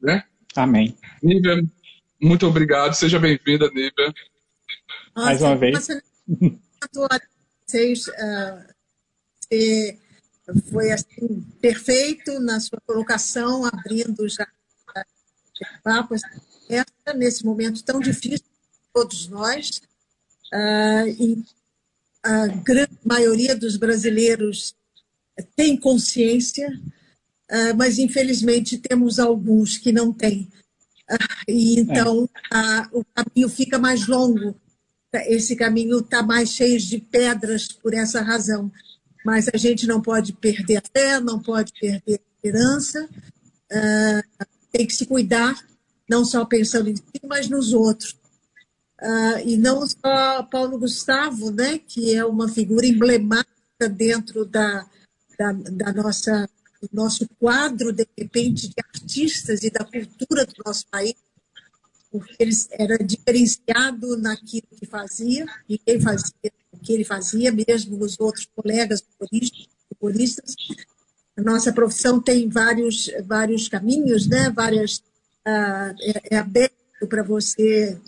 [0.00, 0.24] né?
[0.54, 0.94] Amém.
[1.22, 1.64] Nívia,
[2.20, 2.92] muito obrigado.
[2.92, 4.12] Seja bem-vinda, Nívia.
[5.16, 5.88] Mais uma vez.
[7.66, 8.74] Vocês, uh,
[10.70, 14.46] foi assim, perfeito na sua colocação, abrindo já
[15.82, 16.14] papo
[17.16, 18.44] nesse momento tão difícil
[18.92, 19.80] todos nós.
[20.52, 21.44] Uh, e
[22.22, 24.74] a grande maioria dos brasileiros
[25.56, 26.68] tem consciência,
[27.50, 30.48] uh, mas infelizmente temos alguns que não têm.
[31.10, 32.28] Uh, e então
[32.92, 34.54] o caminho fica mais longo.
[35.26, 38.70] Esse caminho está mais cheio de pedras por essa razão.
[39.24, 43.08] Mas a gente não pode perder a fé, não pode perder a esperança.
[44.70, 45.56] tem que se cuidar,
[46.08, 48.16] não só pensando em si, mas nos outros.
[49.44, 54.86] e não só Paulo Gustavo, né, que é uma figura emblemática dentro da,
[55.38, 56.48] da, da nossa
[56.88, 61.14] do nosso quadro, de repente, de artistas e da cultura do nosso país,
[62.10, 68.18] porque ele era diferenciado naquilo que fazia, ninguém fazia o que ele fazia, mesmo os
[68.20, 69.02] outros colegas
[70.00, 70.54] humoristas.
[71.36, 74.50] A nossa profissão tem vários, vários caminhos, né?
[74.50, 76.74] várias, uh, é, é, aberto
[77.08, 77.98] para você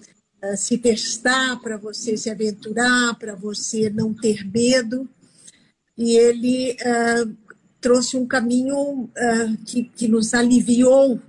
[0.45, 5.09] uh, se testar, para você se aventurar, para você não ter medo
[5.97, 7.37] e ele uh,
[7.81, 9.09] trouxe um caminho
[9.65, 11.21] que, que nos aliviou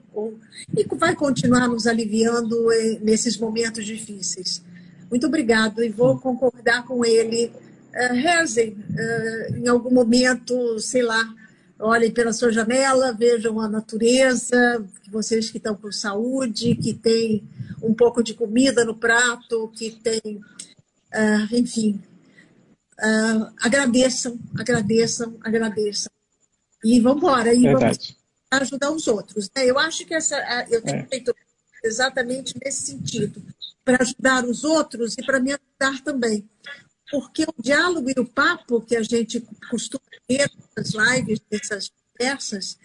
[0.75, 4.63] e vai continuar nos aliviando eh, nesses momentos difíceis.
[5.09, 7.51] Muito obrigado e vou concordar com ele.
[7.93, 11.33] Uh, rezem uh, em algum momento, sei lá,
[11.79, 17.47] olhem pela sua janela, vejam a natureza, vocês que estão com saúde, que tem
[17.81, 22.01] um pouco de comida no prato, que tem, uh, enfim,
[22.99, 26.11] uh, agradeçam, agradeçam, agradeçam.
[26.83, 28.17] E vamos embora, e vamos
[28.51, 29.49] ajudar os outros.
[29.55, 29.65] Né?
[29.65, 30.35] Eu acho que essa,
[30.69, 31.05] eu tenho é.
[31.05, 31.33] feito
[31.83, 33.41] exatamente nesse sentido,
[33.87, 36.43] para ajudar os outros e para me ajudar também.
[37.09, 39.39] Porque o diálogo e o papo que a gente
[39.69, 42.77] costuma ter nas lives, nessas conversas,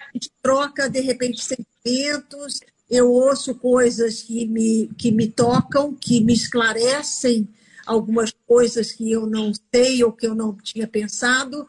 [0.00, 2.58] a gente troca, de repente, sentimentos,
[2.90, 7.48] eu ouço coisas que me, que me tocam, que me esclarecem
[7.86, 11.64] algumas coisas que eu não sei ou que eu não tinha pensado.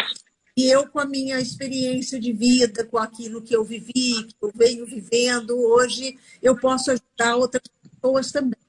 [0.58, 4.52] E eu, com a minha experiência de vida, com aquilo que eu vivi, que eu
[4.56, 7.64] venho vivendo, hoje eu posso ajudar outras
[8.02, 8.63] pessoas também.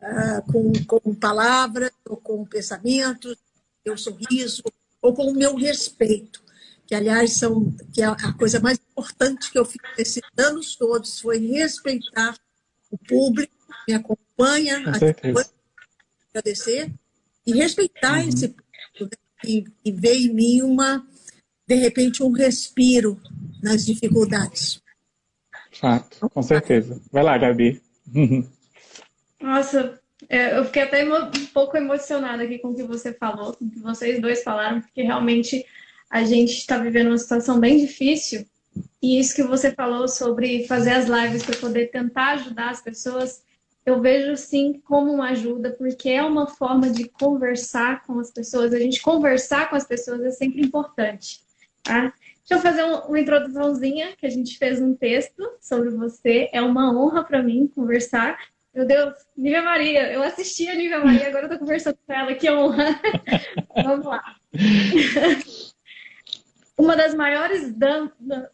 [0.00, 3.36] Uh, com, com palavras, ou com pensamentos,
[3.84, 4.62] meu sorriso,
[5.02, 6.42] ou com o meu respeito,
[6.86, 11.20] que aliás são que é a coisa mais importante que eu fiz nesses anos todos
[11.20, 12.36] foi respeitar
[12.90, 13.52] o público
[13.84, 14.82] que me acompanha,
[16.30, 16.92] agradecer
[17.46, 18.28] e respeitar uhum.
[18.28, 19.64] esse ponto, né?
[19.84, 21.06] e, ver em mim uma,
[21.66, 23.20] de repente, um respiro
[23.62, 24.82] nas dificuldades.
[25.72, 27.00] Fato, com certeza.
[27.12, 27.80] Vai lá, Gabi.
[29.40, 33.64] Nossa, é, eu fiquei até um pouco emocionada aqui com o que você falou, com
[33.64, 35.64] o que vocês dois falaram, porque realmente
[36.10, 38.46] a gente está vivendo uma situação bem difícil.
[39.02, 43.42] E isso que você falou sobre fazer as lives para poder tentar ajudar as pessoas,
[43.86, 48.74] eu vejo sim como uma ajuda, porque é uma forma de conversar com as pessoas.
[48.74, 51.40] A gente conversar com as pessoas é sempre importante.
[51.82, 52.12] Tá?
[52.48, 56.48] Deixa eu fazer uma introduçãozinha, que a gente fez um texto sobre você.
[56.52, 58.38] É uma honra para mim conversar.
[58.78, 62.32] Meu Deus, Nívia Maria, eu assisti a Nívia Maria, agora eu tô conversando com ela,
[62.32, 63.00] que honra.
[63.84, 64.22] Vamos lá.
[66.78, 67.74] Uma das maiores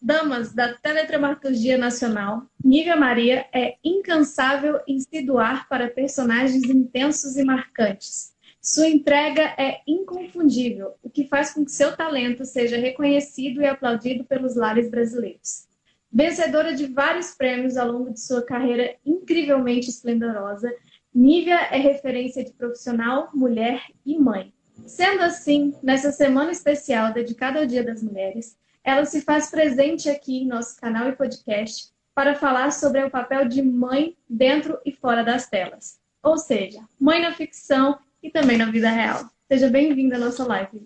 [0.01, 7.45] damas da teledramaturgia nacional, Nívia Maria é incansável em se doar para personagens intensos e
[7.45, 8.33] marcantes.
[8.63, 14.25] Sua entrega é inconfundível, o que faz com que seu talento seja reconhecido e aplaudido
[14.25, 15.69] pelos lares brasileiros.
[16.15, 20.73] Vencedora de vários prêmios ao longo de sua carreira incrivelmente esplendorosa,
[21.13, 24.55] Nívia é referência de profissional, mulher e mãe.
[24.87, 30.39] Sendo assim, nessa semana especial dedicada ao Dia das Mulheres, ela se faz presente aqui
[30.39, 35.25] em nosso canal e podcast para falar sobre o papel de mãe dentro e fora
[35.25, 35.99] das telas.
[36.23, 39.29] Ou seja, mãe na ficção e também na vida real.
[39.51, 40.81] Seja bem-vinda à nossa live.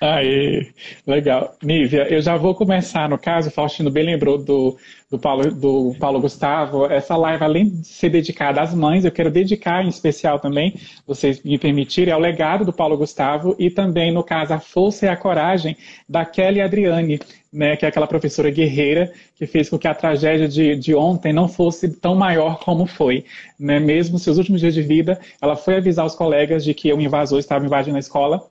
[0.00, 0.72] Aí,
[1.06, 1.56] legal.
[1.62, 4.76] Nívia, eu já vou começar, no caso, Faustino bem lembrou do,
[5.10, 9.30] do, Paulo, do Paulo Gustavo, essa live, além de ser dedicada às mães, eu quero
[9.30, 10.74] dedicar em especial também,
[11.06, 15.08] vocês me permitirem, ao legado do Paulo Gustavo e também, no caso, a força e
[15.08, 15.76] a coragem
[16.08, 17.20] da Kelly Adriane,
[17.52, 21.32] né, que é aquela professora guerreira que fez com que a tragédia de, de ontem
[21.32, 23.24] não fosse tão maior como foi.
[23.58, 23.78] Né?
[23.78, 27.38] Mesmo seus últimos dias de vida, ela foi avisar os colegas de que o invasor
[27.38, 28.44] estava invadindo a escola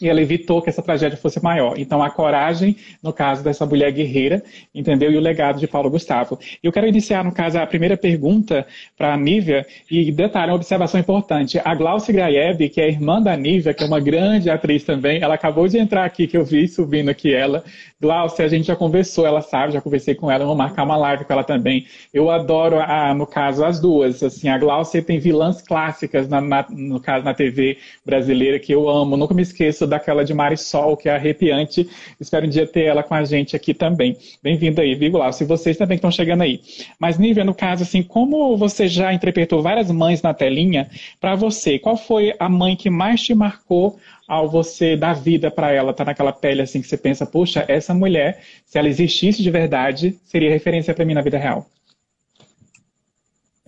[0.00, 1.78] e ela evitou que essa tragédia fosse maior.
[1.78, 4.42] Então, a coragem, no caso dessa mulher guerreira,
[4.74, 5.10] entendeu?
[5.10, 6.38] E o legado de Paulo Gustavo.
[6.62, 8.66] Eu quero iniciar, no caso, a primeira pergunta
[8.96, 11.60] para a Nívia, e detalhe, uma observação importante.
[11.64, 15.34] A Glaucia Graeb, que é irmã da Nívia, que é uma grande atriz também, ela
[15.34, 17.64] acabou de entrar aqui, que eu vi subindo aqui ela.
[18.00, 21.24] Glaucia, a gente já conversou, ela sabe, já conversei com ela, vou marcar uma live
[21.24, 21.86] com ela também.
[22.12, 24.22] Eu adoro, a, no caso, as duas.
[24.22, 28.88] Assim, a Glaucia tem vilãs clássicas, na, na, no caso, na TV brasileira, que eu
[28.88, 29.16] amo.
[29.16, 31.88] Nunca me esqueço daquela de Marisol, que é arrepiante.
[32.20, 34.16] Espero um dia ter ela com a gente aqui também.
[34.42, 36.60] Bem-vinda aí, Vigo Se vocês também estão chegando aí.
[36.98, 40.88] Mas, Nívia, no caso, assim, como você já interpretou várias mães na telinha,
[41.20, 45.70] para você, qual foi a mãe que mais te marcou ao você dar vida para
[45.70, 49.50] ela, tá naquela pele assim que você pensa, poxa, essa mulher, se ela existisse de
[49.50, 51.66] verdade, seria referência para mim na vida real?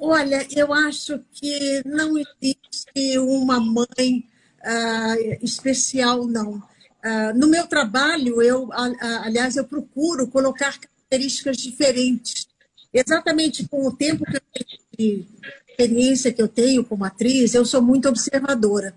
[0.01, 4.24] Olha, eu acho que não existe uma mãe
[4.69, 6.57] uh, especial, não.
[7.05, 8.69] Uh, no meu trabalho, eu,
[9.23, 12.47] aliás, eu procuro colocar características diferentes.
[12.93, 15.27] Exatamente com o tempo que eu tenho de
[15.69, 18.95] experiência que eu tenho como atriz, eu sou muito observadora.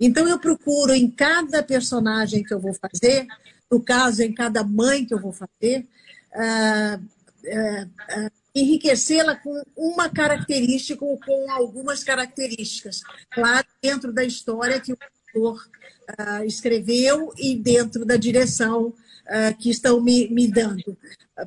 [0.00, 3.26] Então, eu procuro em cada personagem que eu vou fazer,
[3.70, 5.86] no caso, em cada mãe que eu vou fazer,
[6.34, 13.00] uh, uh, enriquecê-la com uma característica ou com algumas características.
[13.32, 14.98] Claro, dentro da história que o
[15.34, 15.68] autor
[16.10, 20.96] uh, escreveu e dentro da direção uh, que estão me, me dando.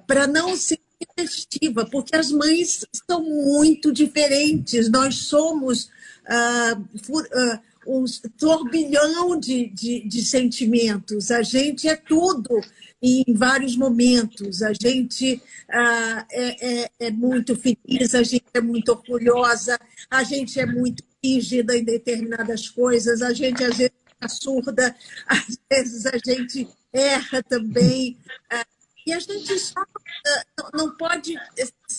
[0.06, 4.90] Para não ser repetitiva, porque as mães são muito diferentes.
[4.90, 5.86] Nós somos
[6.26, 8.04] uh, um
[8.38, 11.32] turbilhão de, de, de sentimentos.
[11.32, 12.62] A gente é tudo
[13.02, 14.62] em vários momentos.
[14.62, 20.60] A gente ah, é, é, é, muito feliz, a gente é muito orgulhosa, a gente
[20.60, 24.96] é muito rígida em determinadas coisas, a gente às vezes é surda,
[25.26, 28.18] às vezes a gente erra também.
[28.50, 28.66] Ah,
[29.06, 31.34] e a gente só ah, não pode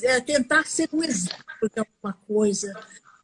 [0.02, 2.74] é, tentar ser um exemplo de alguma coisa,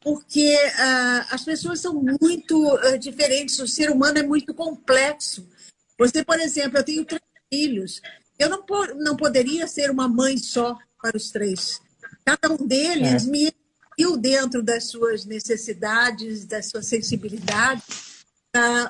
[0.05, 5.49] porque ah, as pessoas são muito ah, diferentes, o ser humano é muito complexo.
[5.97, 8.01] Você, por exemplo, eu tenho três filhos.
[8.37, 8.63] Eu não,
[8.97, 11.81] não poderia ser uma mãe só para os três.
[12.23, 13.31] Cada um deles é.
[13.31, 13.51] me
[13.97, 17.81] viu dentro das suas necessidades, da sua sensibilidade,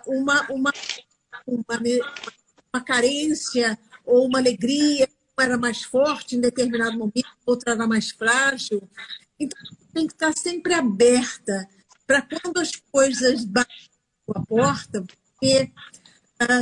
[0.06, 0.74] uma, uma,
[1.48, 1.82] uma,
[2.74, 5.08] uma carência ou uma alegria,
[5.40, 8.82] era mais forte em determinado momento, outra era mais frágil.
[9.40, 9.58] Então,
[9.96, 11.68] tem que estar sempre aberta
[12.06, 13.90] para quando as coisas batem
[14.36, 15.06] a porta,
[15.42, 15.72] você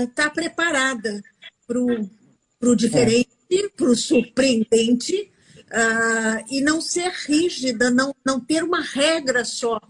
[0.07, 1.23] está uh, preparada
[1.65, 3.69] para o diferente, é.
[3.69, 5.31] para o surpreendente,
[5.61, 9.81] uh, e não ser rígida, não, não ter uma regra só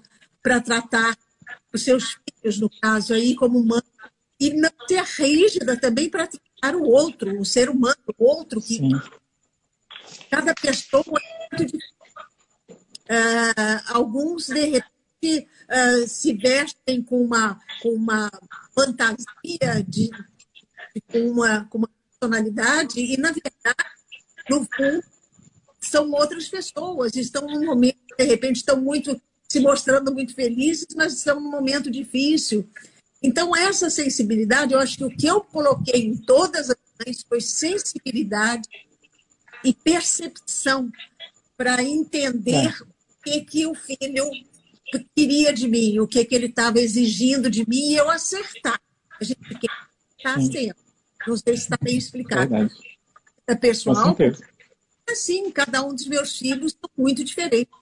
[0.41, 1.17] para tratar
[1.73, 3.81] os seus filhos, no caso aí, como mãe,
[4.39, 8.77] e não ser rígida também para tratar o outro, o ser humano, o outro, que
[8.77, 8.91] Sim.
[10.29, 12.02] cada pessoa é muito diferente.
[13.09, 18.31] Uh, alguns, de repente, uh, se vestem com uma, com uma
[18.73, 20.09] fantasia de
[21.11, 21.89] com uma, com uma
[22.19, 23.89] personalidade, e, na verdade,
[24.49, 25.03] no fundo,
[25.81, 29.19] são outras pessoas, estão num momento, de repente, estão muito
[29.49, 32.67] se mostrando muito felizes, mas estão num momento difícil.
[33.21, 37.39] Então, essa sensibilidade, eu acho que o que eu coloquei em todas as mães foi
[37.39, 38.67] sensibilidade
[39.63, 40.91] e percepção
[41.55, 42.92] para entender é.
[43.23, 44.29] Que, que o filho
[45.15, 48.79] queria de mim, o que, que ele estava exigindo de mim e eu acertar.
[49.19, 49.71] A gente quer
[50.17, 50.75] estar sempre.
[51.27, 52.69] Não sei se está bem explicado.
[53.47, 54.15] É pessoal.
[55.09, 57.73] Assim, cada um dos meus filhos são muito diferentes.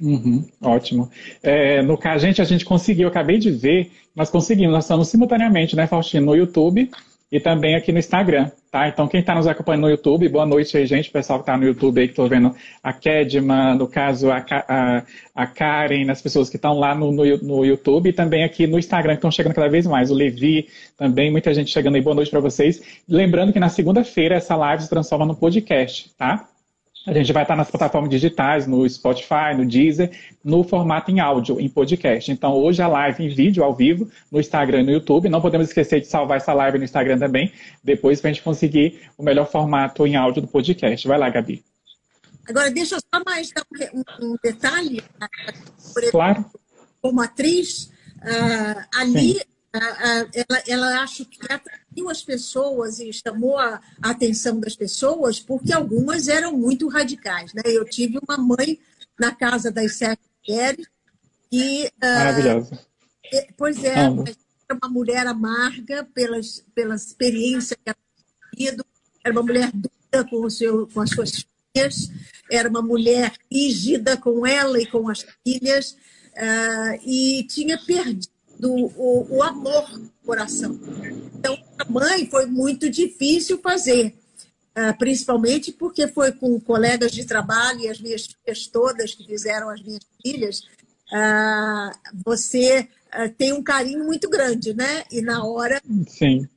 [0.00, 1.10] Uhum, ótimo.
[1.42, 5.08] É, no caso, a gente, a gente conseguiu, acabei de ver, nós conseguimos, nós estamos
[5.08, 6.90] simultaneamente, né, Faustino, no YouTube
[7.30, 8.86] e também aqui no Instagram, tá?
[8.86, 11.64] Então, quem está nos acompanhando no YouTube, boa noite aí, gente, pessoal que está no
[11.64, 15.02] YouTube aí, que estou vendo a Kedma, no caso, a, a,
[15.34, 18.78] a Karen, as pessoas que estão lá no, no, no, YouTube e também aqui no
[18.78, 22.14] Instagram, que estão chegando cada vez mais, o Levi também, muita gente chegando aí, boa
[22.14, 22.80] noite para vocês.
[23.08, 26.48] Lembrando que na segunda-feira essa live se transforma no podcast, tá?
[27.06, 30.10] A gente vai estar nas plataformas digitais, no Spotify, no Deezer,
[30.42, 32.32] no formato em áudio, em podcast.
[32.32, 35.28] Então, hoje a live em vídeo, ao vivo, no Instagram e no YouTube.
[35.28, 37.52] Não podemos esquecer de salvar essa live no Instagram também,
[37.82, 41.06] depois para a gente conseguir o melhor formato em áudio do podcast.
[41.06, 41.64] Vai lá, Gabi.
[42.48, 43.62] Agora, deixa eu só mais dar
[43.94, 45.00] um, um detalhe.
[46.10, 46.44] Claro.
[47.00, 49.40] Como atriz, uh, ali,
[50.32, 56.28] ela, ela acho que atraiu as pessoas e chamou a, atenção das pessoas porque algumas
[56.28, 57.52] eram muito radicais.
[57.52, 57.62] Né?
[57.66, 58.78] Eu tive uma mãe
[59.18, 60.86] na casa das sete mulheres
[61.50, 61.86] que...
[61.86, 62.86] Uh, Maravilhosa.
[63.32, 67.96] É, pois é, era uma mulher amarga pelas, pela experiência que ela
[68.54, 68.84] tinha tido,
[69.24, 71.44] era uma mulher dura com, o seu, com as suas
[71.74, 72.10] filhas,
[72.50, 75.96] era uma mulher rígida com ela e com as filhas,
[76.34, 79.84] uh, e tinha perdido o, o amor
[80.24, 80.78] coração.
[81.34, 84.14] Então, a mãe foi muito difícil fazer,
[84.76, 89.68] uh, principalmente porque foi com colegas de trabalho e as minhas filhas todas que fizeram
[89.70, 90.60] as minhas filhas.
[91.12, 95.04] Uh, você uh, tem um carinho muito grande, né?
[95.10, 95.80] E na hora.
[96.08, 96.48] Sim.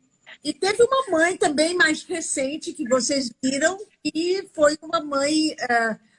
[0.44, 5.54] E teve uma mãe também mais recente que vocês viram, que foi uma mãe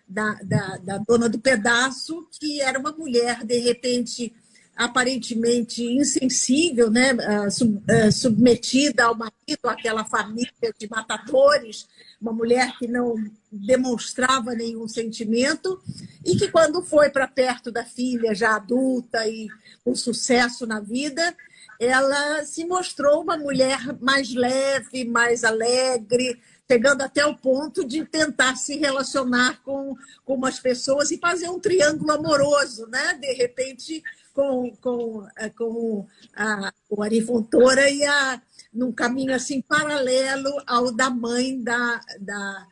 [0.06, 4.34] da, da, da dona do pedaço, que era uma mulher, de repente,
[4.76, 11.86] aparentemente insensível, né, ah, ah, submetida ao marido, àquela família de matadores,
[12.20, 13.14] uma mulher que não
[13.50, 15.80] demonstrava nenhum sentimento
[16.24, 19.48] e que quando foi para perto da filha já adulta e
[19.84, 21.34] com sucesso na vida,
[21.78, 26.38] ela se mostrou uma mulher mais leve, mais alegre,
[26.70, 31.58] chegando até o ponto de tentar se relacionar com, com umas pessoas e fazer um
[31.58, 33.14] triângulo amoroso, né?
[33.14, 34.02] De repente,
[34.40, 38.40] com, com, eh, com a, o Ari Fontoura e a,
[38.72, 42.66] num caminho assim paralelo ao da mãe da, da,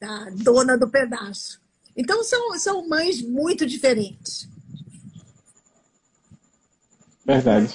[0.00, 1.60] da dona do pedaço.
[1.94, 4.48] Então, são, são mães muito diferentes.
[7.26, 7.68] Verdade.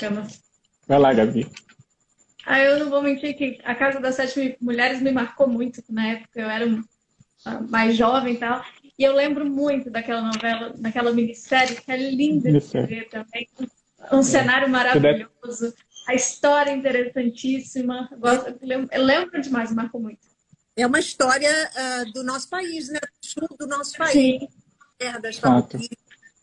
[0.88, 1.48] Vai lá, Gabi.
[2.46, 5.84] Ah, eu não vou mentir que a Casa das Sete Mulheres me marcou muito.
[5.90, 6.66] Na época eu era
[7.70, 8.64] mais jovem e tal.
[9.02, 13.50] E eu lembro muito daquela novela, daquela minissérie, que é linda de ver também.
[14.12, 14.24] Um é.
[14.24, 15.74] cenário maravilhoso,
[16.08, 18.08] a história interessantíssima.
[18.92, 20.20] Eu lembro, demais, marcou muito.
[20.76, 23.00] É uma história uh, do nosso país, né?
[23.58, 24.12] Do nosso país.
[24.12, 24.48] Sim.
[25.00, 25.84] Terra das famílias.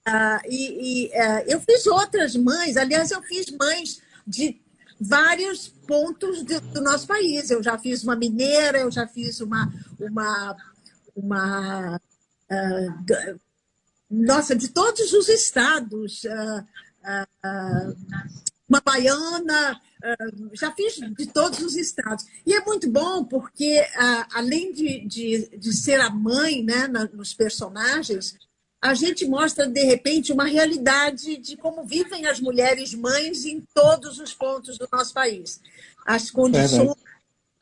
[0.08, 4.60] Uh, e, e uh, eu fiz outras mães, aliás, eu fiz mães de
[5.00, 7.52] vários pontos de, do nosso país.
[7.52, 10.56] Eu já fiz uma mineira, eu já fiz uma, uma,
[11.14, 12.00] uma
[14.10, 16.64] nossa, de todos os estados, uh,
[17.04, 17.96] uh,
[18.68, 19.80] uma baiana,
[20.52, 22.24] já fiz de todos os estados.
[22.46, 23.82] E é muito bom porque,
[24.32, 28.36] além de, de, de, ser a mãe né, nos personagens,
[28.80, 34.20] a gente mostra, de repente, uma realidade de como vivem as mulheres mães em todos
[34.20, 35.60] os pontos do nosso país.
[36.06, 36.94] As condições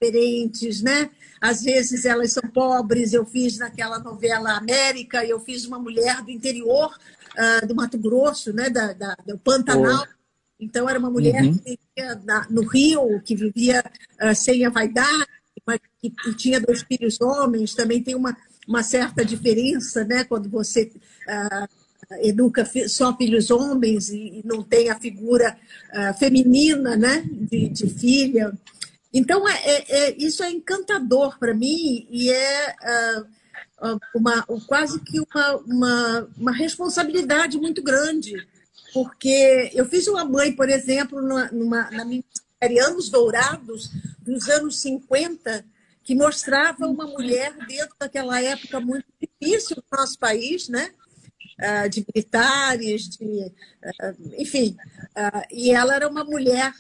[0.01, 1.10] diferentes, né?
[1.40, 3.12] Às vezes elas são pobres.
[3.12, 6.94] Eu fiz naquela novela América, eu fiz uma mulher do interior
[7.35, 10.05] uh, do Mato Grosso, né, da, da do Pantanal.
[10.06, 10.16] Oh.
[10.59, 11.59] Então era uma mulher uhum.
[11.59, 13.85] que vivia na, no Rio, que vivia
[14.23, 15.27] uh, sem a vaidade,
[15.66, 17.74] mas que, que, tinha dois filhos homens.
[17.74, 18.36] Também tem uma,
[18.66, 20.90] uma certa diferença, né, quando você
[21.28, 21.68] uh,
[22.23, 25.59] educa só filhos homens e, não tem a figura
[26.18, 28.52] feminina, né, de, de filha.
[29.16, 32.76] Então, é, é, é, isso é encantador para mim e é
[33.80, 38.47] uh, uma, quase que uma, uma, uma, responsabilidade muito grande,
[38.93, 42.22] porque eu fiz uma mãe, por exemplo, numa, numa, na minha
[42.62, 43.88] série Anos Dourados,
[44.20, 45.64] dos anos 50,
[46.05, 50.90] que mostrava uma mulher dentro daquela época muito difícil no nosso país, né?
[51.61, 54.77] Uh, de militares, de, uh, enfim.
[55.16, 56.73] Uh, e ela era uma mulher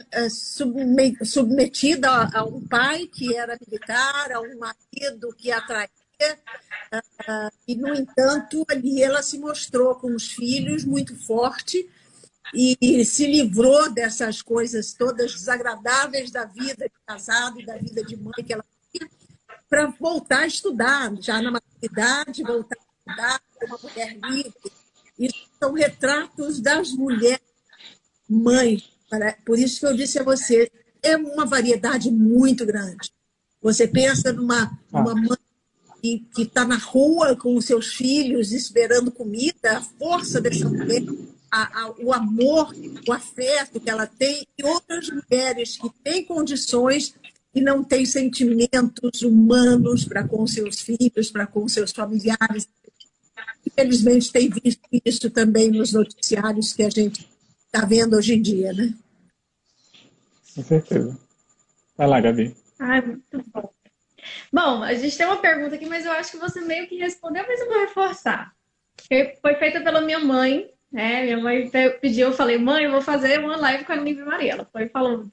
[1.24, 5.88] submetida a, a, um pai que era militar, a um marido que atraía.
[7.66, 11.88] e, no entanto, ali ela se mostrou com os filhos muito forte
[12.54, 18.16] e se livrou dessas coisas todas desagradáveis da vida de casado e da vida de
[18.16, 19.10] mãe que ela tinha,
[19.68, 24.72] para voltar a estudar, já na maturidade, voltar ser uma mulher livre.
[25.18, 27.40] Isso são retratos das mulheres
[28.28, 28.90] mães.
[29.44, 30.70] Por isso que eu disse a você,
[31.02, 33.10] é uma variedade muito grande.
[33.62, 35.02] Você pensa numa, ah.
[35.02, 35.38] mãe
[36.02, 41.02] que está na rua com os seus filhos esperando comida, a força dessa mulher
[41.50, 42.74] a, a, o amor,
[43.08, 47.14] o afeto que ela tem, e outras mulheres que têm condições
[47.54, 52.68] e não têm sentimentos humanos para com seus filhos, para com seus familiares.
[53.66, 57.28] Infelizmente, tem visto isso também nos noticiários que a gente
[57.66, 58.94] está vendo hoje em dia, né?
[60.54, 61.18] Com certeza.
[61.96, 62.56] Vai lá, Gabi.
[62.78, 63.70] Ai, muito bom.
[64.52, 67.44] Bom, a gente tem uma pergunta aqui, mas eu acho que você meio que respondeu,
[67.46, 68.52] mas eu vou reforçar.
[69.42, 71.24] Foi feita pela minha mãe, né?
[71.24, 71.70] Minha mãe
[72.00, 74.52] pediu, eu falei, mãe, eu vou fazer uma live com a Nívia Maria.
[74.52, 75.30] Ela foi falando,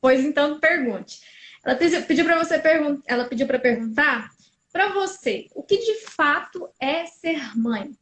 [0.00, 1.20] pois então pergunte.
[1.64, 4.30] Ela pediu para você perguntar, ela pediu para perguntar
[4.72, 7.96] para você, o que de fato é ser mãe?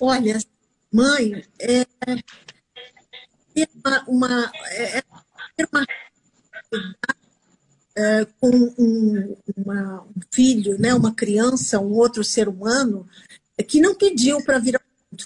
[0.00, 0.38] Olha,
[0.92, 1.84] mãe é
[3.54, 5.02] ter uma, uma, é,
[5.56, 5.86] ter uma
[7.96, 13.06] é, com um, uma, um filho, né, uma criança, um outro ser humano,
[13.68, 15.24] que não pediu para vir ao mundo.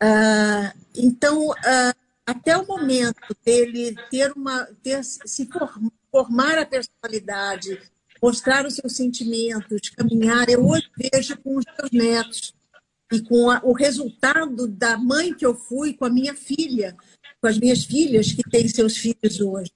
[0.00, 1.94] Ah, então, ah,
[2.26, 7.80] até o momento dele ter uma, ter, se formar, formar a personalidade,
[8.22, 12.54] mostrar os seus sentimentos, caminhar, eu hoje vejo com os meus netos
[13.12, 16.96] e com a, o resultado da mãe que eu fui com a minha filha,
[17.40, 19.72] com as minhas filhas que têm seus filhos hoje.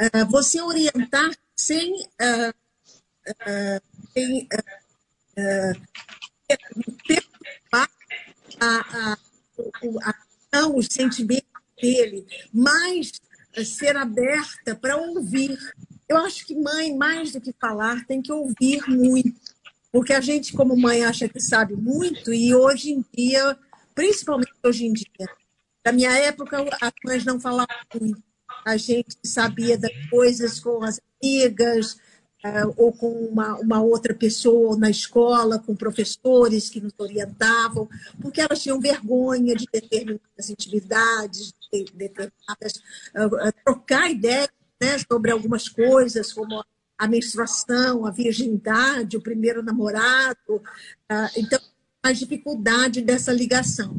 [0.00, 2.54] Uh, você orientar sem, uh,
[3.30, 3.82] uh,
[4.12, 4.48] sem
[7.72, 7.88] a,
[8.60, 9.18] a,
[10.52, 11.48] a, os sentimentos
[11.80, 13.12] dele, mas
[13.64, 15.58] ser aberta para ouvir.
[16.08, 19.38] Eu acho que mãe, mais do que falar, tem que ouvir muito.
[19.90, 23.56] Porque a gente, como mãe, acha que sabe muito, e hoje em dia,
[23.94, 25.28] principalmente hoje em dia,
[25.84, 27.66] na minha época, as mães não falavam
[28.00, 28.22] muito.
[28.64, 31.96] A gente sabia das coisas com as amigas,
[32.44, 37.88] uh, ou com uma, uma outra pessoa na escola, com professores que nos orientavam,
[38.20, 42.82] porque elas tinham vergonha de determinadas intimidades, de determinadas.
[43.14, 44.48] Uh, trocar ideias
[44.80, 46.64] né, sobre algumas coisas, como
[46.96, 50.60] a menstruação, a virgindade, o primeiro namorado.
[51.36, 51.60] então,
[52.02, 53.96] a dificuldade dessa ligação.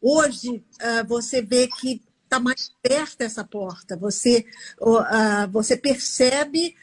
[0.00, 0.64] Hoje,
[1.06, 3.96] você vê que está mais perto essa porta.
[3.96, 4.46] Você,
[5.50, 6.76] você percebe,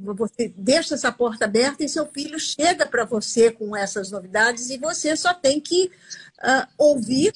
[0.00, 4.78] você deixa essa porta aberta e seu filho chega para você com essas novidades e
[4.78, 5.90] você só tem que
[6.78, 7.34] ouvir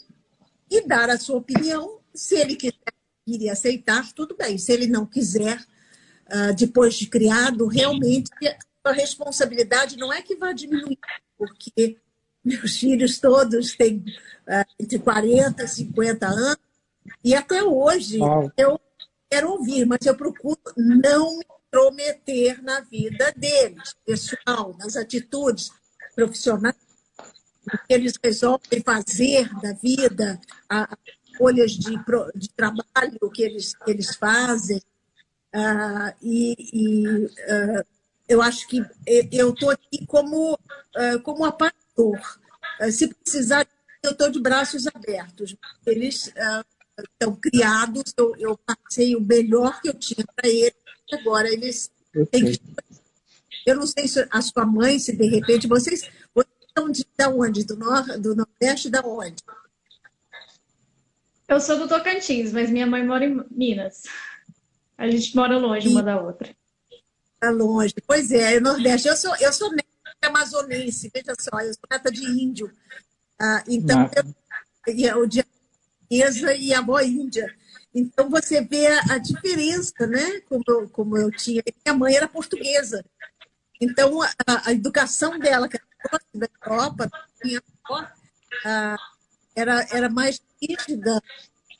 [0.70, 1.98] e dar a sua opinião.
[2.14, 2.74] Se ele quiser
[3.26, 4.56] e aceitar, tudo bem.
[4.58, 5.62] Se ele não quiser,
[6.26, 8.30] ah, depois de criado, realmente
[8.84, 10.98] a responsabilidade não é que vai diminuir,
[11.36, 11.98] porque
[12.44, 14.02] meus filhos todos têm
[14.78, 16.58] entre 40 e 50 anos,
[17.22, 18.50] e até hoje Uau.
[18.56, 18.80] eu
[19.30, 25.70] quero ouvir, mas eu procuro não me intrometer na vida deles, pessoal, nas atitudes
[26.14, 26.76] profissionais
[27.86, 30.88] que eles resolvem fazer da vida, as
[31.38, 31.96] escolhas de,
[32.34, 34.82] de trabalho que eles, que eles fazem.
[35.54, 37.86] Uh, e, e uh,
[38.28, 38.84] eu acho que
[39.32, 42.20] eu estou aqui como, uh, como apador.
[42.90, 43.66] se precisar,
[44.02, 45.56] eu estou de braços abertos.
[45.86, 46.32] Eles
[47.12, 50.74] estão criados, eu, eu, passei o melhor que eu tinha para eles,
[51.12, 51.90] agora eles
[52.30, 52.60] têm que...
[53.64, 57.26] Eu não sei se a sua mãe, se de repente vocês, vocês são de, de
[57.26, 57.64] onde?
[57.64, 59.36] Do, nor, do Nordeste, da onde?
[61.48, 64.02] Eu sou do Tocantins, mas minha mãe mora em Minas.
[64.96, 65.90] A gente mora longe e...
[65.90, 66.54] uma da outra.
[67.40, 67.94] Tá longe.
[68.06, 69.08] Pois é, é Nordeste.
[69.08, 69.86] Eu sou, eu sou neta
[70.22, 72.70] amazonense, veja só, eu sou neta de índio.
[73.40, 74.10] Ah, então,
[74.86, 75.44] eu, o dia
[76.08, 77.54] portuguesa e a avó índia.
[77.94, 80.40] Então você vê a, diferença, né?
[80.48, 81.62] Como eu, como eu tinha.
[81.84, 83.04] Minha mãe era portuguesa.
[83.80, 84.28] Então a,
[84.66, 87.10] a educação dela, que era da Europa,
[87.44, 88.06] minha avó,
[89.54, 91.22] era, era mais rígida,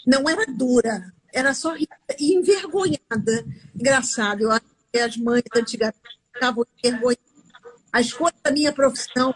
[0.07, 1.75] não era dura, era só
[2.19, 3.45] envergonhada.
[3.75, 5.99] Engraçado, eu acho que as mães antigamente
[6.33, 7.25] ficavam envergonhadas.
[7.93, 9.35] A escolha da minha profissão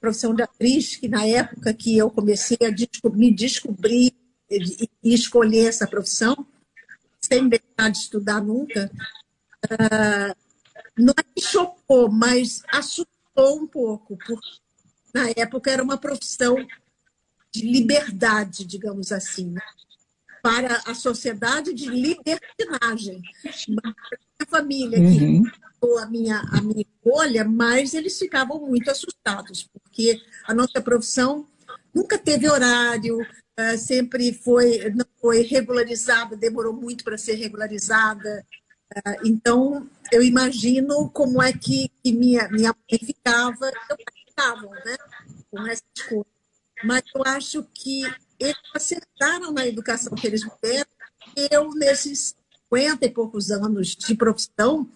[0.00, 4.14] profissão de atriz, que na época que eu comecei a me descobrir
[4.50, 6.46] e, e escolher essa profissão,
[7.20, 8.90] sem deixar de estudar nunca,
[9.64, 10.36] uh,
[10.96, 14.48] não que chocou, mas assustou um pouco, porque
[15.12, 16.56] na época era uma profissão
[17.52, 19.62] de liberdade, digamos assim, né?
[20.42, 23.22] para a sociedade de libertinagem.
[24.40, 25.42] a família uhum.
[25.42, 31.46] que a minha, a minha escolha, mas eles ficavam muito assustados, porque a nossa profissão
[31.94, 38.44] nunca teve horário, uh, sempre foi, não foi regularizada, demorou muito para ser regularizada.
[38.96, 43.96] Uh, então, eu imagino como é que, que minha, minha mãe ficava, eu
[44.26, 44.96] ficava, né,
[45.50, 46.37] com essa escolha.
[46.84, 48.02] Mas eu acho que
[48.38, 50.90] eles acertaram na educação que eles me deram.
[51.50, 52.36] Eu, nesses
[52.70, 54.88] 50 e poucos anos de profissão,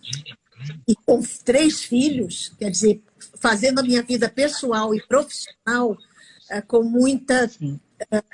[0.86, 3.02] e com três filhos, quer dizer,
[3.38, 5.96] fazendo a minha vida pessoal e profissional
[6.50, 7.50] é, com muita.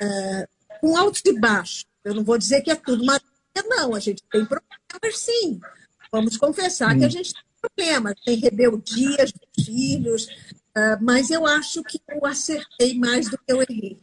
[0.00, 0.48] É,
[0.80, 1.86] com altos e baixos.
[2.04, 3.28] Eu não vou dizer que é tudo maravilha,
[3.66, 3.94] não.
[3.94, 5.60] A gente tem problemas, sim.
[6.12, 7.00] Vamos confessar hum.
[7.00, 8.14] que a gente tem problemas.
[8.24, 10.28] Tem rebeldias dos filhos,
[10.76, 13.98] uh, mas eu acho que eu acertei mais do que eu errei.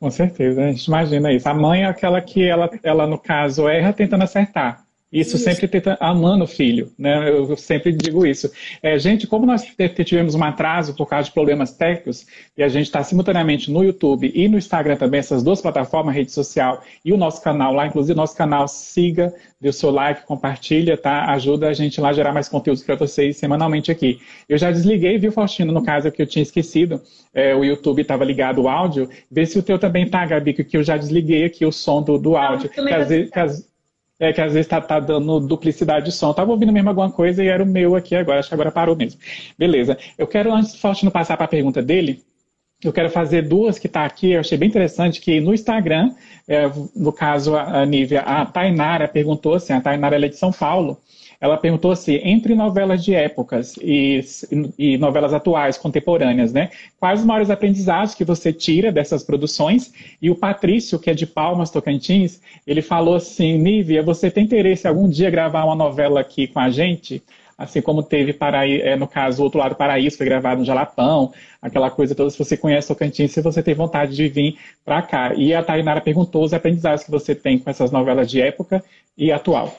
[0.00, 1.48] Com certeza, a gente imagina isso.
[1.48, 4.87] A mãe é aquela que ela, ela no caso, erra tentando acertar.
[5.10, 7.30] Isso, isso, sempre tenta, amando o filho, né?
[7.30, 8.50] Eu sempre digo isso.
[8.82, 9.64] É, gente, como nós
[10.04, 12.26] tivemos um atraso por causa de problemas técnicos,
[12.56, 16.30] e a gente está simultaneamente no YouTube e no Instagram também, essas duas plataformas, rede
[16.30, 20.26] social e o nosso canal lá, inclusive o nosso canal, siga, dê o seu like,
[20.26, 21.32] compartilha, tá?
[21.32, 24.20] Ajuda a gente lá a gerar mais conteúdos para vocês semanalmente aqui.
[24.46, 27.00] Eu já desliguei, viu, Faustino, no caso que eu tinha esquecido,
[27.32, 30.76] é, o YouTube estava ligado o áudio, vê se o teu também tá, Gabi, que
[30.76, 32.70] eu já desliguei aqui o som do, do áudio.
[32.76, 32.84] Não,
[34.18, 36.30] é que às vezes tá, tá dando duplicidade de som.
[36.30, 38.40] Eu tava ouvindo mesmo alguma coisa e era o meu aqui agora.
[38.40, 39.20] Acho que agora parou mesmo.
[39.56, 39.96] Beleza.
[40.16, 42.22] Eu quero, antes do Faustino passar para a pergunta dele,
[42.82, 44.32] eu quero fazer duas que está aqui.
[44.32, 46.14] Eu achei bem interessante que no Instagram,
[46.46, 50.52] é, no caso, a, a Nívia, a Tainara perguntou assim, a Tainara é de São
[50.52, 50.98] Paulo,
[51.40, 54.20] ela perguntou assim, entre novelas de épocas e,
[54.76, 56.70] e, novelas atuais, contemporâneas, né?
[56.98, 59.92] Quais os maiores aprendizados que você tira dessas produções?
[60.20, 64.88] E o Patrício, que é de Palmas, Tocantins, ele falou assim, Nívia, você tem interesse
[64.88, 67.22] algum dia gravar uma novela aqui com a gente?
[67.56, 71.32] Assim como teve, Paraí, é, no caso, o Outro Lado Paraíso, foi gravado no Jalapão,
[71.60, 72.30] aquela coisa toda.
[72.30, 75.34] Se você conhece Tocantins, se você tem vontade de vir para cá.
[75.34, 78.82] E a Tainara perguntou os aprendizados que você tem com essas novelas de época
[79.16, 79.76] e atual.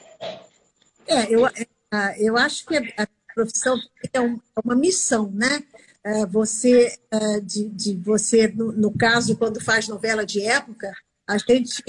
[1.10, 3.76] É, eu, é, eu acho que a profissão
[4.12, 4.20] é, é
[4.64, 5.62] uma missão, né?
[6.02, 6.96] É, você,
[7.44, 10.90] de, de você no, no, caso, quando faz novela de época,
[11.28, 11.82] a gente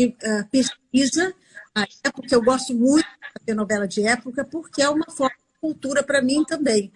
[0.52, 1.34] pesquisa
[1.73, 2.27] a época.
[2.31, 6.22] Eu gosto muito de fazer novela de época porque é uma forma de cultura para
[6.22, 6.91] mim também.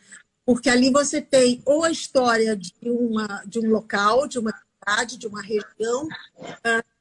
[0.45, 5.17] Porque ali você tem ou a história de, uma, de um local, de uma cidade,
[5.17, 6.07] de uma região,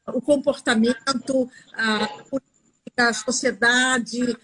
[0.06, 4.36] o comportamento, a política, a sociedade,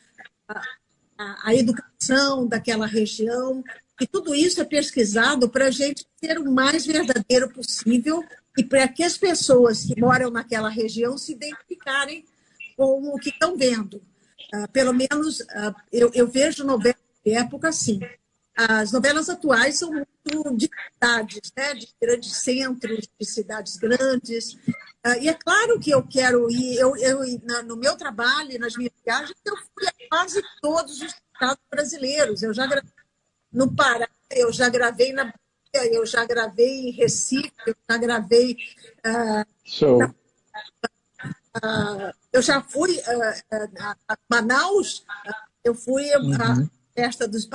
[1.18, 3.62] a, a educação daquela região,
[4.00, 8.24] e tudo isso é pesquisado para a gente ser o mais verdadeiro possível
[8.56, 12.24] e para que as pessoas que moram naquela região se identificarem
[12.76, 14.00] com o que estão vendo.
[14.54, 18.00] Uh, pelo menos uh, eu, eu, vejo novelas de época assim.
[18.68, 21.74] As novelas atuais são muito de cidades, né?
[21.74, 24.56] de grandes centros, de cidades grandes,
[25.06, 27.20] Uh, e é claro que eu quero ir, eu, eu,
[27.64, 32.42] no meu trabalho, nas minhas viagens, eu fui a quase todos os estados brasileiros.
[32.42, 32.90] Eu já gravei
[33.50, 38.58] no Pará, eu já gravei na Bahia, eu já gravei em Recife, eu já gravei.
[39.06, 39.98] Uh, Show.
[39.98, 40.08] Na,
[41.56, 43.96] uh, eu já fui a
[44.28, 45.02] Manaus,
[45.64, 46.34] eu fui uhum.
[46.34, 47.46] à festa dos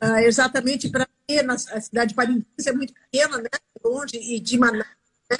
[0.00, 3.48] Parintins, exatamente para ver, na, a cidade de Parintins é muito pequena, né?
[3.84, 4.86] longe, e de Manaus.
[5.30, 5.36] Né?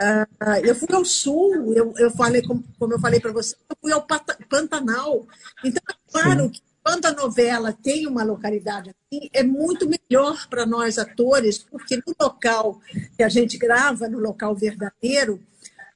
[0.00, 3.76] Uh, eu fui ao sul, eu, eu falei, como, como eu falei para você, eu
[3.80, 4.06] fui ao
[4.48, 5.26] Pantanal.
[5.64, 6.48] Então, é claro Sim.
[6.50, 11.96] que quando a novela tem uma localidade assim, é muito melhor para nós atores, porque
[11.96, 12.80] no local
[13.16, 15.40] que a gente grava, no local verdadeiro,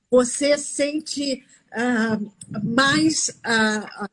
[0.08, 2.32] você sente uh,
[2.62, 4.08] mais uh,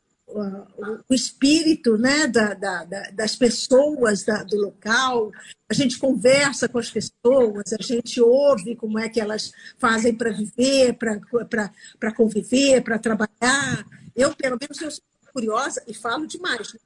[1.10, 5.32] o espírito né, da, da, das pessoas da, do local,
[5.70, 10.32] a gente conversa com as pessoas, a gente ouve como é que elas fazem para
[10.32, 13.86] viver, para conviver, para trabalhar.
[14.16, 16.74] Eu, pelo menos, eu sou curiosa e falo demais.
[16.74, 16.80] Né?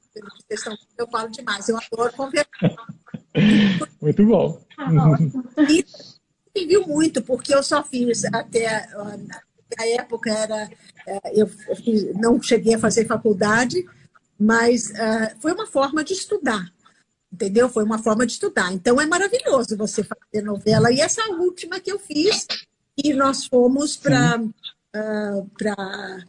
[0.98, 2.48] Eu falo demais, eu adoro conversar.
[4.00, 4.62] Muito bom.
[6.54, 8.88] E viu muito, porque eu só fiz até
[9.78, 10.70] a época era
[11.06, 11.50] é, eu
[12.14, 13.84] não cheguei a fazer faculdade,
[14.38, 16.70] mas uh, foi uma forma de estudar.
[17.32, 17.68] entendeu?
[17.68, 18.72] Foi uma forma de estudar.
[18.72, 20.92] Então é maravilhoso você fazer novela.
[20.92, 22.46] E essa última que eu fiz,
[22.96, 26.24] e nós fomos para uh, para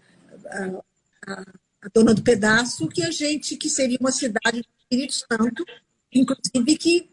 [1.81, 5.65] a Dona do Pedaço, que a gente que seria uma cidade do Espírito Santo,
[6.11, 7.09] inclusive que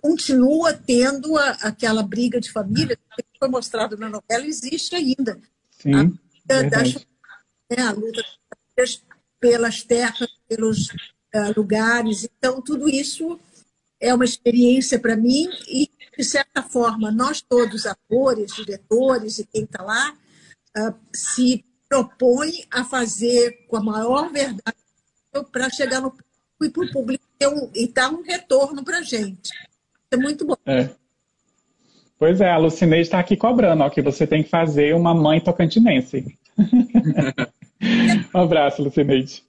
[0.00, 5.40] continua tendo a, aquela briga de família que foi mostrado na novela existe ainda.
[5.78, 6.18] Sim,
[6.50, 6.94] a, das,
[7.70, 8.24] né, a luta
[9.40, 12.24] pelas terras, pelos uh, lugares.
[12.24, 13.38] Então, tudo isso
[14.00, 19.64] é uma experiência para mim e, de certa forma, nós todos, atores, diretores e quem
[19.64, 20.16] está lá,
[20.76, 24.76] uh, se propõe a fazer com a maior verdade
[25.52, 26.14] para chegar no
[26.60, 27.24] e para o público
[27.74, 29.50] e dar um retorno para a gente.
[30.10, 30.56] É muito bom.
[30.66, 30.90] É.
[32.18, 35.40] Pois é, a Lucineide está aqui cobrando, ó, que você tem que fazer uma mãe
[35.40, 36.36] tocantinense.
[38.34, 39.44] um abraço, Lucineide.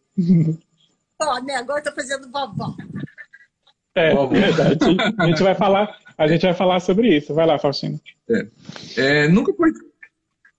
[1.20, 1.56] Ó, né?
[1.56, 2.76] Agora estou fazendo vovó.
[3.96, 4.78] É, verdade.
[5.18, 7.34] A gente vai falar, a gente vai falar sobre isso.
[7.34, 8.00] Vai lá, Faustino.
[8.30, 8.48] É.
[8.98, 9.72] É, nunca foi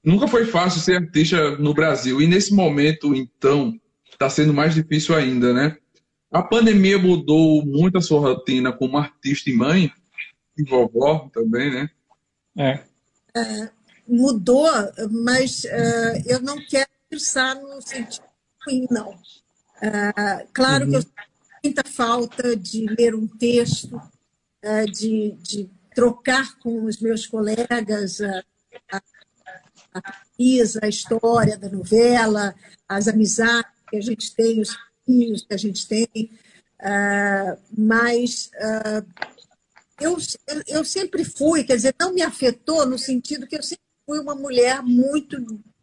[0.03, 3.79] nunca foi fácil ser artista no Brasil e nesse momento, então,
[4.11, 5.77] está sendo mais difícil ainda, né?
[6.33, 9.93] A pandemia mudou muito a sua rotina como artista e mãe
[10.57, 11.91] e vovó também, né?
[12.57, 12.81] É.
[13.35, 14.69] é mudou,
[15.11, 18.25] mas uh, eu não quero pensar no sentido
[18.67, 19.11] ruim, não.
[19.11, 20.91] Uh, claro uhum.
[20.91, 21.15] que eu sinto
[21.65, 28.45] muita falta de ler um texto, uh, de, de, trocar com os meus colegas a,
[28.93, 29.03] a,
[29.95, 32.55] a pesquisa, a história da novela,
[32.89, 36.31] as amizades que a gente tem, os filhos que a gente tem,
[37.77, 38.51] mas
[40.01, 40.17] eu,
[40.47, 44.19] eu, eu sempre fui, quer dizer, não me afetou no sentido que eu sempre fui
[44.19, 45.37] uma mulher muito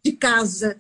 [0.04, 0.78] de casa.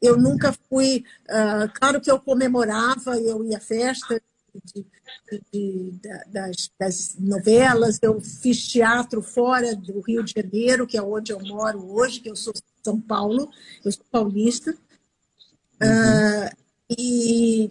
[0.00, 1.04] Eu nunca fui.
[1.28, 4.20] Uh, claro que eu comemorava, eu ia à festa
[4.64, 4.86] de,
[5.30, 11.02] de, de, das, das, novelas, eu fiz teatro fora do Rio de Janeiro, que é
[11.02, 13.50] onde eu moro hoje, que eu sou de São Paulo,
[13.84, 14.76] eu sou paulista.
[15.80, 16.46] Uhum.
[16.46, 16.50] Uh,
[16.90, 17.70] e,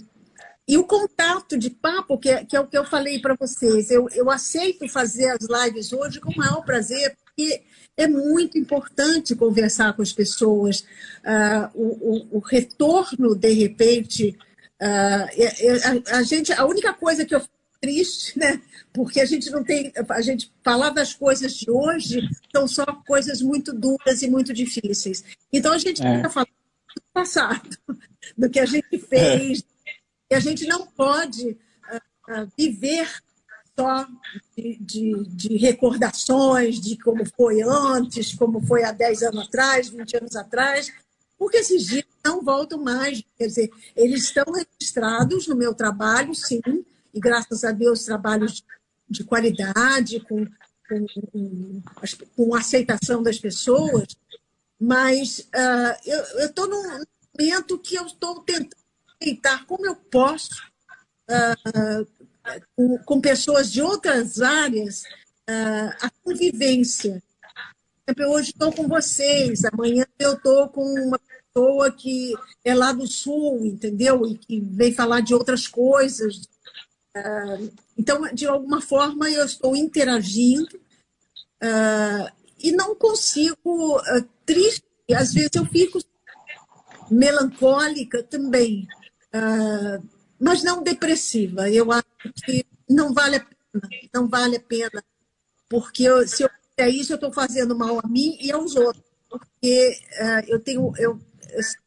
[0.68, 3.92] e o contato de papo, que é, que é o que eu falei para vocês,
[3.92, 7.62] eu, eu aceito fazer as lives hoje com o maior prazer, porque
[7.98, 10.82] é muito importante conversar com as pessoas.
[11.24, 14.38] Uh, o, o, o, retorno, de repente,
[14.82, 18.62] uh, a, a, gente, a única coisa que eu fico triste, né?
[18.94, 22.22] Porque a gente não tem, a gente falar das coisas de hoje
[22.56, 25.24] são só coisas muito duras e muito difíceis.
[25.52, 26.16] Então a gente é.
[26.16, 26.48] fica falando
[26.96, 27.78] do passado,
[28.38, 29.73] do que a gente fez, é.
[30.34, 33.08] E a gente não pode uh, viver
[33.78, 34.08] só
[34.58, 40.18] de, de, de, recordações de como foi antes, como foi há 10 anos atrás, 20
[40.18, 40.92] anos atrás,
[41.38, 43.24] porque esses dias não voltam mais.
[43.38, 46.62] Quer dizer, eles estão registrados no meu trabalho, sim,
[47.14, 48.64] e graças a Deus, trabalhos
[49.08, 50.48] de qualidade, com,
[50.90, 51.82] com, com,
[52.36, 54.18] com aceitação das pessoas,
[54.80, 58.83] mas uh, eu estou num momento que eu estou tentando
[59.24, 60.62] aceitar como eu posso
[61.30, 62.08] uh,
[62.76, 65.04] com, com pessoas de outras áreas
[65.50, 67.24] uh, a convivência.
[68.06, 72.34] Eu hoje estou com vocês, amanhã eu estou com uma pessoa que
[72.66, 74.26] é lá do sul, entendeu?
[74.28, 76.42] E que vem falar de outras coisas.
[77.16, 80.82] Uh, então, de alguma forma, eu estou interagindo
[82.60, 84.02] e não consigo,
[84.46, 84.84] triste,
[85.16, 85.98] às vezes eu fico
[87.10, 88.86] melancólica também.
[89.34, 90.04] Uh,
[90.40, 91.70] mas não depressiva.
[91.70, 92.06] Eu acho
[92.46, 95.04] que não vale a pena, não vale a pena,
[95.70, 99.04] porque eu, se eu fizer isso, eu estou fazendo mal a mim e aos outros,
[99.30, 101.20] porque uh, eu tenho, eu,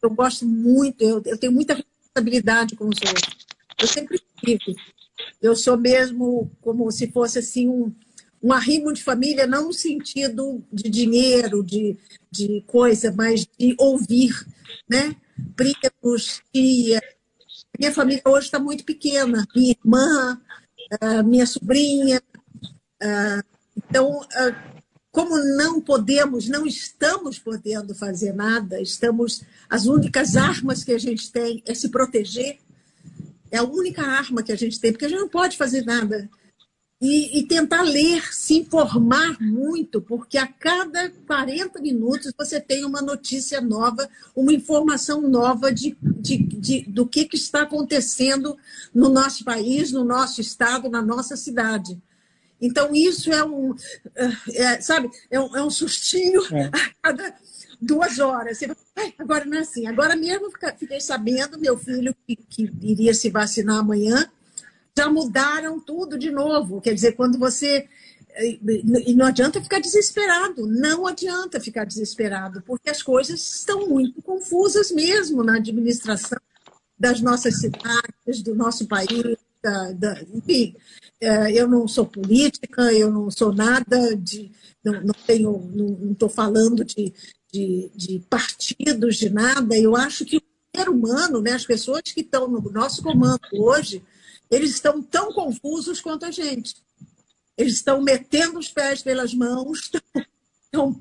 [0.03, 3.47] eu gosto muito, eu, eu tenho muita responsabilidade com os outros.
[3.81, 4.75] Eu sempre tive.
[5.41, 7.93] Eu sou mesmo como se fosse assim um,
[8.43, 11.97] um arrimo de família, não no sentido de dinheiro, de,
[12.31, 14.47] de coisa, mas de ouvir,
[14.89, 15.15] né?
[15.55, 17.03] Primos, tia,
[17.79, 20.41] minha família hoje está muito pequena, minha irmã,
[21.25, 22.21] minha sobrinha.
[23.77, 24.21] Então,
[25.11, 29.43] como não podemos, não estamos podendo fazer nada, estamos.
[29.69, 32.59] As únicas armas que a gente tem é se proteger.
[33.51, 36.29] É a única arma que a gente tem, porque a gente não pode fazer nada
[37.01, 43.03] e, e, tentar ler, se informar muito, porque a cada 40 minutos você tem uma
[43.03, 48.57] notícia nova, uma informação nova de, de, de, do que, que está acontecendo
[48.95, 52.01] no nosso país, no nosso estado, na nossa cidade.
[52.59, 53.75] Então, isso é um,
[54.15, 56.71] é, é sabe, é um, é um sustinho é.
[56.73, 57.35] a cada
[57.79, 58.59] duas horas.
[58.59, 58.75] Você,
[59.19, 59.87] agora não é assim.
[59.87, 64.31] Agora mesmo fiquei sabendo, meu filho que, que iria se vacinar amanhã,
[64.99, 66.81] já mudaram tudo de novo.
[66.81, 67.87] Quer dizer, quando você.
[68.39, 74.91] E não adianta ficar desesperado, não adianta ficar desesperado, porque as coisas estão muito confusas
[74.91, 76.39] mesmo na administração
[76.99, 80.77] das nossas cidades, do nosso país, da, da, enfim.
[81.19, 84.53] É, eu não sou política, eu não sou nada de.
[84.85, 85.71] Não, não tenho.
[85.75, 87.13] Não estou falando de,
[87.51, 89.75] de, de partidos, de nada.
[89.77, 90.43] Eu acho que o
[90.77, 94.03] ser humano, né, as pessoas que estão no nosso comando hoje,
[94.51, 96.77] eles estão tão confusos quanto a gente.
[97.57, 99.91] Eles estão metendo os pés pelas mãos,
[100.65, 100.99] estão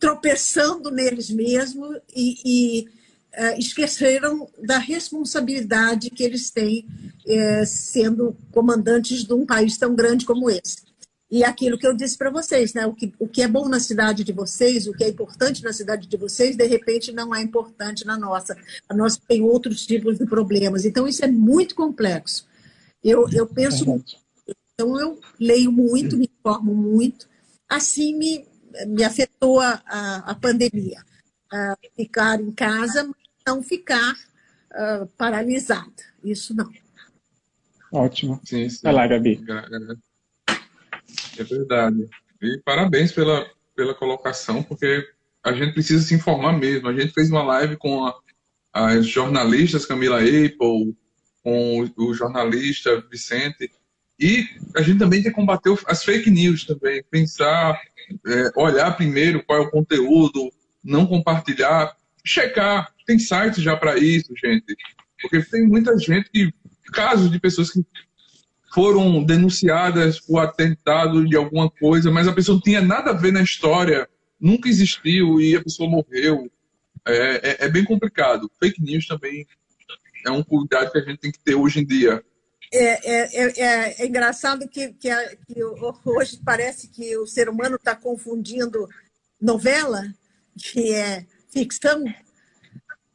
[0.00, 2.88] tropeçando neles mesmos e, e
[3.34, 6.86] uh, esqueceram da responsabilidade que eles têm
[7.26, 10.88] uh, sendo comandantes de um país tão grande como esse.
[11.30, 12.86] E aquilo que eu disse para vocês, né?
[12.86, 15.74] o, que, o que é bom na cidade de vocês, o que é importante na
[15.74, 18.56] cidade de vocês, de repente não é importante na nossa.
[18.88, 20.86] A nossa tem outros tipos de problemas.
[20.86, 22.47] Então, isso é muito complexo.
[23.02, 24.16] Eu, eu penso muito.
[24.74, 27.28] Então, eu leio muito, me informo muito.
[27.68, 28.46] Assim me,
[28.86, 31.02] me afetou a, a, a pandemia.
[31.52, 33.16] Uh, ficar em casa, mas
[33.46, 35.90] não ficar uh, paralisada.
[36.22, 36.70] Isso não.
[37.92, 38.40] Ótimo.
[38.44, 38.80] Sim, sim.
[38.82, 39.40] Vai lá, Gabi.
[41.38, 42.06] É verdade.
[42.42, 45.06] E parabéns pela, pela colocação, porque
[45.42, 46.88] a gente precisa se informar mesmo.
[46.88, 48.14] A gente fez uma live com a,
[48.72, 50.94] as jornalistas Camila Apple,
[51.42, 53.70] com o, jornalista Vicente.
[54.18, 54.46] E
[54.76, 57.80] a gente também tem que combater as fake news também, pensar,
[58.26, 60.50] é, olhar primeiro qual é o conteúdo,
[60.82, 61.94] não compartilhar,
[62.24, 62.92] checar.
[63.06, 64.76] Tem sites já para isso, gente.
[65.20, 66.52] Porque tem muita gente que.
[66.90, 67.84] Casos de pessoas que
[68.72, 73.30] foram denunciadas por atentado de alguma coisa, mas a pessoa não tinha nada a ver
[73.30, 74.08] na história,
[74.40, 76.50] nunca existiu e a pessoa morreu.
[77.06, 78.50] É, é, é bem complicado.
[78.58, 79.46] Fake news também
[80.26, 82.24] é um cuidado que a gente tem que ter hoje em dia.
[82.72, 85.64] É, é, é, é, é engraçado que, que, a, que,
[86.04, 88.86] hoje parece que o ser humano está confundindo
[89.40, 90.02] novela,
[90.56, 92.04] que é ficção,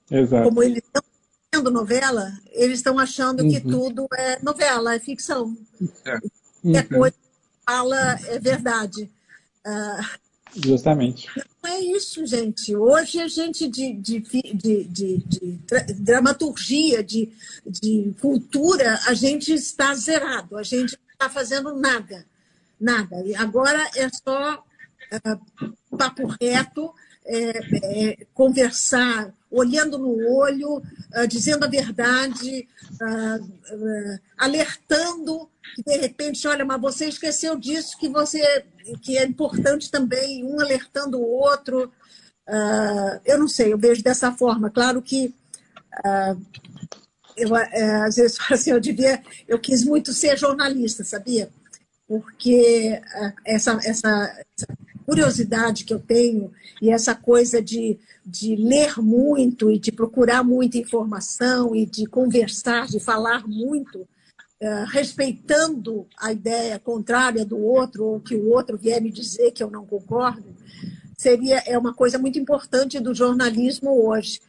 [0.09, 0.43] Exato.
[0.45, 1.03] como eles estão
[1.53, 3.49] vendo novela, eles estão achando uhum.
[3.49, 5.55] que tudo é novela, é ficção.
[6.05, 6.17] É.
[6.63, 6.87] E a uhum.
[6.87, 9.11] coisa que fala é verdade.
[9.65, 10.22] Uh,
[10.55, 11.27] Justamente.
[11.63, 12.75] Não é isso, gente.
[12.75, 14.19] Hoje a gente de, de,
[14.53, 15.59] de, de,
[15.99, 17.31] dramaturgia, de,
[17.65, 22.25] de cultura, a gente está zerado, a gente não está fazendo nada.
[22.79, 23.21] Nada.
[23.25, 26.93] E agora é só uh, papo reto,
[27.25, 36.47] é, é, conversar olhando no olho, uh, dizendo a verdade, uh, alertando que de repente,
[36.47, 38.65] olha, mas você esqueceu disso que você
[39.01, 41.91] que é importante também, um alertando o outro.
[43.25, 44.69] eu não sei, eu vejo dessa forma.
[44.69, 45.33] Claro que
[47.37, 51.49] eu é, às vezes assim, eu devia, eu quis muito ser jornalista, sabia?
[52.07, 53.01] Porque
[53.45, 59.79] essa, essa, essa curiosidade que eu tenho e essa coisa de, de ler muito e
[59.79, 64.07] de procurar muita informação e de conversar, de falar muito,
[64.63, 69.61] uh, respeitando a ideia contrária do outro ou que o outro vier me dizer que
[69.61, 70.45] eu não concordo,
[71.17, 74.39] seria é uma coisa muito importante do jornalismo hoje.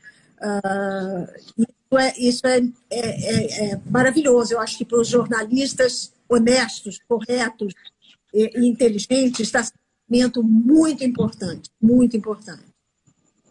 [0.40, 1.26] Uh,
[1.58, 2.58] isso é, isso é,
[2.90, 4.54] é, é, é maravilhoso.
[4.54, 7.74] Eu acho que para os jornalistas honestos, corretos
[8.32, 9.62] e, e inteligentes está
[10.08, 12.62] momento muito importante, muito importante.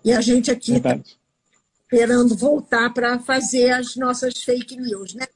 [0.03, 0.99] E a gente aqui está
[1.81, 5.27] esperando voltar para fazer as nossas fake news, né?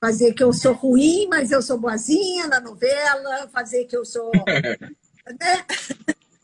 [0.00, 4.30] Fazer que eu sou ruim, mas eu sou boazinha na novela, fazer que eu sou.
[5.40, 5.64] né?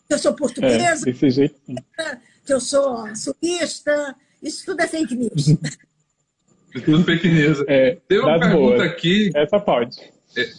[0.07, 5.57] que eu sou portuguesa, é, que eu sou sulista, isso tudo é fake news.
[6.85, 7.65] tudo fake news.
[7.67, 8.81] É, Tem uma pergunta boas.
[8.83, 9.31] aqui.
[9.35, 9.99] Essa pode.
[10.37, 10.51] É,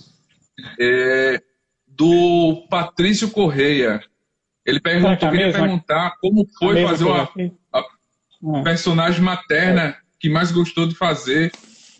[0.79, 1.41] é,
[1.87, 4.01] do Patrício Correia.
[4.65, 7.29] Ele perguntou, queria perguntar como foi fazer uma,
[7.71, 8.63] a ah.
[8.63, 11.51] personagem materna que mais gostou de fazer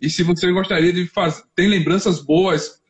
[0.02, 1.44] e se você gostaria de fazer.
[1.56, 2.82] Tem lembranças boas?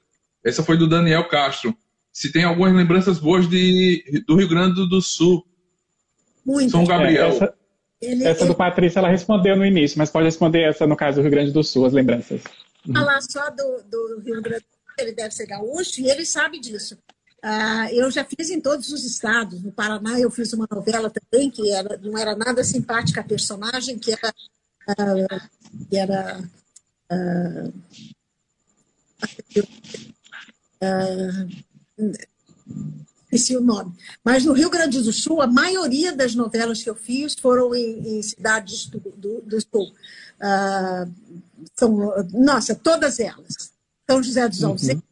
[0.43, 1.75] Essa foi do Daniel Castro.
[2.11, 5.45] Se tem algumas lembranças boas de, do Rio Grande do Sul.
[6.45, 6.71] Muito.
[6.71, 7.25] São Gabriel.
[7.25, 7.53] É, essa,
[8.01, 8.49] ele, essa ele...
[8.49, 11.51] do Patrícia ela respondeu no início, mas pode responder essa no caso do Rio Grande
[11.51, 12.41] do Sul, as lembranças.
[12.91, 16.97] Falar só do, do Rio Grande do ele deve ser gaúcho e ele sabe disso.
[17.43, 19.61] Ah, eu já fiz em todos os estados.
[19.61, 23.99] No Paraná eu fiz uma novela também que era, não era nada simpática a personagem,
[23.99, 24.33] que era,
[24.87, 25.49] ah,
[25.89, 26.43] que era
[27.09, 27.71] ah,
[33.35, 33.93] esqueci o nome.
[34.23, 38.17] Mas no Rio Grande do Sul, a maioria das novelas que eu fiz foram em,
[38.17, 39.93] em cidades do, do, do Sul.
[41.75, 43.71] são, nossa, todas elas
[44.09, 45.03] São José dos Ausentes,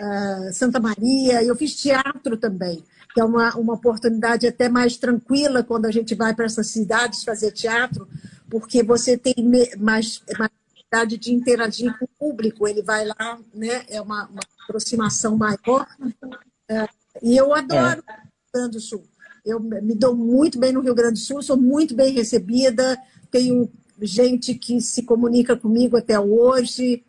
[0.00, 0.48] uhum.
[0.48, 1.42] uh, Santa Maria.
[1.42, 6.14] Eu fiz teatro também, que é uma, uma oportunidade até mais tranquila quando a gente
[6.14, 8.08] vai para essas cidades fazer teatro,
[8.48, 9.34] porque você tem
[9.78, 10.50] mais, mais
[10.94, 12.68] possibilidade de interagir com o público.
[12.68, 13.84] Ele vai lá, né?
[13.88, 15.86] É uma, uma aproximação maior.
[16.00, 16.88] Uh,
[17.22, 18.12] e eu adoro é.
[18.12, 19.04] o Rio Grande do Sul.
[19.44, 22.98] Eu me dou muito bem no Rio Grande do Sul, sou muito bem recebida,
[23.30, 27.04] tenho gente que se comunica comigo até hoje.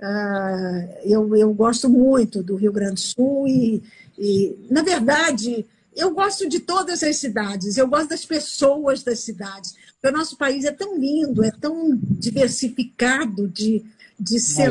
[0.00, 3.82] Uh, eu, eu gosto muito do Rio Grande do Sul e,
[4.18, 5.64] e, na verdade,
[5.96, 9.74] eu gosto de todas as cidades, eu gosto das pessoas das cidades.
[9.94, 13.82] Porque o nosso país é tão lindo, é tão diversificado de,
[14.20, 14.70] de ser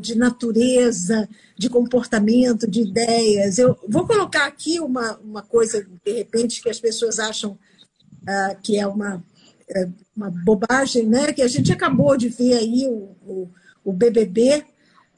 [0.00, 3.58] de natureza, de comportamento, de ideias.
[3.58, 8.78] Eu vou colocar aqui uma, uma coisa, de repente, que as pessoas acham uh, que
[8.78, 11.32] é uma, uh, uma bobagem, né?
[11.32, 13.50] que a gente acabou de ver aí o, o,
[13.84, 14.62] o BBB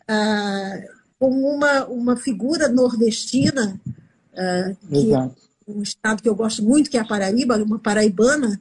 [0.09, 3.81] uh, como uma, uma figura nordestina,
[4.89, 5.31] que é
[5.69, 8.61] um estado que eu gosto muito, que é a Paraíba, uma paraibana,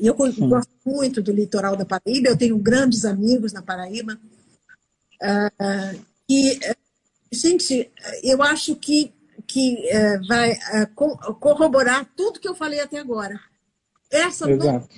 [0.00, 0.48] e eu Sim.
[0.48, 4.18] gosto muito do litoral da Paraíba, eu tenho grandes amigos na Paraíba,
[5.22, 6.58] Uh, e,
[7.32, 7.90] gente,
[8.22, 9.12] eu acho que,
[9.46, 10.56] que uh, vai
[11.40, 13.38] corroborar tudo que eu falei até agora.
[14.10, 14.88] Essa Exato.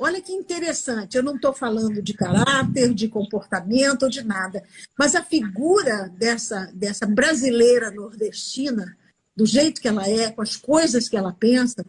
[0.00, 4.62] Olha que interessante, eu não estou falando de caráter, de comportamento, de nada,
[4.96, 8.96] mas a figura dessa, dessa brasileira nordestina,
[9.36, 11.84] do jeito que ela é, com as coisas que ela pensa,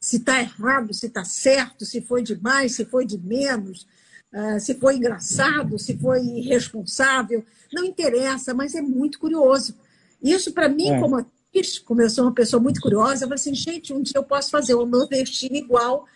[0.00, 3.86] se está errado, se está certo, se foi demais, se foi de menos,
[4.32, 9.76] uh, se foi engraçado, se foi irresponsável, não interessa, mas é muito curioso.
[10.20, 11.00] Isso, para mim, é.
[11.00, 14.14] como atriz, como eu sou uma pessoa muito curiosa, eu falei assim, gente, um dia
[14.16, 16.06] eu posso fazer uma nordestina igual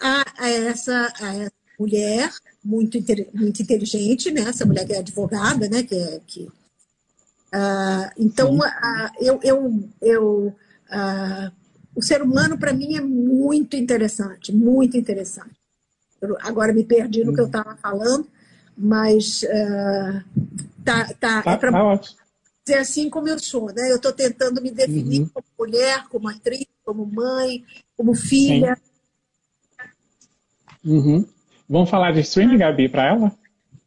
[0.00, 2.30] a, essa, a essa mulher
[2.64, 2.98] muito,
[3.34, 4.42] muito inteligente, né?
[4.42, 5.82] essa mulher que é advogada, né?
[5.82, 6.48] que, é, que
[7.54, 10.56] Uh, então, uh, eu, eu, eu
[10.90, 11.52] uh,
[11.94, 15.50] o ser humano, para mim, é muito interessante, muito interessante
[16.40, 17.76] agora me perdi no que eu estava uhum.
[17.78, 18.28] falando,
[18.76, 19.40] mas
[20.84, 22.00] tá, tá, tá, é para tá
[22.64, 23.90] dizer assim como eu sou, né?
[23.90, 25.30] Eu estou tentando me definir uhum.
[25.34, 27.64] como mulher, como atriz, como mãe,
[27.96, 28.78] como filha.
[30.84, 31.26] Uhum.
[31.68, 33.32] Vamos falar de streaming, Gabi, para ela?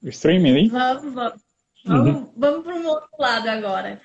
[0.02, 0.68] O streaming aí?
[0.70, 1.46] Vamos, vamos.
[1.86, 2.32] Vamos, uhum.
[2.36, 4.02] vamos para um outro lado agora.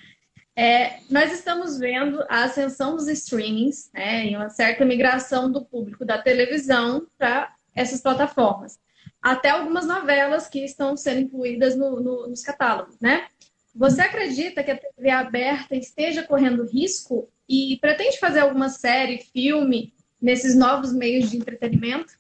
[0.55, 6.05] É, nós estamos vendo a ascensão dos streamings, né, e uma certa migração do público
[6.05, 8.79] da televisão para essas plataformas.
[9.23, 13.27] Até algumas novelas que estão sendo incluídas no, no, nos catálogos, né?
[13.75, 19.95] Você acredita que a TV aberta esteja correndo risco e pretende fazer alguma série, filme
[20.21, 22.13] nesses novos meios de entretenimento?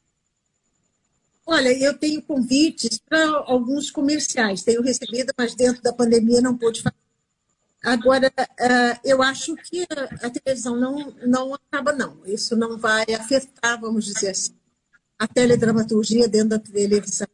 [1.52, 6.80] Olha, eu tenho convites para alguns comerciais, tenho recebido, mas dentro da pandemia não pude
[6.80, 6.94] fazer.
[7.82, 9.84] Agora, eh, eu acho que
[10.22, 12.24] a televisão não, não acaba, não.
[12.24, 14.54] Isso não vai afetar, vamos dizer assim,
[15.18, 17.26] a teledramaturgia dentro da televisão,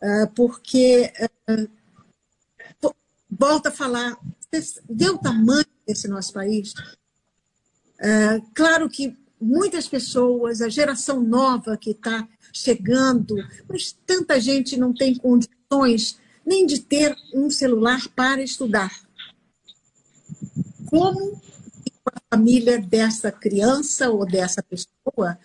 [0.00, 1.12] ah, porque,
[1.48, 1.66] ah,
[3.28, 4.16] volta a falar,
[5.12, 6.72] o tamanho desse nosso país.
[8.54, 13.36] Claro que muitas pessoas, a geração nova que está chegando,
[13.68, 18.90] mas tanta gente não tem condições nem de ter um celular para estudar.
[20.86, 21.40] Como
[22.06, 25.38] a família dessa criança ou dessa pessoa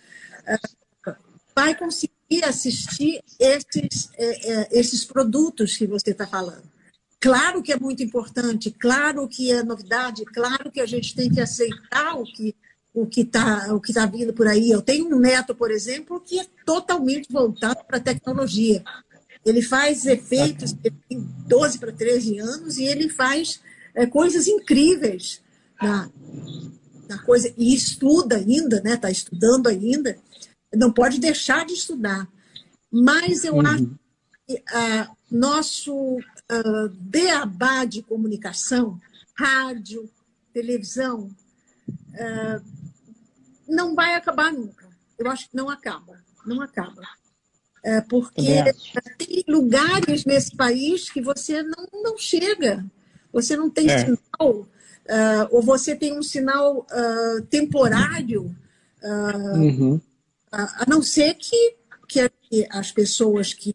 [1.54, 6.64] vai conseguir assistir esses, é, é, esses produtos que você está falando.
[7.18, 11.40] Claro que é muito importante, claro que é novidade, claro que a gente tem que
[11.40, 12.54] aceitar o que
[12.96, 14.70] o que está o que tá vindo por aí.
[14.70, 18.82] Eu tenho um neto, por exemplo, que é totalmente voltado para a tecnologia.
[19.44, 23.60] Ele faz efeitos, ele tem 12 para 13 anos, e ele faz
[23.94, 25.40] é, coisas incríveis
[25.80, 26.10] na,
[27.08, 28.94] na coisa, e estuda ainda, né?
[28.94, 30.18] Está estudando ainda
[30.74, 32.28] não pode deixar de estudar.
[32.90, 33.66] Mas eu uhum.
[33.66, 33.90] acho
[34.46, 39.00] que uh, nosso uh, beabá de comunicação,
[39.34, 40.08] rádio,
[40.52, 41.30] televisão,
[41.88, 42.75] uh,
[43.68, 44.88] não vai acabar nunca.
[45.18, 47.02] Eu acho que não acaba, não acaba.
[47.84, 48.64] É, porque
[49.16, 52.84] tem lugares nesse país que você não, não chega,
[53.32, 53.98] você não tem é.
[53.98, 54.68] sinal, uh,
[55.50, 58.54] ou você tem um sinal uh, temporário.
[59.02, 60.00] Uh, uhum
[60.50, 61.76] a, não ser que,
[62.08, 63.74] que as pessoas que,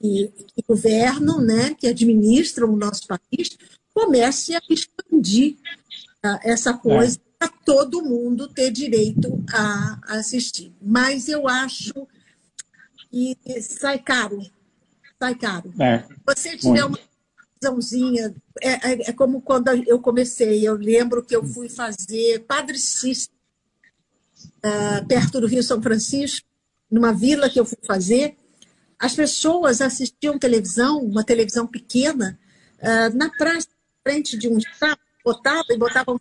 [0.00, 3.56] que, que, governam, né, que administram o nosso país,
[3.94, 5.56] comecem a expandir
[6.24, 7.18] uh, essa coisa.
[7.40, 10.74] Para todo mundo ter direito a, assistir.
[10.80, 12.06] Mas eu acho
[13.10, 14.42] que sai caro.
[15.18, 15.72] Sai caro.
[15.80, 16.04] É.
[16.26, 16.86] Você tiver Muito.
[16.86, 16.98] uma
[17.58, 18.34] televisãozinha.
[18.60, 20.68] É, é, é, como quando eu comecei.
[20.68, 23.32] Eu lembro que eu fui fazer Padre Cícero,
[24.58, 26.46] uh, perto do Rio São Francisco,
[26.90, 28.36] numa vila que eu fui fazer.
[28.98, 32.38] As pessoas assistiam televisão, uma televisão pequena,
[32.80, 33.68] uh, na praça,
[34.02, 36.20] frente de um espaço, botavam e botavam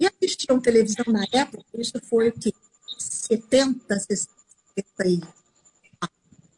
[0.00, 2.52] e assistiam televisão na época, isso foi o quê?
[2.98, 4.32] 70, 60,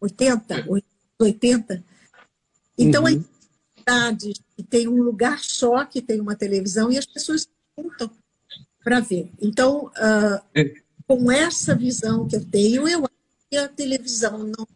[0.00, 0.66] 80,
[1.18, 1.84] 80.
[2.78, 3.08] Então, uhum.
[3.08, 4.32] a cidade
[4.70, 8.10] tem um lugar só que tem uma televisão e as pessoas juntam
[8.82, 9.30] para ver.
[9.40, 10.72] Então, uh,
[11.06, 14.66] com essa visão que eu tenho, eu acho que a televisão não,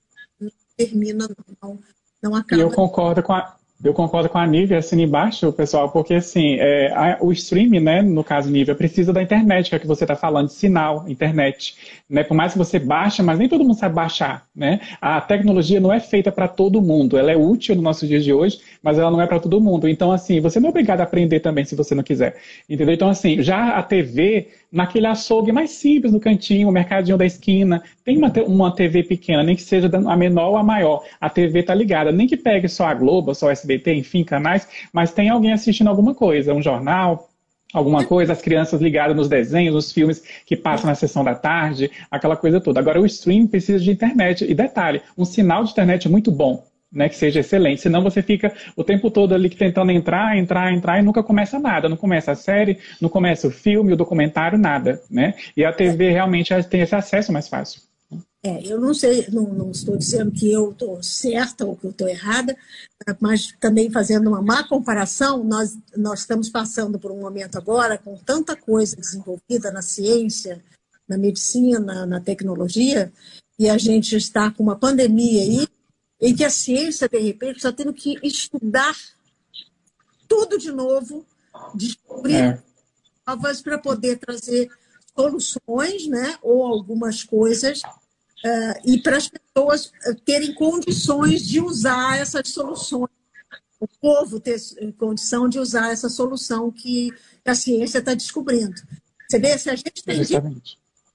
[0.40, 1.28] não termina,
[1.62, 1.78] não,
[2.22, 2.60] não acaba.
[2.60, 6.56] E eu concordo com a, eu concordo com a Nívia, assim embaixo, pessoal, porque assim,
[6.58, 9.86] é, a, o streaming, né, no caso Nívia, precisa da internet, que é o que
[9.86, 11.76] você está falando, sinal, internet.
[12.08, 12.24] Né?
[12.24, 14.46] Por mais que você baixe, mas nem todo mundo sabe baixar.
[14.54, 14.80] Né?
[15.00, 17.18] A tecnologia não é feita para todo mundo.
[17.18, 19.88] Ela é útil no nosso dia de hoje, mas ela não é para todo mundo.
[19.88, 22.36] Então, assim, você não é obrigado a aprender também se você não quiser.
[22.68, 22.94] Entendeu?
[22.94, 27.82] Então, assim, já a TV, naquele açougue mais simples no cantinho, o mercadinho da esquina,
[28.04, 31.02] tem uma, uma TV pequena, nem que seja a menor ou a maior.
[31.18, 32.12] A TV tá ligada.
[32.12, 35.88] Nem que pegue só a Globo, só o SBT, enfim, canais, mas tem alguém assistindo
[35.88, 37.30] alguma coisa, um jornal,
[37.72, 41.90] alguma coisa, as crianças ligadas nos desenhos, nos filmes que passam na sessão da tarde,
[42.10, 42.78] aquela coisa toda.
[42.78, 44.44] Agora, o stream precisa de internet.
[44.44, 46.62] E detalhe, um sinal de internet muito bom,
[46.96, 47.82] né, que seja excelente.
[47.82, 51.88] Senão você fica o tempo todo ali tentando entrar, entrar, entrar e nunca começa nada.
[51.88, 55.00] Não começa a série, não começa o filme, o documentário, nada.
[55.10, 55.34] Né?
[55.54, 57.82] E a TV realmente tem esse acesso mais fácil.
[58.42, 61.90] É, eu não sei, não, não estou dizendo que eu estou certa ou que eu
[61.90, 62.56] estou errada,
[63.20, 68.16] mas também fazendo uma má comparação, nós, nós estamos passando por um momento agora com
[68.16, 70.62] tanta coisa desenvolvida na ciência,
[71.08, 73.12] na medicina, na tecnologia,
[73.58, 75.66] e a gente está com uma pandemia aí,
[76.20, 78.96] em que a ciência, de repente, está tendo que estudar
[80.28, 81.24] tudo de novo,
[81.74, 82.62] descobrir é.
[83.26, 84.68] novas para poder trazer
[85.14, 92.18] soluções, né, ou algumas coisas uh, e para as pessoas eh, terem condições de usar
[92.18, 93.08] essas soluções,
[93.80, 94.58] o povo ter
[94.98, 97.10] condição de usar essa solução que
[97.44, 98.74] a ciência está descobrindo.
[99.28, 100.22] Você vê, se a gente tem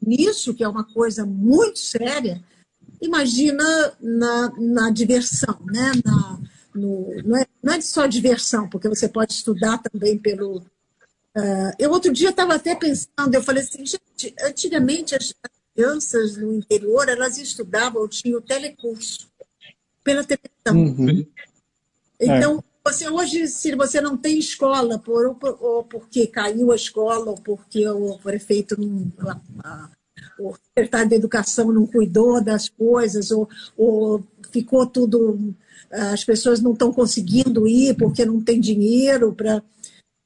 [0.01, 2.43] nisso, que é uma coisa muito séria,
[3.01, 5.91] imagina na, na diversão, né?
[6.05, 6.39] Na,
[6.73, 10.57] no, não, é, não é só diversão, porque você pode estudar também pelo.
[11.35, 15.33] Uh, eu outro dia estava até pensando, eu falei assim, gente, antigamente as,
[15.73, 19.29] crianças no interior, elas estudavam, tinham o telecurso
[20.03, 20.75] pela televisão.
[20.75, 21.25] Uhum.
[22.19, 22.89] Então, é.
[22.91, 27.87] você hoje, se você não tem escola, por, ou porque caiu a escola, ou porque
[27.87, 29.11] o prefeito não,
[29.63, 29.89] a,
[30.39, 35.53] o secretário da educação não cuidou das coisas, ou, ou ficou tudo.
[35.89, 39.57] As pessoas não estão conseguindo ir porque não tem dinheiro para.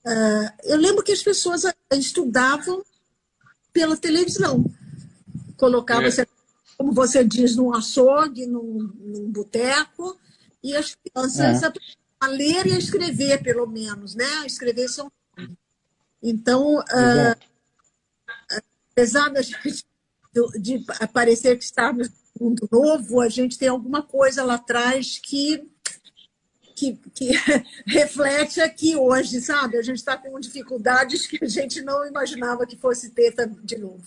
[0.06, 2.84] Uh, eu lembro que as pessoas estudavam
[3.74, 4.64] pela televisão
[5.58, 6.28] colocar é.
[6.78, 10.18] como você diz, num açougue, num, num boteco,
[10.64, 11.72] e as crianças é.
[12.20, 14.26] a ler e a escrever, pelo menos, né?
[14.42, 15.58] A escrever nome.
[16.22, 17.55] Então, uh,
[18.96, 19.86] apesar da gente,
[20.60, 22.10] de parecer que estamos
[22.40, 25.64] num mundo novo, a gente tem alguma coisa lá atrás que
[26.76, 27.32] que, que,
[27.88, 29.78] reflete aqui hoje, sabe?
[29.78, 34.04] A gente está com dificuldades que a gente não imaginava que fosse ter de novo.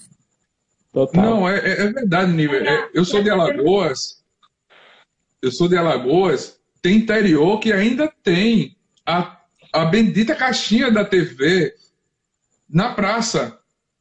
[0.92, 1.22] Total.
[1.22, 2.62] Não, é, é, é verdade, Nível.
[2.62, 4.22] É, eu sou de Alagoas.
[5.40, 6.60] Eu sou de Alagoas.
[6.82, 9.40] Tem interior que ainda tem a,
[9.72, 11.74] a bendita caixinha da TV
[12.68, 13.57] na praça.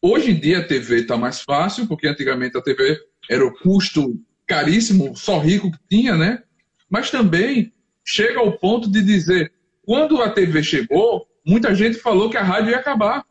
[0.07, 2.97] Hoje em dia a TV está mais fácil, porque antigamente a TV
[3.29, 6.43] era o custo caríssimo, só rico que tinha, né?
[6.89, 7.73] Mas também
[8.05, 9.51] chega ao ponto de dizer,
[9.83, 13.25] quando a TV chegou, muita gente falou que a rádio ia acabar.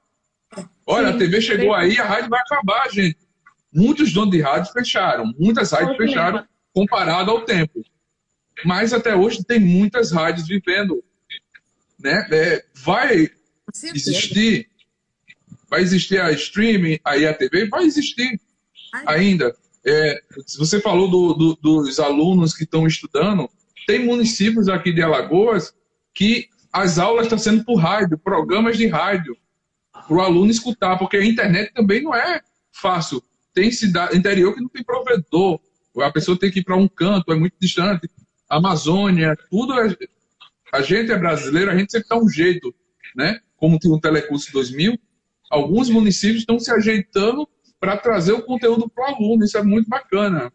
[0.87, 3.27] Olha, Sim, a TV chegou aí, a rádio vai acabar, gente
[3.77, 7.85] muitos donos de rádio fecharam, muitas rádios fecharam comparado ao tempo.
[8.65, 11.05] Mas até hoje tem muitas rádios vivendo.
[11.99, 12.27] Né?
[12.33, 13.29] É, vai
[13.95, 14.71] existir,
[15.69, 18.41] vai existir a streaming, aí a TV, vai existir
[19.07, 19.55] ainda.
[19.85, 20.21] É,
[20.59, 23.49] você falou do, do, dos alunos que estão estudando,
[23.87, 25.73] tem municípios aqui de Alagoas
[26.15, 29.37] que as aulas estão sendo por rádio, programas de rádio,
[29.93, 32.41] para o aluno escutar, porque a internet também não é
[32.73, 33.23] fácil
[33.57, 35.59] tem cidade interior que não tem provedor.
[36.03, 38.07] A pessoa tem que ir para um canto, é muito distante.
[38.51, 39.73] Amazônia, tudo.
[39.81, 39.97] É...
[40.75, 42.75] A gente é brasileiro, a gente sempre dá um jeito,
[43.17, 43.41] né?
[43.57, 44.99] Como tem um Telecurso 2000,
[45.51, 47.49] alguns municípios estão se ajeitando
[47.79, 49.45] para trazer o conteúdo para o aluno.
[49.45, 50.53] Isso é muito bacana.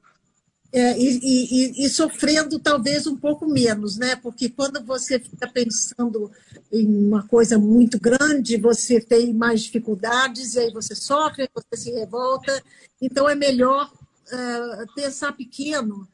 [0.73, 4.15] é, e, e, e, sofrendo talvez um pouco menos, né?
[4.15, 6.31] Porque quando você fica pensando
[6.71, 11.91] em uma coisa muito grande, você tem mais dificuldades, e aí você sofre, você se
[11.91, 12.63] revolta.
[13.01, 16.07] Então é melhor uh, pensar pequeno,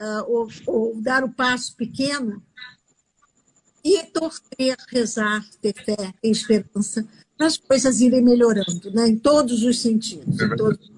[0.00, 2.40] uh, ou, ou, dar o passo pequeno,
[3.84, 9.08] e torcer, rezar, ter fé, ter esperança, para as coisas irem melhorando, né?
[9.08, 10.40] Em todos os sentidos.
[10.40, 10.90] É todos...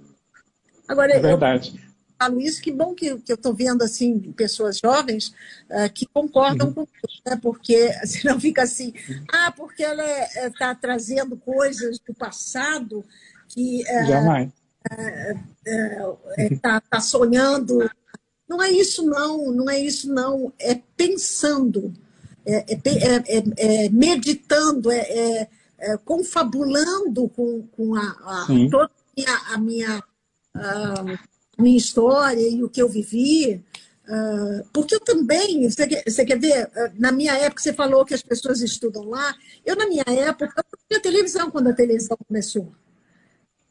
[0.86, 1.72] Agora, é verdade.
[1.74, 1.88] Eu
[2.18, 5.28] falo isso, que bom que, que eu estou vendo assim pessoas jovens
[5.70, 6.74] uh, que concordam uhum.
[6.74, 7.38] com isso, né?
[7.40, 8.92] porque senão fica assim,
[9.32, 13.04] ah, porque ela está é, é, tá trazendo coisas do passado
[13.48, 14.50] que uh, Jamais.
[16.38, 17.90] está tá sonhando.
[18.48, 21.92] Não é isso não, não é isso não, é pensando,
[22.46, 24.90] é, é, é meditando,
[25.78, 30.04] é, confabulando com, com a, a toda a minha, a minha
[30.56, 31.18] uh,
[31.58, 33.64] minha história e o que eu vivi.
[34.08, 38.06] Uh, porque eu também, você quer, você quer ver, uh, na minha época, você falou
[38.06, 39.34] que as pessoas estudam lá.
[39.66, 42.72] Eu, na minha época, eu tinha televisão quando a televisão começou.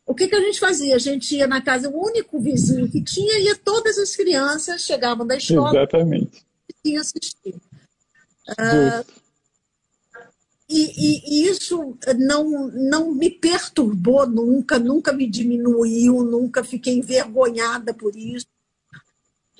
[0.06, 0.96] O que, que a gente fazia?
[0.96, 5.26] A gente ia na casa, o único vizinho que tinha, ia todas as crianças chegavam
[5.26, 5.76] da escola.
[5.76, 6.46] Exatamente.
[6.86, 7.56] E assistir.
[8.50, 9.04] Uh,
[10.70, 18.16] e, e, isso não, não me perturbou nunca, nunca me diminuiu, nunca fiquei envergonhada por
[18.16, 18.48] isso.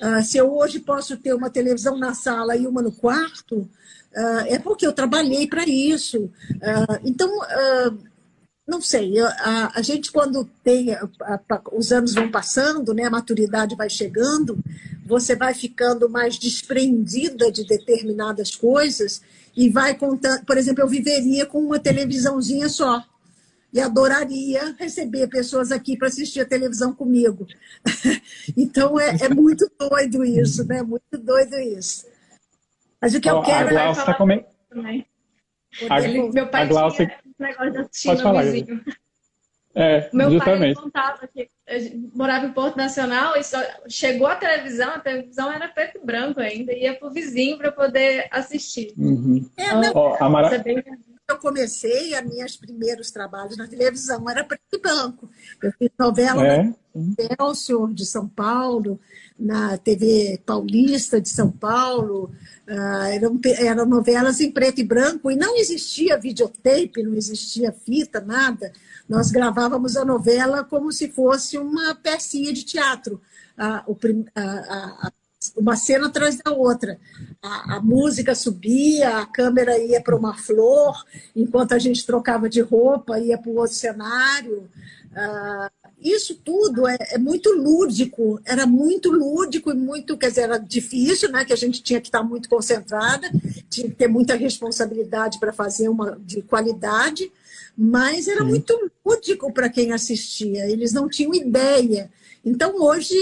[0.02, 4.46] Uh, se eu hoje posso ter uma televisão na sala e uma no quarto, uh,
[4.46, 6.24] é porque eu trabalhei para isso.
[6.24, 7.28] Uh, então,
[8.66, 13.10] não sei, a, a, gente quando tem, a, a, os anos vão passando, né, a
[13.10, 14.58] maturidade vai chegando,
[15.06, 19.22] você vai ficando mais desprendida de determinadas coisas
[19.58, 20.44] e vai contando.
[20.44, 23.02] Por exemplo, eu viveria com uma televisãozinha só
[23.72, 27.44] e adoraria receber pessoas aqui para assistir a televisão comigo.
[28.56, 30.80] então é, é, muito doido isso, né?
[30.80, 32.06] Muito doido isso.
[33.02, 33.94] Mas o que eu quero a é.
[33.94, 34.46] Tá também.
[35.90, 36.00] A,
[36.32, 37.06] meu pai a Glaucia...
[37.06, 38.84] tinha negócio de assistir Pode falar, vizinho.
[39.74, 40.74] É, Meu justamente.
[40.74, 41.50] pai contava que
[42.14, 43.58] morava em Porto Nacional e só
[43.88, 48.26] chegou a televisão, a televisão era preto e branco ainda, ia pro vizinho para poder
[48.30, 48.92] assistir.
[48.96, 49.48] Uhum.
[49.56, 50.82] É, não, oh, a bem...
[51.30, 55.28] Eu comecei, os meus primeiros trabalhos na televisão era preto e branco.
[55.62, 56.62] Eu fiz novela é?
[56.62, 56.74] na
[57.18, 58.98] Excelsior de São Paulo,
[59.38, 62.32] na TV Paulista de São Paulo,
[62.66, 68.22] uh, eram, eram novelas em preto e branco, e não existia videotape, não existia fita,
[68.22, 68.72] nada.
[69.08, 73.20] Nós gravávamos a novela como se fosse uma pecinha de teatro,
[73.56, 73.84] a,
[74.36, 75.12] a,
[75.56, 76.98] uma cena atrás da outra.
[77.42, 81.04] A, a música subia, a câmera ia para uma flor,
[81.34, 84.68] enquanto a gente trocava de roupa, ia para o outro cenário.
[85.10, 90.58] Uh, isso tudo é, é, muito lúdico, era muito lúdico e muito, quer dizer, era
[90.58, 91.44] difícil, né?
[91.44, 93.28] Que a gente tinha que estar muito concentrada,
[93.68, 97.32] tinha que ter muita responsabilidade para fazer uma de qualidade,
[97.80, 98.48] mas era Sim.
[98.48, 102.10] muito lúdico para quem assistia, eles não tinham ideia.
[102.44, 103.16] Então, hoje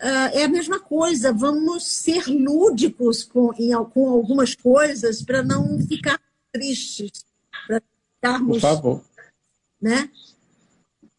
[0.00, 5.80] uh, é a mesma coisa, vamos ser lúdicos com, em, com algumas coisas para não
[5.80, 6.20] ficar
[6.52, 7.24] tristes,
[7.66, 7.82] para
[8.14, 8.58] ficarmos.
[8.58, 9.04] Por favor.
[9.82, 10.08] Né?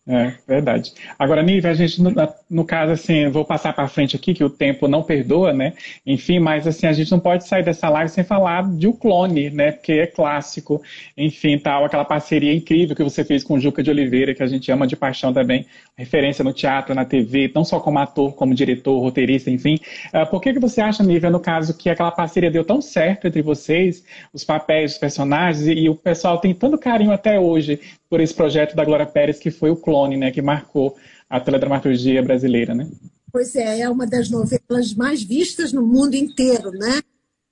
[0.09, 0.93] É, verdade.
[1.19, 2.13] Agora, Nívia, a gente, no,
[2.49, 5.73] no caso, assim, vou passar para frente aqui, que o tempo não perdoa, né?
[6.05, 9.49] Enfim, mas assim, a gente não pode sair dessa live sem falar de O Clone,
[9.49, 9.73] né?
[9.73, 10.81] Porque é clássico,
[11.17, 14.47] enfim, tal, aquela parceria incrível que você fez com o Juca de Oliveira, que a
[14.47, 15.65] gente ama de paixão também,
[15.97, 19.77] referência no teatro, na TV, não só como ator, como diretor, roteirista, enfim.
[20.13, 23.27] Uh, por que, que você acha, Nívia, no caso, que aquela parceria deu tão certo
[23.27, 27.77] entre vocês, os papéis, os personagens, e, e o pessoal tem tanto carinho até hoje
[28.09, 30.95] por esse projeto da Glória Pérez, que foi o Clone, né, que marcou
[31.29, 32.87] a teledramaturgia brasileira, né?
[33.31, 37.01] Pois é, é uma das novelas mais vistas no mundo inteiro, né?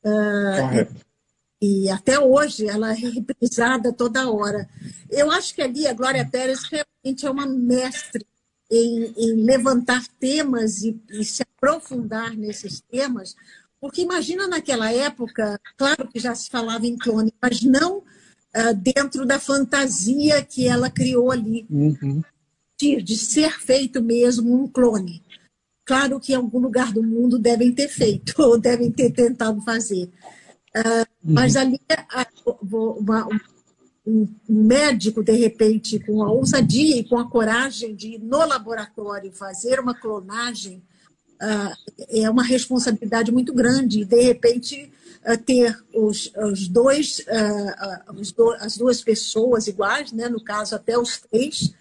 [0.03, 0.95] Uh, Correto.
[1.61, 4.67] E, e, até hoje ela é reprisada toda hora.
[5.09, 8.25] Eu acho que ali a Glória Pérez realmente é uma mestre
[8.71, 13.35] em, em levantar temas e, e se aprofundar nesses temas,
[13.79, 19.25] porque imagina naquela época, claro que já se falava em clone, mas não uh, dentro
[19.25, 22.23] da fantasia que ela criou ali, uhum.
[22.79, 25.23] De, de ser feito mesmo um clone.
[25.85, 30.09] Claro que em algum lugar do mundo devem ter feito, ou devem ter tentado fazer.
[30.75, 31.05] Uh.
[31.23, 31.79] Mas ali,
[32.71, 33.27] uma,
[34.05, 39.31] um médico, de repente, com a ousadia e com a coragem de ir no laboratório
[39.31, 40.83] fazer uma clonagem,
[41.41, 44.01] uh, é uma responsabilidade muito grande.
[44.01, 44.91] E, de repente,
[45.45, 50.29] ter os, os dois, uh, os do, as duas pessoas iguais, né?
[50.29, 51.73] no caso até os três,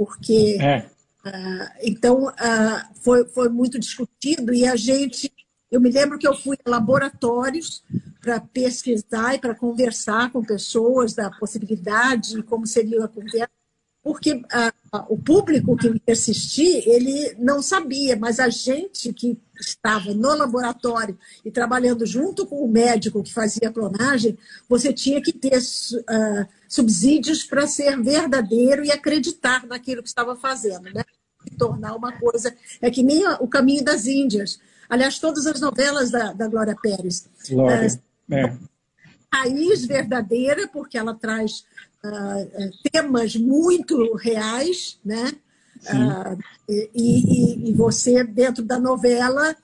[0.00, 0.86] porque é.
[1.26, 5.30] Uh, então, uh, foi, foi muito discutido e a gente.
[5.70, 7.84] Eu me lembro que eu fui a laboratórios
[8.22, 13.59] para pesquisar e para conversar com pessoas da possibilidade como seria a conversa
[14.02, 19.38] porque a, a, o público que ia assistir, ele não sabia, mas a gente que
[19.60, 25.20] estava no laboratório e trabalhando junto com o médico que fazia a clonagem, você tinha
[25.20, 31.04] que ter uh, subsídios para ser verdadeiro e acreditar naquilo que estava fazendo, né?
[31.46, 32.54] E tornar uma coisa.
[32.80, 34.58] É que nem o caminho das Índias.
[34.88, 37.28] Aliás, todas as novelas da, da Glória Pérez.
[37.48, 37.86] Glória.
[38.30, 38.56] Uh, é.
[39.32, 41.64] Raiz verdadeira, porque ela traz
[42.04, 45.32] uh, temas muito reais, né?
[45.82, 49.56] Uh, e, e, e, você, dentro da novela,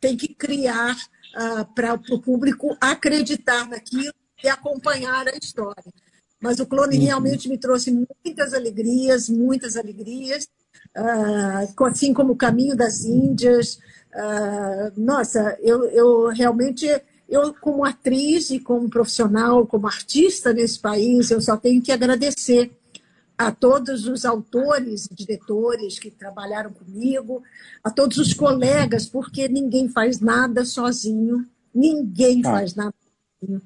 [0.00, 5.92] tem que criar uh, para o público acreditar naquilo e acompanhar a história.
[6.40, 7.04] Mas o clone uhum.
[7.04, 10.48] realmente me trouxe muitas alegrias, muitas alegrias,
[10.96, 13.78] uh, assim como o Caminho das Índias.
[14.96, 16.86] nossa, eu, eu realmente
[17.28, 22.70] eu, como atriz e como profissional, como artista nesse país, eu só tenho que agradecer
[23.36, 27.42] a todos os autores e diretores que trabalharam comigo,
[27.84, 32.50] a todos os colegas, porque ninguém faz nada sozinho, ninguém ah.
[32.50, 32.94] faz nada
[33.40, 33.62] sozinho.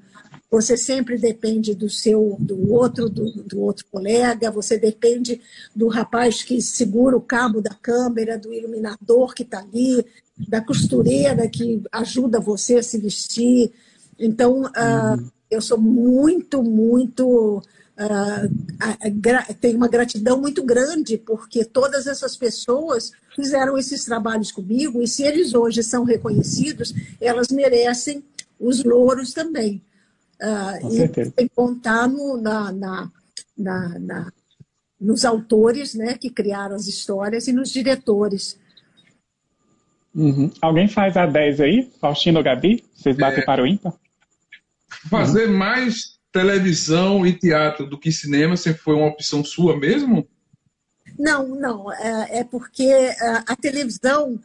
[0.51, 4.51] Você sempre depende do seu, do outro, do, do outro colega.
[4.51, 5.41] Você depende
[5.75, 10.05] do rapaz que segura o cabo da câmera, do iluminador que está ali,
[10.37, 13.71] da costureira que ajuda você a se vestir.
[14.17, 15.29] Então, uh, uhum.
[15.49, 17.61] eu sou muito, muito.
[17.93, 25.07] Uh, tenho uma gratidão muito grande, porque todas essas pessoas fizeram esses trabalhos comigo, e
[25.07, 28.23] se eles hoje são reconhecidos, elas merecem
[28.59, 29.81] os louros também.
[30.41, 33.11] Uh, e tem que contar no, na, na,
[33.57, 34.33] na, na,
[34.99, 38.57] nos autores né, que criaram as histórias e nos diretores.
[40.13, 40.51] Uhum.
[40.61, 41.91] Alguém faz a 10 aí?
[41.99, 42.83] Faustino ou Gabi?
[42.93, 43.93] Vocês batem é, para o ímpar?
[45.09, 45.57] Fazer uhum.
[45.57, 50.27] mais televisão e teatro do que cinema sempre foi uma opção sua mesmo?
[51.17, 51.91] Não, não.
[51.91, 54.39] É, é porque a, a televisão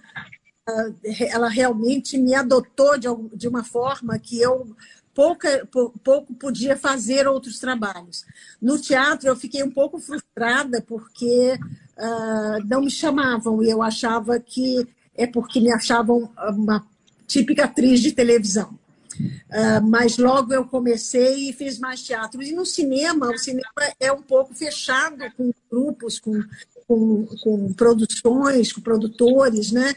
[1.31, 4.77] ela realmente me adotou de, de uma forma que eu
[5.15, 5.66] pouca,
[6.05, 8.24] pouco podia fazer outros trabalhos.
[8.61, 11.59] No teatro, eu fiquei um pouco frustrada porque
[11.97, 14.86] uh, não me chamavam e eu achava que
[15.19, 16.86] é porque me achavam uma
[17.27, 18.78] típica atriz de televisão.
[19.20, 22.40] Uh, mas logo eu comecei e fiz mais teatro.
[22.40, 23.69] E no cinema, o cinema
[23.99, 26.40] é um pouco fechado com grupos, com,
[26.86, 29.95] com, com produções, com produtores, né?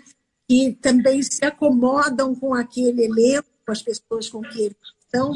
[0.49, 5.33] Que também se acomodam com aquele elenco, com as pessoas com que eles estão.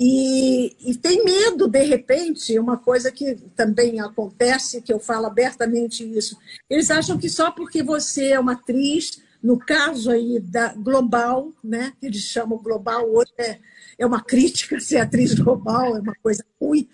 [0.00, 6.04] E, e, tem medo, de repente, uma coisa que também acontece, que eu falo abertamente
[6.04, 6.38] isso.
[6.70, 11.92] Eles acham que só porque você é uma atriz, no caso aí da global, né,
[11.98, 13.58] que eles chamam global, hoje é,
[13.98, 16.88] é uma crítica ser atriz global, é uma coisa ruim,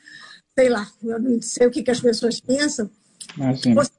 [0.59, 2.90] sei lá, eu não sei o que, que as pessoas pensam.
[3.74, 3.93] Você,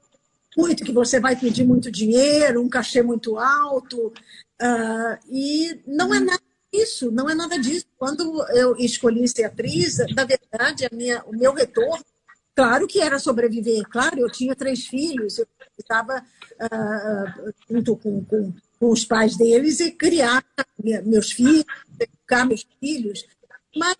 [0.56, 6.18] muito que você vai pedir muito dinheiro, um cachê muito alto, uh, e não é
[6.18, 6.45] nada
[6.82, 7.86] isso, não é nada disso.
[7.98, 12.04] Quando eu escolhi ser atriz, na verdade, minha, o meu retorno,
[12.54, 13.82] claro que era sobreviver.
[13.88, 15.46] Claro, eu tinha três filhos, eu
[15.78, 16.24] estava
[16.62, 20.44] uh, junto com, com, com, os pais deles e criar
[21.04, 21.64] meus filhos,
[21.98, 23.24] educar meus filhos,
[23.74, 23.96] mas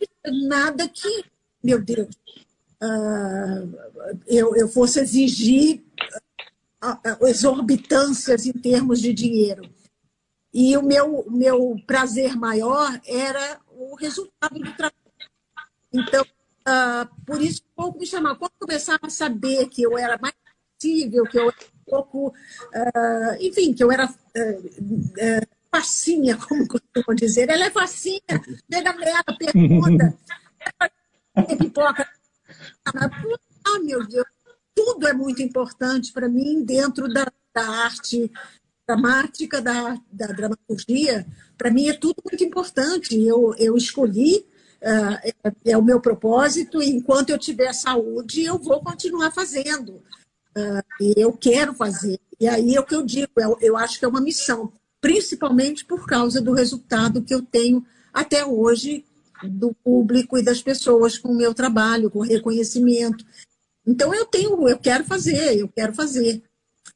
[0.48, 1.24] nada que,
[1.62, 2.15] meu Deus,
[2.82, 5.82] uh, eu, eu fosse exigir
[7.23, 9.76] exorbitâncias em termos de dinheiro.
[10.59, 14.97] E o meu, meu prazer maior era o resultado do trabalho.
[15.93, 18.37] Então, uh, por isso, pouco me chamava.
[18.37, 20.33] Quando começava a saber que eu era mais
[20.73, 22.28] possível, que eu era um pouco.
[22.28, 27.51] Uh, enfim, que eu era uh, facinha, como costumam dizer.
[27.51, 28.23] Ela é facinha.
[28.73, 30.19] Chega nela, pergunta.
[31.59, 32.09] pipoca.
[32.87, 34.27] Ah, meu Deus.
[34.74, 38.33] Tudo é muito importante para mim dentro da, da arte
[38.87, 41.27] dramática da, da dramaturgia,
[41.59, 43.21] para mim é tudo muito importante.
[43.21, 44.47] Eu, eu escolhi,
[44.83, 45.33] uh, é,
[45.73, 50.03] é, o meu propósito, e enquanto eu tiver saúde, eu vou continuar fazendo.
[50.57, 52.21] Uh, eu quero fazer.
[52.39, 55.85] E aí é o que eu digo, eu, eu acho que é uma missão, principalmente
[55.85, 59.05] por causa do resultado que eu tenho até hoje
[59.45, 63.25] do público e das pessoas com o meu trabalho, com reconhecimento.
[63.87, 66.43] Então eu tenho, eu quero fazer, eu quero fazer.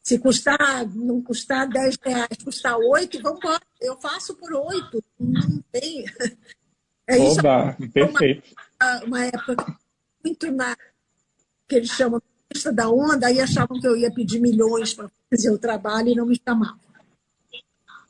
[0.02, 3.60] Se custar, não custar 10 reais, custar 8, vamos embora.
[3.80, 5.04] Eu faço por 8.
[5.18, 6.04] Não tem.
[7.06, 7.40] É isso.
[7.40, 8.54] Oba, perfeito.
[8.80, 9.78] Uma, uma época
[10.24, 10.76] muito na
[11.68, 15.50] que eles chamam crista da onda, aí achavam que eu ia pedir milhões para fazer
[15.50, 16.78] o trabalho e não me chamavam.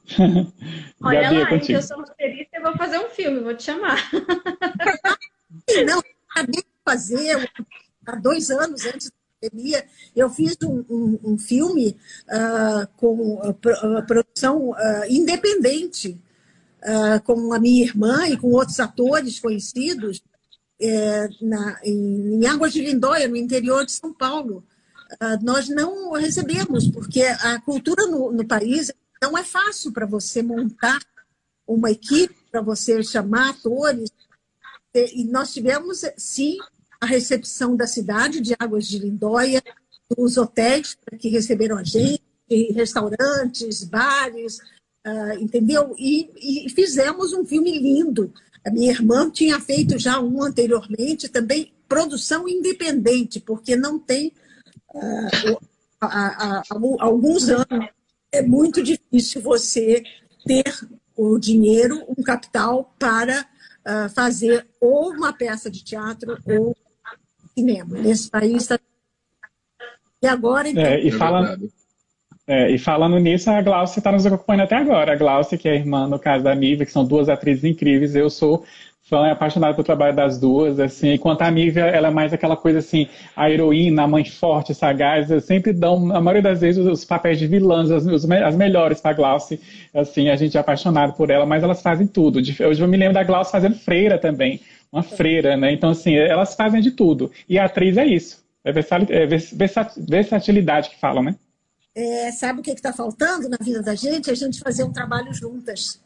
[1.03, 4.11] Olha Gabi, lá, que eu sou roteirista e vou fazer um filme, vou te chamar.
[5.87, 7.51] não, acabei de fazer,
[8.07, 9.85] há dois anos antes pandemia,
[10.15, 11.97] eu fiz um, um, um filme
[12.29, 13.41] uh, com
[14.07, 14.77] produção uh,
[15.09, 16.21] independente,
[17.25, 20.23] com a minha irmã e com outros atores conhecidos,
[20.81, 24.65] é, na, em, em Águas de Lindóia, no interior de São Paulo.
[25.43, 28.91] nós não recebemos, porque a cultura no, no país
[29.23, 30.99] não é fácil para você montar
[31.67, 34.11] uma equipe, para você chamar atores.
[34.95, 36.57] E nós tivemos, sim,
[37.01, 39.63] a recepção da cidade de Águas de Lindóia,
[40.17, 42.23] os hotéis que receberam a gente,
[42.73, 44.59] restaurantes, bares,
[45.07, 45.95] uh, entendeu?
[45.99, 48.33] E, e, fizemos um filme lindo.
[48.67, 54.33] A minha irmã tinha feito já um anteriormente, também produção independente, porque não tem
[54.95, 55.77] uh,
[56.99, 57.89] alguns anos
[58.33, 60.03] é muito difícil você
[60.45, 60.65] ter
[61.17, 66.77] o dinheiro, um capital para uh, fazer ou uma peça de teatro ou
[67.61, 67.99] cinema.
[67.99, 68.79] Nesse país está.
[70.23, 70.83] E agora, então.
[70.83, 71.71] É, e, falando,
[72.47, 75.13] é, e falando nisso, a Glaucia está nos acompanhando até agora.
[75.13, 78.15] A Glaucia, que é a irmã, no caso da Nívia, que são duas atrizes incríveis.
[78.15, 78.65] Eu sou
[79.11, 82.57] fã, é apaixonado pelo trabalho das duas, assim, enquanto a Nívia, ela é mais aquela
[82.57, 87.05] coisa assim, a heroína, a mãe forte, sagaz, sempre dão, a maioria das vezes, os
[87.05, 89.61] papéis de vilãs, as, as melhores para Glauce,
[89.93, 92.39] assim, a gente é apaixonado por ela, mas elas fazem tudo.
[92.39, 94.61] Hoje eu me lembro da Glauce fazendo freira também,
[94.93, 95.73] uma freira, né?
[95.73, 97.31] Então, assim, elas fazem de tudo.
[97.49, 99.27] E a atriz é isso, é, é
[100.09, 101.37] versatilidade que falam, né?
[101.95, 104.31] É, sabe o que está faltando na vida da gente?
[104.31, 106.01] A gente fazer um trabalho juntas.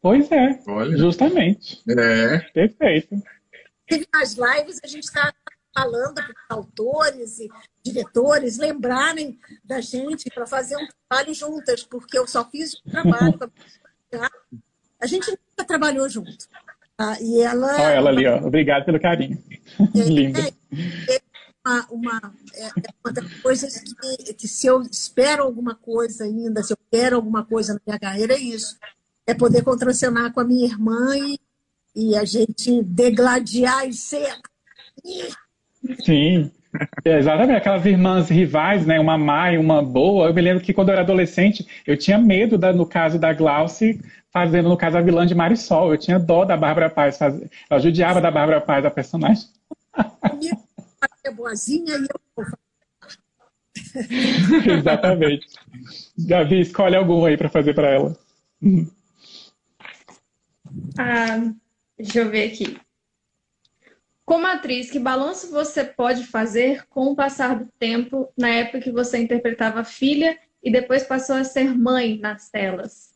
[0.00, 0.96] Pois é, Olha.
[0.96, 1.82] justamente.
[1.88, 2.38] É.
[2.52, 3.22] Perfeito.
[3.86, 5.32] Teve as lives, a gente está
[5.76, 7.48] falando os autores e
[7.84, 13.38] diretores lembrarem da gente para fazer um trabalho juntas, porque eu só fiz um trabalho.
[14.98, 16.48] a gente nunca trabalhou junto.
[16.98, 17.74] Ah, e ela.
[17.74, 18.38] Olha ela ali, ó.
[18.38, 19.38] Obrigado pelo carinho.
[19.94, 20.40] É, Linda.
[20.40, 21.20] É, é
[21.66, 26.62] uma, uma, é, é uma das coisas que, que, se eu espero alguma coisa ainda,
[26.62, 28.76] se eu quero alguma coisa na minha carreira, é isso
[29.26, 31.38] é poder contracenar com a minha irmã e,
[31.94, 34.40] e a gente degladiar em cena.
[36.04, 36.50] Sim,
[37.04, 39.00] é, exatamente, aquelas irmãs rivais, né?
[39.00, 40.28] Uma má e uma boa.
[40.28, 43.32] Eu me lembro que quando eu era adolescente, eu tinha medo, da, no caso da
[43.32, 44.00] Glauce,
[44.36, 45.92] fazendo, no caso, a vilã de Marisol.
[45.92, 47.16] Eu tinha dó da Bárbara Paz.
[47.16, 47.40] Faz...
[47.70, 49.48] Ela judiava da Bárbara Paz, a personagem.
[50.38, 50.58] Minha
[51.24, 52.44] é boazinha e eu
[54.78, 55.46] Exatamente.
[56.18, 58.18] Gabi, escolhe algum aí para fazer para ela.
[60.98, 61.54] Ah,
[61.96, 62.78] deixa eu ver aqui.
[64.26, 68.92] Como atriz, que balanço você pode fazer com o passar do tempo na época que
[68.92, 73.14] você interpretava filha e depois passou a ser mãe nas telas?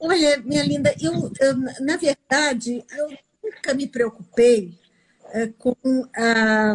[0.00, 3.10] Olha, minha linda, eu, eu na verdade, eu
[3.44, 4.72] nunca me preocupei
[5.32, 5.76] é, com
[6.16, 6.74] a,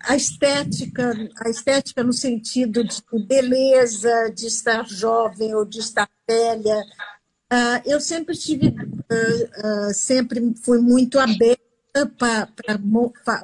[0.00, 6.84] a estética, a estética no sentido de beleza, de estar jovem ou de estar velha.
[7.52, 11.62] Uh, eu sempre tive, uh, uh, sempre fui muito aberta
[12.18, 12.48] para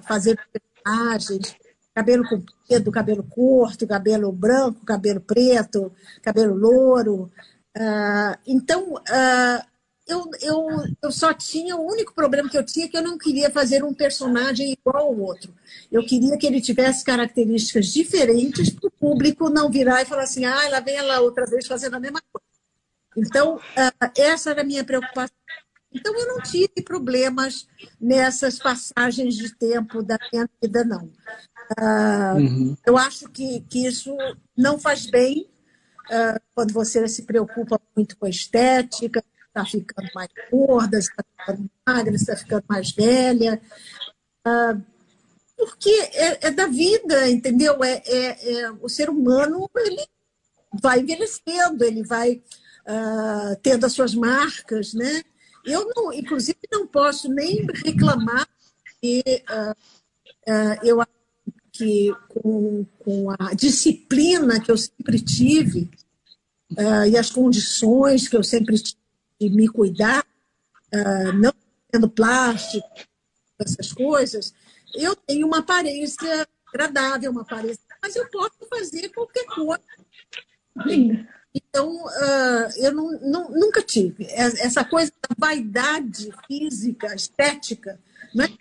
[0.03, 1.55] fazer personagens,
[1.95, 7.31] cabelo comprido, cabelo curto, cabelo branco, cabelo preto, cabelo louro.
[8.47, 9.01] Então,
[10.11, 10.69] eu, eu,
[11.03, 13.85] eu só tinha, o único problema que eu tinha é que eu não queria fazer
[13.85, 15.55] um personagem igual ao outro.
[15.91, 20.45] Eu queria que ele tivesse características diferentes para o público não virar e falar assim,
[20.45, 22.47] ah, lá vem ela outra vez fazendo a mesma coisa.
[23.17, 25.37] Então, ah, essa era a minha preocupação.
[25.93, 27.67] Então, eu não tive problemas
[28.01, 31.11] nessas passagens de tempo da minha vida, não.
[32.37, 32.77] Uhum.
[32.85, 34.17] Eu acho que, que isso
[34.57, 35.50] não faz bem
[36.55, 42.15] quando você se preocupa muito com a estética, está ficando mais gorda, está ficando magra,
[42.15, 43.61] está ficando mais velha.
[45.57, 47.83] porque é, é, da vida, entendeu?
[47.85, 50.07] É, é, é, o ser humano ele
[50.81, 52.43] vai envelhecendo, ele vai
[52.87, 55.23] uh, tendo as suas marcas, né?
[55.65, 58.49] Eu, não, inclusive, não posso nem reclamar
[59.01, 61.20] que uh, uh, eu acho
[61.73, 65.91] que com, com, a disciplina que eu sempre tive
[67.09, 69.01] e as condições que eu sempre tive
[69.41, 70.25] de me cuidar,
[71.35, 71.53] não
[71.91, 72.89] tendo plástico,
[73.59, 74.55] essas coisas,
[74.95, 79.83] eu tenho uma aparência agradável, uma aparência, mas eu posso fazer qualquer coisa.
[81.53, 84.25] Então, uh, eu não, não, nunca tive.
[84.31, 87.99] Essa coisa da vaidade física, estética,
[88.35, 88.53] não é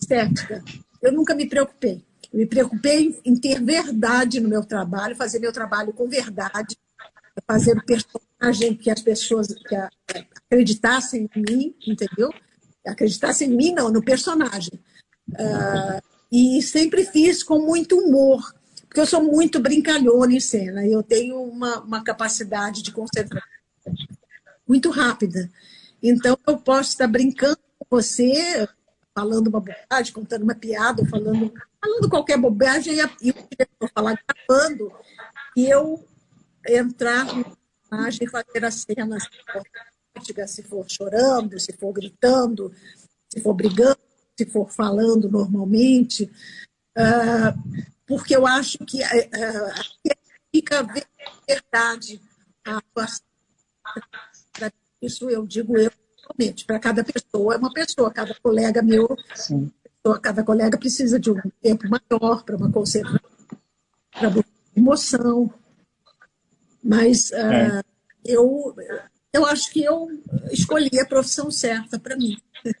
[0.00, 0.62] estética,
[1.02, 2.04] eu nunca me preocupei.
[2.32, 6.76] Me preocupei em ter verdade no meu trabalho, fazer meu trabalho com verdade,
[7.46, 9.76] fazer o personagem que as pessoas que
[10.46, 12.32] acreditassem em mim, entendeu?
[12.86, 14.78] Acreditassem em mim, não, no personagem.
[15.30, 21.02] Uh, e sempre fiz com muito humor, porque eu sou muito brincalhona em cena, eu
[21.02, 23.48] tenho uma, uma capacidade de concentração
[24.66, 25.50] muito rápida.
[26.02, 28.68] Então, eu posso estar brincando com você,
[29.14, 34.92] falando uma bobagem, contando uma piada, falando, falando qualquer bobagem, e o diretor falar gravando,
[35.56, 36.04] e eu
[36.66, 39.28] entrar no personagem e fazer as cenas
[40.46, 42.72] se for chorando, se for gritando,
[43.28, 43.98] se for brigando,
[44.36, 46.24] se for falando normalmente,
[46.96, 50.18] uh, porque eu acho que uh,
[50.54, 50.86] fica
[51.46, 52.20] verdade
[52.64, 53.26] a atuação.
[55.00, 59.72] Isso eu digo eu realmente, para cada pessoa é uma pessoa, cada colega meu, Sim.
[60.22, 63.20] Cada colega precisa de um tempo maior para uma concentração,
[64.12, 64.32] para
[64.76, 65.52] emoção.
[66.82, 67.82] Mas uh, é.
[68.24, 68.74] eu,
[69.32, 70.08] eu acho que eu
[70.50, 72.36] escolhi a profissão certa para mim.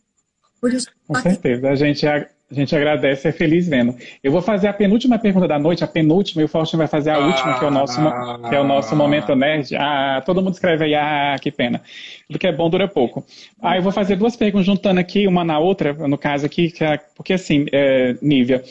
[0.60, 1.68] Por isso, Com certeza.
[1.68, 3.94] A gente, a, a gente agradece, é feliz vendo.
[4.22, 7.10] Eu vou fazer a penúltima pergunta da noite, a penúltima, e o Faustinho vai fazer
[7.10, 8.00] a última, que é o nosso,
[8.48, 9.76] que é o nosso momento nerd.
[9.76, 11.82] Ah, todo mundo escreve aí, ah, que pena.
[12.28, 13.24] Tudo que é bom dura pouco.
[13.60, 16.98] Ah, eu vou fazer duas perguntas juntando aqui, uma na outra, no caso aqui, é,
[17.16, 18.62] porque assim, é, Nívia,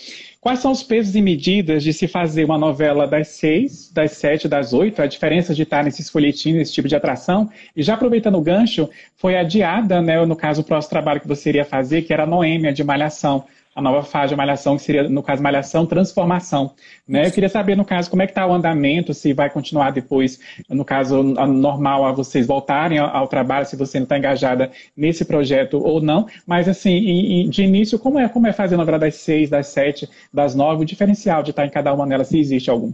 [0.47, 4.47] Quais são os pesos e medidas de se fazer uma novela das seis, das sete,
[4.47, 5.01] das oito?
[5.01, 7.49] A diferença de estar nesses folhetins, nesse tipo de atração?
[7.75, 11.49] E já aproveitando o gancho, foi adiada, né, no caso, o próximo trabalho que você
[11.49, 13.43] iria fazer, que era a Noêmia, de Malhação
[13.77, 16.73] a nova fase de malhação, que seria, no caso, malhação transformação.
[17.07, 17.27] Né?
[17.27, 20.39] Eu queria saber, no caso, como é que está o andamento, se vai continuar depois,
[20.67, 25.23] no caso, normal, a vocês voltarem ao, ao trabalho, se você não está engajada nesse
[25.23, 26.27] projeto ou não.
[26.43, 30.09] Mas, assim, de início, como é, como é fazer a novela das seis, das sete,
[30.33, 32.91] das nove, o diferencial de estar em cada uma delas, se existe algum?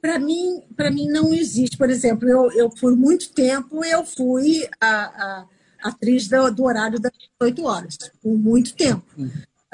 [0.00, 1.76] Para mim, para mim não existe.
[1.76, 5.46] Por exemplo, eu, eu por muito tempo eu fui a, a
[5.84, 9.04] atriz do, do, horário das 8 horas, por muito tempo.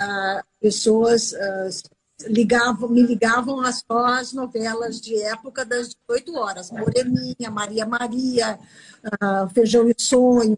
[0.00, 1.89] Uhum pessoas uh,
[2.26, 6.70] ligavam, me ligavam só as novelas de época das 18 horas.
[6.70, 8.58] Moreninha, Maria Maria,
[9.05, 10.56] uh, Feijão e Sonho.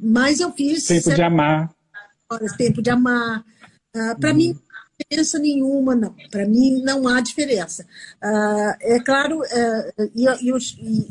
[0.00, 0.86] Mas eu fiz...
[0.86, 1.74] Tempo de Amar.
[2.30, 3.44] Horas, Tempo de Amar.
[4.18, 4.34] Para hum.
[4.34, 4.58] mim,
[5.02, 6.14] diferença nenhuma, não.
[6.30, 7.84] Para mim, não há diferença.
[8.22, 10.58] Uh, é claro, uh, eu,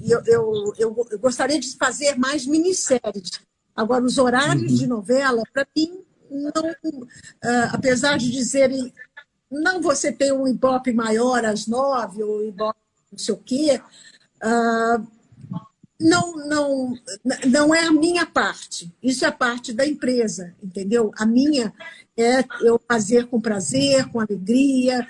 [0.06, 3.42] eu, eu, eu, gostaria de fazer mais minisséries.
[3.76, 4.77] Agora, os horários uhum.
[4.77, 6.01] de novela, para mim,
[6.32, 8.93] não, uh, apesar de dizerem,
[9.51, 12.80] não você tem um Ibope maior às nove, ou Ibope
[13.11, 13.82] não sei o quê,
[14.43, 15.08] uh,
[16.00, 16.98] não, não,
[17.45, 18.92] não é a minha parte.
[19.03, 21.11] Isso é a parte da empresa, entendeu?
[21.18, 21.72] A minha
[22.18, 25.08] é eu fazer com prazer, com alegria,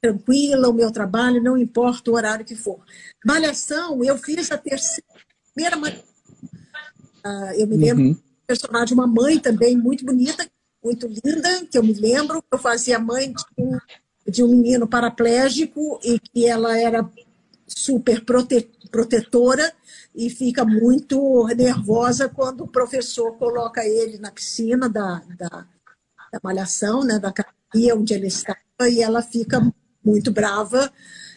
[0.00, 2.78] tranquila o meu trabalho, não importa o horário que for.
[3.24, 5.08] Malhação, eu fiz a terceira,
[5.52, 6.04] primeira malhação.
[7.24, 8.16] Uh, eu me lembro uhum.
[8.46, 10.48] personagem, uma mãe também muito bonita,
[10.82, 12.42] muito linda, que eu me lembro.
[12.50, 13.78] Eu fazia mãe de um,
[14.26, 17.08] de um menino paraplégico e que ela era
[17.66, 19.72] super prote, protetora
[20.14, 25.66] e fica muito nervosa quando o professor coloca ele na piscina da, da,
[26.32, 28.58] da malhação, né, da academia onde ele estava,
[28.88, 29.60] e ela fica
[30.04, 30.90] muito brava.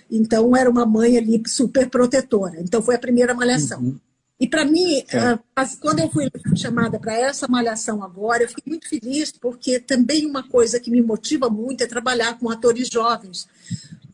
[0.10, 2.60] Então, era uma mãe ali super protetora.
[2.60, 3.80] Então, foi a primeira malhação.
[3.80, 4.00] Uhum.
[4.42, 5.38] E para mim, é.
[5.80, 10.42] quando eu fui chamada para essa malhação agora, eu fiquei muito feliz, porque também uma
[10.42, 13.48] coisa que me motiva muito é trabalhar com atores jovens.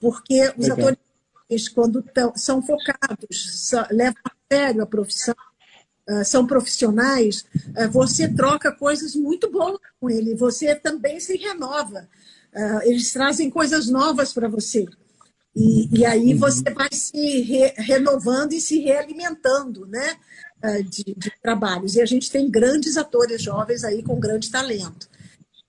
[0.01, 5.35] Porque os atores, quando tão, são focados, levam a sério a profissão,
[6.25, 7.45] são profissionais,
[7.89, 12.06] você troca coisas muito boas com ele, você também se renova.
[12.83, 14.85] Eles trazem coisas novas para você.
[15.57, 16.39] E, e aí uhum.
[16.39, 20.15] você vai se re, renovando e se realimentando né,
[20.61, 21.95] ah, de, de, trabalhos.
[21.95, 25.09] E a gente tem grandes atores jovens aí com grande talento.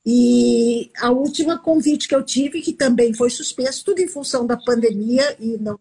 [0.05, 4.59] E a última convite que eu tive, que também foi suspenso, tudo em função da
[4.59, 5.79] pandemia e não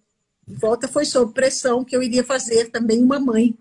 [0.48, 3.58] volta, foi sob pressão que eu iria fazer também uma mãe.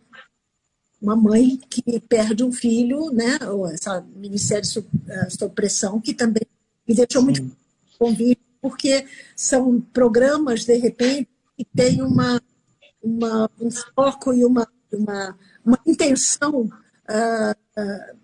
[1.03, 3.37] Uma mãe que perde um filho, né?
[3.73, 6.47] Essa minissérie sob, uh, sob pressão, que também
[6.89, 7.45] me deixou muito
[7.99, 12.43] convite porque são programas, de repente, que têm uma,
[13.01, 18.17] uma, um foco e uma, uma, uma intenção, uh, uh,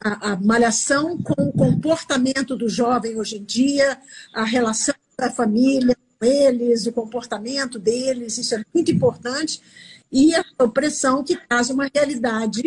[0.00, 4.00] a, a malhação com o comportamento do jovem hoje em dia,
[4.32, 9.60] a relação da família com eles, o comportamento deles, isso é muito importante,
[10.10, 12.62] e a opressão que traz uma realidade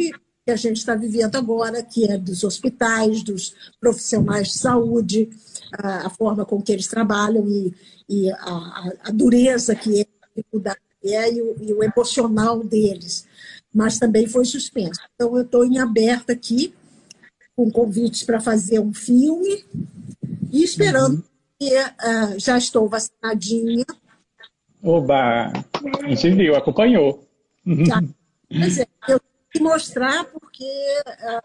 [0.45, 5.29] que a gente está vivendo agora, que é dos hospitais, dos profissionais de saúde,
[5.73, 7.73] a, a forma com que eles trabalham e,
[8.07, 12.63] e a, a, dureza que é, a dificuldade que é e o, e o emocional
[12.63, 13.27] deles.
[13.73, 14.99] Mas também foi suspenso.
[15.15, 16.73] Então, eu estou em aberto aqui,
[17.55, 19.63] com convites para fazer um filme
[20.51, 21.23] e esperando uhum.
[21.59, 23.85] que uh, já estou vacinadinha.
[24.81, 25.51] Oba!
[26.01, 27.23] A gente viu, acompanhou.
[27.65, 28.01] Já.
[28.49, 29.19] Mas é, eu
[29.51, 31.41] que mostrar porque uh,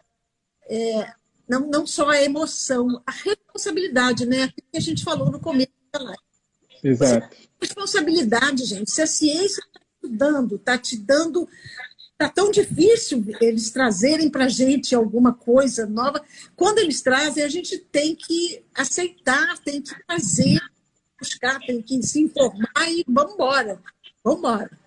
[0.68, 1.12] é,
[1.48, 4.44] não, não só a emoção, a responsabilidade, né?
[4.44, 6.22] Aquilo que a gente falou no começo da live.
[6.82, 7.36] Exato.
[7.60, 8.90] Responsabilidade, gente.
[8.90, 11.48] Se a ciência está te dando, está te dando.
[12.12, 16.24] Está tão difícil eles trazerem para a gente alguma coisa nova.
[16.54, 20.60] Quando eles trazem, a gente tem que aceitar, tem que fazer,
[21.18, 23.80] buscar, tem que se informar e vamos embora.
[24.22, 24.83] Vamos embora.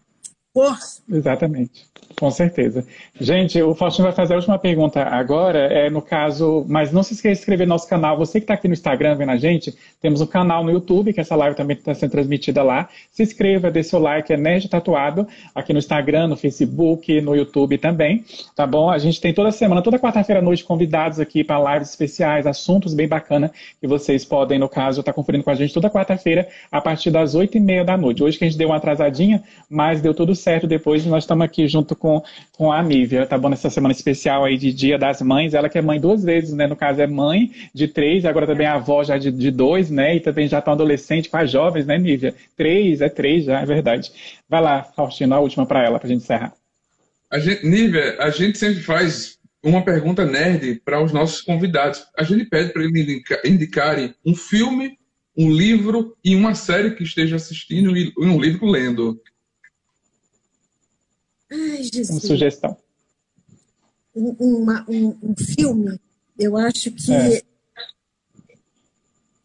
[0.58, 1.04] Força.
[1.08, 1.86] Exatamente.
[2.20, 2.84] Com certeza.
[3.20, 7.14] Gente, o Faustino vai fazer a última pergunta agora, é no caso, mas não se
[7.14, 8.18] esqueça de inscrever no nosso canal.
[8.18, 11.22] Você que está aqui no Instagram vendo a gente, temos um canal no YouTube, que
[11.22, 12.90] essa live também está sendo transmitida lá.
[13.12, 17.78] Se inscreva, dê seu like, é Nerd Tatuado, aqui no Instagram, no Facebook, no YouTube
[17.78, 18.90] também, tá bom?
[18.90, 22.96] A gente tem toda semana, toda quarta-feira à noite, convidados aqui para lives especiais, assuntos
[22.96, 26.48] bem bacanas, que vocês podem, no caso, estar tá conferindo com a gente toda quarta-feira,
[26.72, 28.24] a partir das oito e meia da noite.
[28.24, 31.68] Hoje que a gente deu uma atrasadinha, mas deu tudo certo depois, nós estamos aqui
[31.68, 33.50] junto com com, a Nívia, tá bom?
[33.50, 36.68] Nessa semana especial aí de Dia das Mães, ela que é mãe duas vezes, né?
[36.68, 40.16] No caso é mãe de três, agora também é avó já de, de dois, né?
[40.16, 42.34] E também já está adolescente com as jovens, né, Nívia?
[42.56, 44.12] Três, é três já, é verdade.
[44.50, 46.54] Vai lá, Faustino, a última para ela, para a gente encerrar.
[47.64, 52.06] Nívia, a gente sempre faz uma pergunta nerd para os nossos convidados.
[52.18, 54.98] A gente pede para eles indicarem um filme,
[55.38, 59.22] um livro e uma série que esteja assistindo e um livro lendo.
[61.52, 62.10] Ai, Jesus.
[62.10, 62.78] Uma sugestão.
[64.16, 66.00] Um, uma, um, um, filme,
[66.38, 67.42] eu acho que é.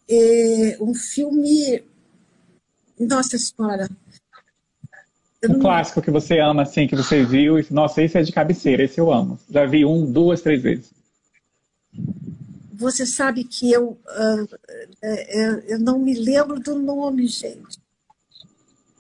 [0.09, 1.83] É um filme.
[2.99, 3.89] Nossa Senhora.
[5.45, 5.61] Um não...
[5.61, 9.01] clássico que você ama, assim, que você viu, e nossa, esse é de cabeceira, esse
[9.01, 9.39] eu amo.
[9.51, 10.93] Já vi um, duas, três vezes.
[12.73, 14.49] Você sabe que eu, uh,
[15.67, 17.81] eu não me lembro do nome, gente.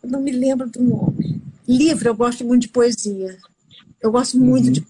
[0.03, 1.43] Eu não me lembro do nome.
[1.66, 3.39] Livro, eu gosto muito de poesia.
[4.00, 4.73] Eu gosto muito uhum.
[4.73, 4.86] de.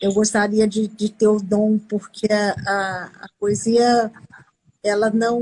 [0.00, 4.12] Eu gostaria de, de, ter o dom, porque a, a, a, poesia,
[4.82, 5.40] ela não.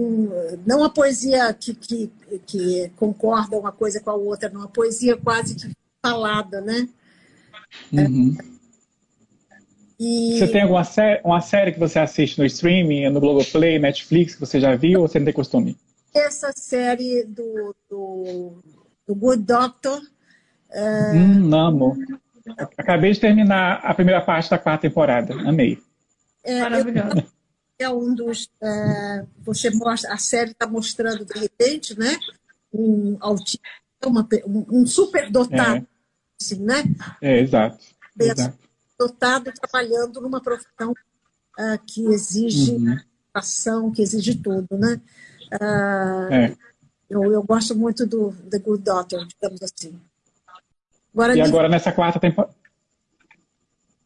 [0.67, 2.11] Não a poesia que, que,
[2.47, 4.63] que concorda uma coisa com a outra, não.
[4.63, 5.71] A poesia quase que
[6.03, 6.89] falada, né?
[7.93, 8.37] Uhum.
[9.99, 10.39] E...
[10.39, 14.41] Você tem alguma série, uma série que você assiste no streaming, no Globoplay, Netflix, que
[14.41, 15.77] você já viu ou você não tem costume?
[16.15, 18.63] Essa série do, do,
[19.07, 20.01] do Good Doctor,
[20.71, 21.13] é...
[21.13, 21.97] Hum, amo.
[22.77, 25.35] Acabei de terminar a primeira parte da quarta temporada.
[25.49, 25.83] Amei.
[26.45, 27.27] É, Maravilhoso.
[27.79, 28.49] É um dos.
[28.63, 32.17] É, você mostra, a série está mostrando, de repente, né?
[32.73, 33.61] Um autista,
[34.07, 35.87] uma, um, um super dotado, é.
[36.41, 36.85] assim, né?
[37.21, 37.85] É, exato.
[38.19, 38.59] exato.
[38.99, 42.97] Dotado trabalhando numa profissão uh, que exige uhum.
[43.35, 45.01] ação, que exige tudo, né?
[45.53, 46.57] Uh, é.
[47.11, 50.01] eu, eu gosto muito do The Good Doctor, digamos assim.
[51.17, 52.55] Agora, e agora nessa quarta temporada.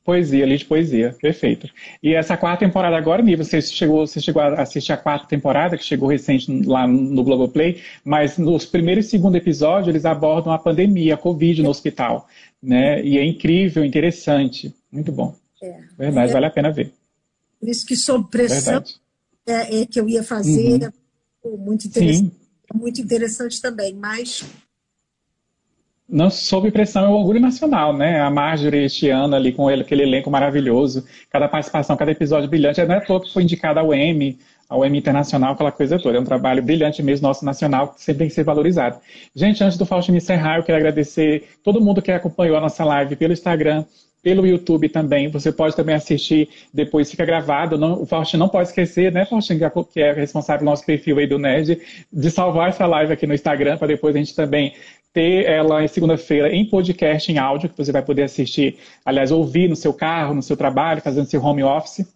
[0.04, 1.68] Poesia, li de poesia, perfeito.
[2.02, 5.76] E essa quarta temporada agora, Niva, você chegou, você chegou a assistir a quarta temporada,
[5.76, 10.58] que chegou recente lá no Globoplay, mas nos primeiros e segundo episódio eles abordam a
[10.58, 12.28] pandemia, a Covid no hospital,
[12.62, 13.04] né?
[13.04, 15.34] E é incrível, interessante, muito bom.
[15.60, 15.80] É.
[15.98, 16.32] Verdade, é.
[16.32, 16.92] vale a pena ver.
[17.58, 18.82] Por isso que sob pressão
[19.46, 20.90] é, é, que eu ia fazer,
[21.44, 21.56] uhum.
[21.58, 22.32] muito interessante, Sim.
[22.72, 24.44] muito interessante também, mas
[26.10, 28.20] não sob pressão é o orgulho nacional, né?
[28.20, 32.84] A Marjorie este ano ali com ele, aquele elenco maravilhoso, cada participação, cada episódio brilhante.
[32.84, 36.16] Não é todo que foi indicado ao Emmy, ao Emmy Internacional, aquela coisa toda.
[36.16, 38.98] É um trabalho brilhante mesmo, nosso nacional, que sempre tem que ser valorizado.
[39.34, 43.14] Gente, antes do Faustino encerrar, eu quero agradecer todo mundo que acompanhou a nossa live
[43.16, 43.84] pelo Instagram,
[44.22, 45.28] pelo YouTube também.
[45.28, 47.78] Você pode também assistir depois, fica gravado.
[47.78, 49.60] Não, o Faustino não pode esquecer, né, Faustino,
[49.92, 51.80] que é responsável pelo nosso perfil aí do Nerd,
[52.12, 54.74] de salvar essa live aqui no Instagram, para depois a gente também
[55.12, 59.68] ter ela em segunda-feira em podcast, em áudio, que você vai poder assistir, aliás, ouvir
[59.68, 62.06] no seu carro, no seu trabalho, fazendo seu home office.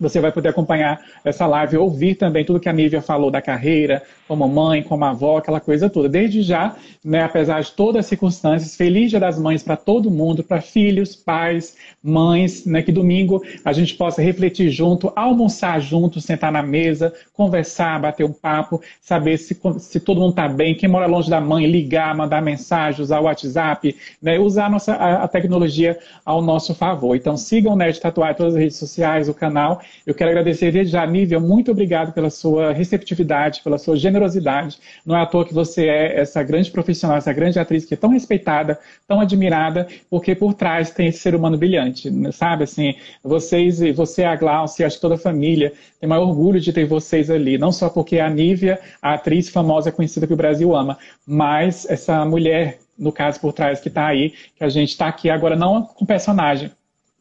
[0.00, 4.02] Você vai poder acompanhar essa live, ouvir também tudo que a Nívia falou da carreira,
[4.26, 6.08] como mãe, como avó, aquela coisa toda.
[6.08, 6.74] Desde já,
[7.04, 11.14] né, apesar de todas as circunstâncias, feliz Dia das Mães para todo mundo, para filhos,
[11.14, 17.14] pais, mães, né, que domingo a gente possa refletir junto, almoçar junto, sentar na mesa,
[17.32, 21.40] conversar, bater um papo, saber se, se todo mundo está bem, quem mora longe da
[21.40, 26.42] mãe, ligar, mandar mensagem, usar o WhatsApp, né, usar a, nossa, a, a tecnologia ao
[26.42, 27.14] nosso favor.
[27.14, 29.80] Então sigam o Nerd Tatuar em todas as redes sociais, o canal.
[30.06, 34.78] Eu quero agradecer desde já, Nívia, muito obrigado pela sua receptividade, pela sua generosidade.
[35.04, 37.96] Não é à toa que você é essa grande profissional, essa grande atriz que é
[37.96, 42.64] tão respeitada, tão admirada, porque por trás tem esse ser humano brilhante, sabe?
[42.64, 46.84] Assim, vocês, você, a Glaucia, acho que toda a família tem maior orgulho de ter
[46.84, 50.98] vocês ali, não só porque a Nívia, a atriz famosa conhecida que o Brasil ama,
[51.26, 55.28] mas essa mulher no caso por trás que está aí, que a gente está aqui
[55.28, 56.70] agora não com personagem,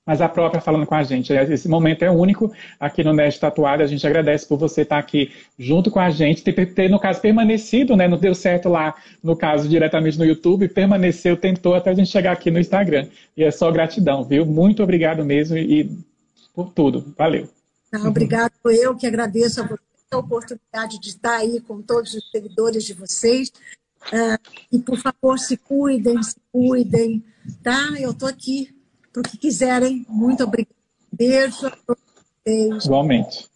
[0.06, 1.32] mas a própria falando com a gente.
[1.32, 3.84] Esse momento é único aqui no Nerd Tatuado.
[3.84, 7.22] A gente agradece por você estar aqui junto com a gente, ter, ter, no caso,
[7.22, 8.08] permanecido, né?
[8.08, 12.34] Não deu certo lá, no caso, diretamente no YouTube, permaneceu, tentou até a gente chegar
[12.34, 13.08] aqui no Instagram.
[13.36, 14.46] E é só gratidão, viu?
[14.46, 15.90] Muito obrigado mesmo e
[16.54, 17.14] por tudo.
[17.18, 17.50] Valeu.
[17.94, 18.52] Ah, obrigado.
[18.66, 19.80] Eu que agradeço a você
[20.12, 23.52] a oportunidade de estar aí com todos os seguidores de vocês.
[24.12, 24.38] Uh,
[24.72, 27.24] e, por favor, se cuidem, se cuidem,
[27.64, 27.96] tá?
[28.00, 28.70] Eu estou aqui
[29.14, 30.06] para o que quiserem.
[30.10, 30.76] Muito obrigada.
[31.12, 32.04] Beijo a todos
[32.44, 32.86] vocês.
[32.86, 33.48] Igualmente.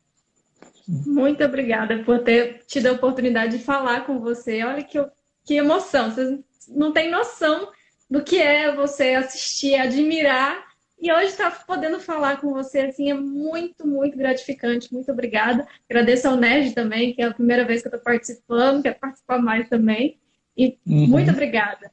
[0.88, 4.64] Muito obrigada por ter tido a oportunidade de falar com você.
[4.64, 5.04] Olha que,
[5.44, 6.12] que emoção.
[6.12, 7.70] Vocês não têm noção
[8.10, 10.66] do que é você assistir, admirar.
[11.00, 14.94] E hoje estar tá podendo falar com você assim é muito, muito gratificante.
[14.94, 15.68] Muito obrigada.
[15.90, 19.40] Agradeço ao Nerd também, que é a primeira vez que eu estou participando, quero participar
[19.40, 20.18] mais também.
[20.56, 21.08] E uhum.
[21.08, 21.92] muito obrigada.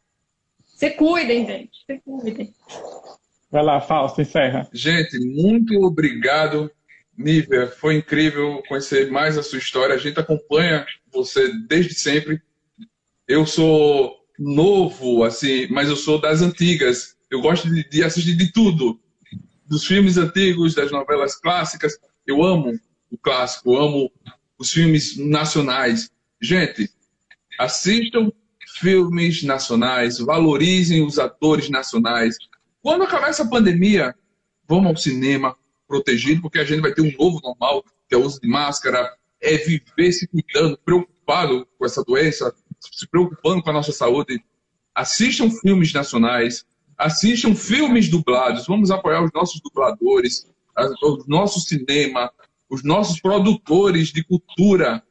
[0.65, 1.85] Se cuidem, gente.
[1.87, 2.55] Se cuidem.
[3.55, 4.69] Vai lá, Fausto, encerra.
[4.73, 6.69] Gente, muito obrigado,
[7.17, 7.69] Nívia.
[7.69, 9.95] Foi incrível conhecer mais a sua história.
[9.95, 12.43] A gente acompanha você desde sempre.
[13.29, 17.17] Eu sou novo, assim, mas eu sou das antigas.
[17.31, 19.01] Eu gosto de, de assistir de tudo.
[19.65, 21.97] Dos filmes antigos, das novelas clássicas.
[22.27, 22.77] Eu amo
[23.09, 24.11] o clássico, amo
[24.59, 26.11] os filmes nacionais.
[26.43, 26.91] Gente,
[27.57, 28.33] assistam
[28.81, 32.37] filmes nacionais, valorizem os atores nacionais,
[32.85, 34.15] quando acabar essa pandemia,
[34.69, 35.57] vamos ao cinema
[35.89, 39.11] protegido, porque a gente vai ter um novo normal, que é o uso de máscara,
[39.41, 44.39] é viver se cuidando, preocupado com essa doença, se preocupando com a nossa saúde.
[44.95, 46.67] Assistam filmes nacionais,
[46.99, 50.47] assistam filmes dublados, vamos apoiar os nossos dubladores,
[51.03, 52.31] o nosso cinema,
[52.69, 55.03] os nossos produtores de cultura.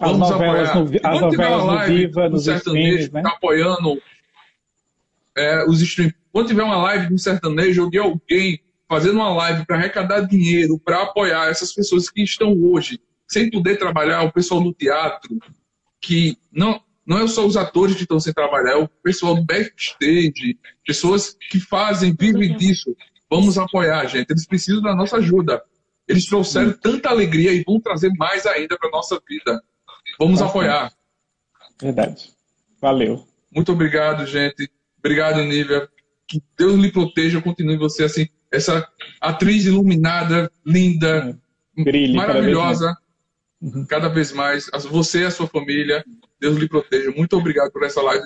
[0.00, 0.74] As vamos apoiar.
[0.74, 3.22] No, as novelas no Viva, nos sertanejo, né?
[3.22, 4.02] tá apoiando
[5.36, 6.12] é, os stream.
[6.32, 10.20] Quando tiver uma live de um sertanejo ou de alguém fazendo uma live para arrecadar
[10.22, 15.38] dinheiro, para apoiar essas pessoas que estão hoje sem poder trabalhar, o pessoal do teatro,
[16.00, 19.44] que não, não é só os atores que estão sem trabalhar, é o pessoal do
[19.44, 22.96] backstage, pessoas que fazem, vivem disso.
[23.30, 24.30] Vamos apoiar, gente.
[24.30, 25.62] Eles precisam da nossa ajuda.
[26.08, 29.62] Eles trouxeram tanta alegria e vão trazer mais ainda para nossa vida.
[30.18, 30.92] Vamos apoiar.
[31.80, 32.32] Verdade.
[32.80, 33.24] Valeu.
[33.54, 34.68] Muito obrigado, gente.
[34.98, 35.88] Obrigado, Nívia.
[36.30, 38.88] Que Deus lhe proteja, continue você assim, essa
[39.20, 41.36] atriz iluminada, linda,
[41.76, 43.00] Brilhe, maravilhosa, cada
[43.60, 43.86] vez, uhum.
[43.86, 44.70] cada vez mais.
[44.88, 46.04] Você e a sua família,
[46.38, 47.10] Deus lhe proteja.
[47.10, 48.24] Muito obrigado por essa live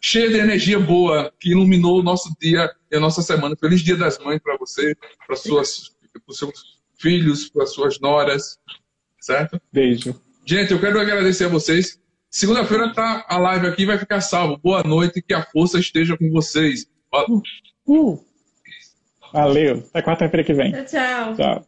[0.00, 3.56] cheia de energia boa que iluminou o nosso dia e a nossa semana.
[3.56, 4.94] Feliz Dia das Mães para você,
[5.26, 5.90] para suas,
[6.26, 6.52] os seus
[6.98, 8.58] filhos, para suas noras,
[9.20, 9.60] certo?
[9.72, 10.20] Beijo.
[10.44, 12.00] Gente, eu quero agradecer a vocês.
[12.30, 14.58] Segunda-feira tá a live aqui, vai ficar salvo.
[14.58, 16.86] Boa noite, que a força esteja com vocês.
[17.24, 17.42] Uh,
[17.86, 18.18] uh.
[19.32, 19.84] Valeu.
[19.90, 20.72] Até quarta-feira que vem.
[20.84, 21.34] Tchau.
[21.36, 21.66] Tchau.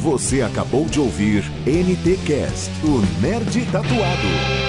[0.00, 4.63] Você acabou de ouvir NTcast, o Nerd Tatuado.